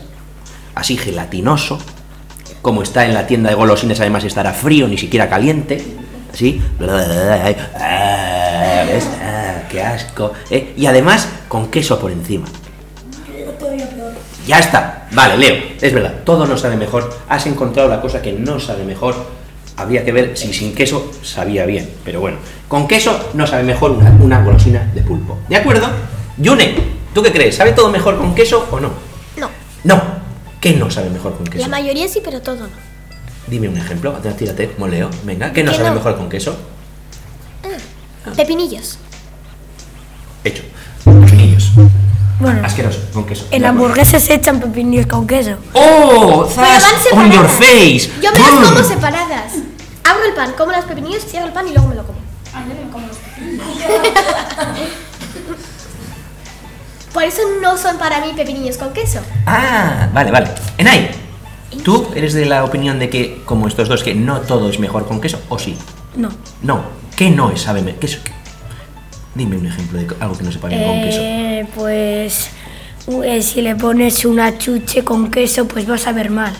así 0.75 0.97
gelatinoso, 0.97 1.79
como 2.61 2.83
está 2.83 3.07
en 3.07 3.15
la 3.15 3.27
tienda 3.27 3.49
de 3.51 3.57
golosinas, 3.57 4.01
además 4.01 4.25
estará 4.25 4.53
frío, 4.53 4.89
ni 4.89 4.99
siquiera 4.99 5.29
caliente, 5.31 5.83
así, 6.33 6.61
¿ves? 8.89 9.09
Ah, 9.23 9.63
qué 9.71 9.83
asco, 9.83 10.33
¿eh? 10.51 10.75
y 10.77 10.87
además 10.87 11.29
con 11.49 11.69
queso 11.69 11.99
por 11.99 12.11
encima. 12.11 12.47
Ya 14.47 14.61
está, 14.61 15.09
vale, 15.13 15.37
Leo, 15.37 15.57
es 15.81 15.93
verdad, 15.93 16.23
todo 16.25 16.47
no 16.47 16.57
sabe 16.57 16.77
mejor, 16.77 17.13
has 17.29 17.47
encontrado 17.47 17.89
la 17.89 18.01
cosa 18.01 18.23
que 18.23 18.33
no 18.33 18.61
sabe 18.61 18.85
mejor, 18.85 19.17
habría 19.77 20.05
que 20.05 20.13
ver 20.13 20.37
si 20.37 20.53
sin 20.55 20.73
queso 20.75 21.11
sabía 21.23 21.67
bien, 21.67 21.91
pero 22.05 22.21
bueno, 22.21 22.39
con 22.69 22.87
queso 22.87 23.31
no 23.35 23.45
sabe 23.47 23.65
mejor 23.65 23.91
una, 23.91 24.11
una 24.21 24.45
golosina 24.45 24.89
de 24.95 25.03
pulpo, 25.03 25.39
¿de 25.49 25.57
acuerdo? 25.57 25.89
Yune, 26.39 26.77
¿tú 27.13 27.23
qué 27.23 27.33
crees? 27.33 27.57
¿Sabe 27.57 27.73
todo 27.73 27.91
mejor 27.91 28.17
con 28.19 28.35
queso 28.37 28.69
o 28.71 28.79
no? 28.79 28.91
No. 29.37 29.51
No, 29.83 30.01
¿qué 30.61 30.75
no 30.75 30.91
sabe 30.91 31.11
mejor 31.11 31.37
con 31.37 31.47
queso? 31.47 31.63
La 31.63 31.69
mayoría 31.69 32.07
sí, 32.07 32.21
pero 32.25 32.41
todo 32.41 32.57
no. 32.57 32.87
Dime 33.49 33.69
un 33.69 33.77
ejemplo, 33.77 34.13
tírate, 34.13 34.71
como 34.71 34.87
Leo, 34.87 35.11
venga, 35.25 35.53
¿qué 35.53 35.65
no 35.65 35.73
¿Qué 35.73 35.79
sabe 35.79 35.89
no? 35.91 35.97
mejor 35.97 36.17
con 36.17 36.29
queso? 36.29 36.57
Pepinillos. 38.37 38.99
Hecho, 40.45 40.63
Bueno, 42.39 42.61
asqueroso, 42.67 42.99
con 43.15 43.25
queso. 43.25 43.47
en 43.51 43.65
hamburguesas 43.65 44.23
se 44.23 44.35
echan 44.35 44.61
pepinillos 44.61 45.07
con 45.07 45.27
queso. 45.27 45.57
¡Oh! 45.73 46.47
Pero 46.55 46.67
¡Zas! 46.69 46.83
van 47.13 47.27
¡On 47.27 47.33
your 47.33 47.49
separadas. 47.49 47.53
face! 47.53 48.11
Yo 48.23 48.31
me 48.33 48.39
las 48.39 48.49
como 48.51 48.83
separadas. 48.83 49.53
Abro 50.05 50.25
el 50.25 50.35
pan, 50.35 50.53
como 50.57 50.73
las 50.73 50.85
pepinillos, 50.85 51.25
cierro 51.25 51.47
el 51.47 51.53
pan 51.53 51.67
y 51.69 51.73
luego 51.73 51.89
me 51.89 51.95
lo 51.95 52.05
como. 52.05 52.19
Por 57.13 57.25
eso 57.25 57.41
no 57.63 57.79
son 57.79 57.97
para 57.99 58.21
mí 58.21 58.33
pepinillos 58.37 58.77
con 58.77 58.93
queso. 58.93 59.21
Ah, 59.47 60.09
vale, 60.13 60.31
vale. 60.31 60.51
Enai, 60.77 61.11
¿tú 61.83 62.09
eres 62.15 62.35
de 62.35 62.45
la 62.45 62.65
opinión 62.65 62.99
de 62.99 63.09
que, 63.09 63.43
como 63.47 63.69
estos 63.69 63.89
dos, 63.89 64.03
que 64.03 64.15
no 64.15 64.41
todo 64.43 64.69
es 64.69 64.79
mejor 64.79 65.07
con 65.07 65.21
queso? 65.21 65.41
¿O 65.49 65.59
sí? 65.59 65.79
No. 66.17 66.29
No, 66.63 66.83
¿qué 67.17 67.31
no 67.31 67.51
es 67.51 67.63
sabe 67.63 67.81
me- 67.83 67.97
queso? 67.97 68.19
Dime 69.37 69.59
un 69.59 69.67
ejemplo 69.67 69.99
de 69.99 70.07
algo 70.19 70.39
que 70.39 70.45
no 70.45 70.51
sepa 70.51 70.69
bien 70.69 70.83
con 70.83 71.03
queso. 71.03 71.21
Eh, 71.21 71.67
pues 71.75 72.51
eh, 73.23 73.43
si 73.43 73.61
le 73.61 73.77
pones 73.77 74.25
una 74.25 74.57
chuche 74.57 75.05
con 75.05 75.31
queso, 75.31 75.69
pues 75.69 75.87
vas 75.87 76.07
a 76.07 76.13
ver 76.13 76.31
mal. 76.31 76.55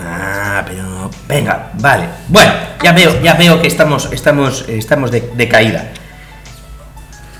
Ah, 0.00 0.64
pero 0.66 1.10
venga, 1.28 1.72
vale. 1.78 2.04
Bueno, 2.28 2.52
ya 2.82 2.92
veo, 2.92 3.20
ya 3.22 3.34
veo 3.34 3.60
que 3.60 3.68
estamos, 3.68 4.10
estamos, 4.12 4.64
eh, 4.66 4.78
estamos 4.78 5.10
de, 5.10 5.20
de 5.36 5.48
caída. 5.48 5.92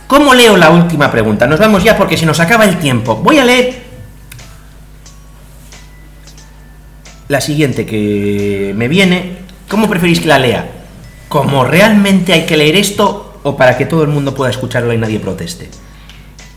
¿Cómo 0.07 0.35
leo 0.35 0.59
la 0.59 0.71
última 0.71 1.11
pregunta? 1.11 1.47
Nos 1.47 1.59
vamos 1.59 1.83
ya 1.83 1.97
porque 1.97 2.19
se 2.19 2.27
nos 2.27 2.39
acaba 2.39 2.65
el 2.65 2.79
tiempo. 2.79 3.17
Voy 3.17 3.39
a 3.39 3.45
leer 3.47 3.83
la 7.29 7.41
siguiente 7.41 7.87
que 7.87 8.75
me 8.77 8.89
viene. 8.89 9.39
¿Cómo 9.69 9.89
preferís 9.89 10.21
que 10.21 10.29
la 10.29 10.39
lea? 10.39 10.69
¿Como 11.29 11.65
realmente 11.65 12.35
hay 12.35 12.45
que 12.45 12.57
leer 12.57 12.77
esto 12.77 13.26
o 13.47 13.57
para 13.57 13.77
que 13.77 13.87
todo 13.87 14.03
el 14.03 14.09
mundo 14.09 14.35
pueda 14.35 14.51
escucharlo 14.51 14.93
y 14.93 14.99
nadie 14.99 15.21
proteste? 15.21 15.71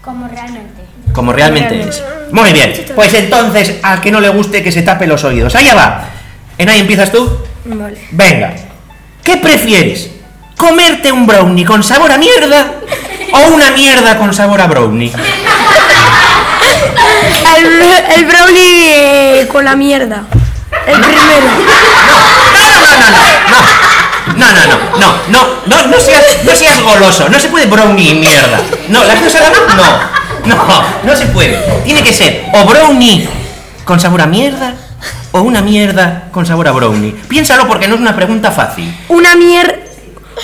Como 0.02 0.28
realmente. 0.28 0.82
como 1.14 1.32
realmente 1.32 1.88
es. 1.88 2.04
Muy 2.32 2.52
bien, 2.52 2.74
pues 2.96 3.14
entonces 3.14 3.76
al 3.84 4.02
que 4.02 4.12
no 4.12 4.20
le 4.20 4.30
guste 4.30 4.64
que 4.64 4.72
se 4.72 4.82
tape 4.82 5.06
los 5.06 5.24
oídos. 5.24 5.54
Allá 5.54 5.76
va. 5.76 6.06
Enay, 6.58 6.80
¿empiezas 6.80 7.12
tú? 7.12 7.30
Vale. 7.66 8.08
Venga. 8.10 8.56
¿Qué 9.24 9.38
prefieres? 9.38 10.10
¿Comerte 10.58 11.12
un 11.12 11.28
brownie 11.28 11.64
con 11.64 11.84
sabor 11.84 12.12
a 12.12 12.18
mierda 12.18 12.72
o 13.34 13.54
una 13.54 13.70
mierda 13.70 14.18
con 14.18 14.34
sabor 14.34 14.60
a 14.60 14.66
brownie? 14.66 15.12
El, 17.56 17.82
el 18.18 18.26
brownie 18.26 19.42
eh, 19.42 19.48
con 19.48 19.64
la 19.64 19.76
mierda. 19.76 20.24
El 20.88 21.00
primero. 21.00 21.48
No, 22.58 22.66
no, 22.66 22.82
no, 22.82 22.98
no, 22.98 23.22
no, 23.50 24.09
no, 25.68 25.88
no 25.88 26.00
seas, 26.00 26.44
no 26.44 26.56
seas 26.56 26.82
goloso, 26.82 27.30
no 27.30 27.40
se 27.40 27.50
puede 27.50 27.66
brownie 27.66 28.12
y 28.12 28.16
mierda. 28.16 28.60
No, 28.90 29.04
las 29.04 29.22
dos 29.22 29.36
a 29.36 29.40
la 29.42 29.50
vez 29.50 29.60
no, 30.46 30.56
no, 30.56 30.84
no 31.04 31.16
se 31.16 31.26
puede. 31.28 31.58
Tiene 31.86 32.04
que 32.04 32.14
ser 32.14 32.46
o 32.54 32.66
brownie 32.66 33.28
con 33.86 34.00
sabor 34.00 34.22
a 34.22 34.28
mierda 34.28 34.76
o 35.32 35.42
una 35.42 35.62
mierda 35.62 36.26
con 36.32 36.46
sabor 36.46 36.68
a 36.68 36.72
brownie. 36.72 37.16
Piénsalo 37.28 37.68
porque 37.68 37.88
no 37.88 37.96
es 37.96 38.02
una 38.02 38.16
pregunta 38.16 38.52
fácil. 38.52 38.96
Una 39.10 39.36
mier 39.36 39.90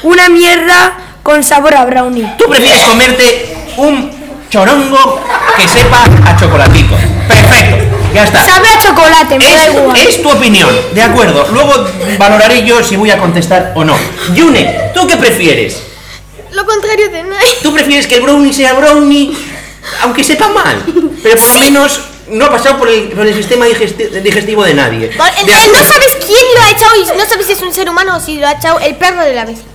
una 0.03 0.30
mierda 0.30 0.93
con 1.23 1.43
sabor 1.43 1.76
a 1.76 1.86
brownie. 1.86 2.28
Tú 2.38 2.45
prefieres 2.49 2.84
comerte 2.84 3.57
un 3.78 4.11
chorongo 4.49 5.21
que 5.57 5.67
sepa 5.67 6.03
a 6.26 6.36
chocolatico. 6.38 6.95
Perfecto, 7.28 7.78
ya 8.13 8.23
está. 8.23 8.43
Sabe 8.45 8.67
a 8.69 8.80
chocolate, 8.80 9.38
me 9.39 9.45
da 9.45 9.65
igual. 9.67 9.95
Es, 9.97 10.15
es 10.15 10.21
tu 10.21 10.30
opinión, 10.32 10.69
de 10.93 11.01
acuerdo. 11.01 11.47
Luego 11.51 11.86
valoraré 12.17 12.63
yo 12.63 12.84
si 12.84 12.95
voy 12.95 13.11
a 13.11 13.17
contestar 13.17 13.71
o 13.76 13.84
no. 13.84 13.97
Yune, 14.34 14.91
¿tú 14.93 15.07
qué 15.07 15.17
prefieres? 15.17 15.82
Lo 16.51 16.65
contrario 16.65 17.09
de 17.09 17.23
Nai. 17.23 17.45
¿Tú 17.61 17.73
prefieres 17.73 18.07
que 18.07 18.15
el 18.15 18.21
brownie 18.21 18.53
sea 18.53 18.73
brownie, 18.73 19.36
aunque 20.03 20.23
sepa 20.23 20.47
mal? 20.49 20.84
Pero 21.21 21.36
por 21.41 21.53
lo 21.53 21.59
menos 21.59 21.99
no 22.30 22.45
ha 22.45 22.49
pasado 22.51 22.78
por 22.78 22.89
el, 22.89 23.09
por 23.09 23.26
el 23.28 23.34
sistema 23.36 23.65
digesti- 23.67 24.09
digestivo 24.21 24.63
de 24.63 24.73
nadie. 24.73 25.07
De 25.09 25.09
no 25.09 25.84
sabes 25.84 26.17
quién 26.26 26.39
lo 26.55 26.61
ha 26.61 26.71
echado 26.71 26.95
y 26.95 27.17
no 27.17 27.26
sabes 27.26 27.45
si 27.47 27.53
es 27.53 27.61
un 27.61 27.73
ser 27.73 27.89
humano 27.89 28.15
o 28.17 28.19
si 28.19 28.38
lo 28.39 28.47
ha 28.47 28.53
echado 28.53 28.80
el 28.80 28.95
perro 28.95 29.21
de 29.23 29.34
la 29.34 29.45
vecina. 29.45 29.67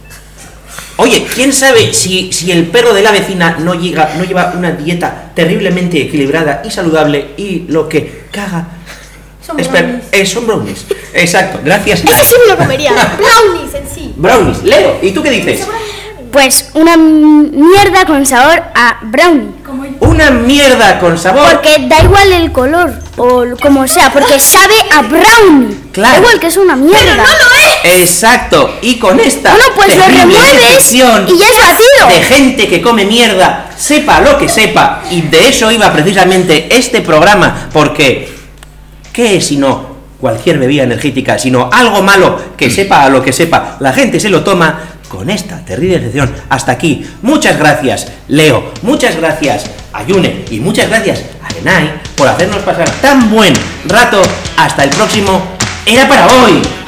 Oye, 1.00 1.26
¿quién 1.34 1.52
sabe 1.52 1.94
si, 1.94 2.30
si 2.30 2.52
el 2.52 2.66
perro 2.66 2.92
de 2.92 3.02
la 3.02 3.10
vecina 3.10 3.56
no, 3.58 3.74
llega, 3.74 4.12
no 4.18 4.24
lleva 4.24 4.52
una 4.54 4.72
dieta 4.72 5.30
terriblemente 5.34 5.98
equilibrada 5.98 6.60
y 6.62 6.70
saludable 6.70 7.30
y 7.38 7.64
lo 7.68 7.88
que 7.88 8.24
caga... 8.30 8.66
Son 9.40 9.56
brownies. 9.56 10.04
eh, 10.12 10.26
son 10.26 10.46
brownies. 10.46 10.84
Exacto, 11.14 11.60
gracias. 11.64 12.04
Ese 12.04 12.24
sí 12.24 12.34
me 12.46 12.52
lo 12.52 12.58
comería. 12.58 12.92
Brownies 12.92 13.74
en 13.74 13.88
sí. 13.88 14.14
Brownies. 14.14 14.62
Leo, 14.62 14.98
¿y 15.02 15.10
tú 15.12 15.22
qué 15.22 15.30
dices? 15.30 15.66
Pues 16.30 16.70
una 16.74 16.96
mierda 16.96 18.04
con 18.06 18.24
sabor 18.26 18.62
a 18.74 18.98
brownie. 19.02 19.54
Una 20.00 20.30
mierda 20.30 21.00
con 21.00 21.18
sabor. 21.18 21.48
Porque 21.50 21.86
da 21.88 22.02
igual 22.02 22.30
el 22.32 22.52
color 22.52 22.92
o 23.20 23.44
como 23.60 23.86
sea, 23.86 24.10
porque 24.10 24.40
sabe 24.40 24.74
a 24.92 25.02
brownie. 25.02 25.76
Claro. 25.92 26.14
Da 26.14 26.18
igual 26.20 26.40
que 26.40 26.46
es 26.46 26.56
una 26.56 26.74
mierda. 26.74 27.24
Exacto, 27.84 28.78
y 28.80 28.98
con 28.98 29.20
esta 29.20 29.50
Bueno, 29.50 29.64
pues 29.74 29.96
lo 29.96 30.04
terrible 30.04 30.38
remueves 30.38 30.92
y 30.92 30.98
ya 30.98 31.46
es 31.48 31.58
batido. 31.58 32.08
de 32.08 32.22
gente 32.22 32.68
que 32.68 32.80
come 32.80 33.04
mierda, 33.04 33.70
sepa 33.76 34.20
lo 34.20 34.38
que 34.38 34.48
sepa, 34.48 35.02
y 35.10 35.22
de 35.22 35.48
eso 35.48 35.70
iba 35.70 35.92
precisamente 35.92 36.68
este 36.70 37.02
programa, 37.02 37.68
porque 37.72 38.32
¿qué 39.12 39.36
es 39.36 39.46
sino 39.46 39.90
cualquier 40.20 40.58
bebida 40.58 40.84
energética, 40.84 41.38
sino 41.38 41.70
algo 41.72 42.02
malo 42.02 42.38
que 42.56 42.70
sepa 42.70 43.02
a 43.02 43.08
lo 43.08 43.22
que 43.22 43.32
sepa, 43.32 43.76
la 43.80 43.92
gente 43.92 44.20
se 44.20 44.28
lo 44.28 44.44
toma 44.44 44.89
con 45.10 45.28
esta 45.28 45.58
terrible 45.64 45.98
decepción. 45.98 46.32
Hasta 46.48 46.72
aquí, 46.72 47.04
muchas 47.20 47.58
gracias 47.58 48.06
Leo, 48.28 48.72
muchas 48.82 49.16
gracias 49.16 49.64
a 49.92 50.06
Yune 50.06 50.44
y 50.50 50.60
muchas 50.60 50.88
gracias 50.88 51.24
a 51.42 51.58
Enai 51.58 51.90
por 52.16 52.28
hacernos 52.28 52.62
pasar 52.62 52.88
tan 53.02 53.28
buen 53.28 53.52
rato. 53.86 54.22
Hasta 54.56 54.84
el 54.84 54.90
próximo, 54.90 55.42
era 55.84 56.08
para 56.08 56.26
hoy. 56.28 56.79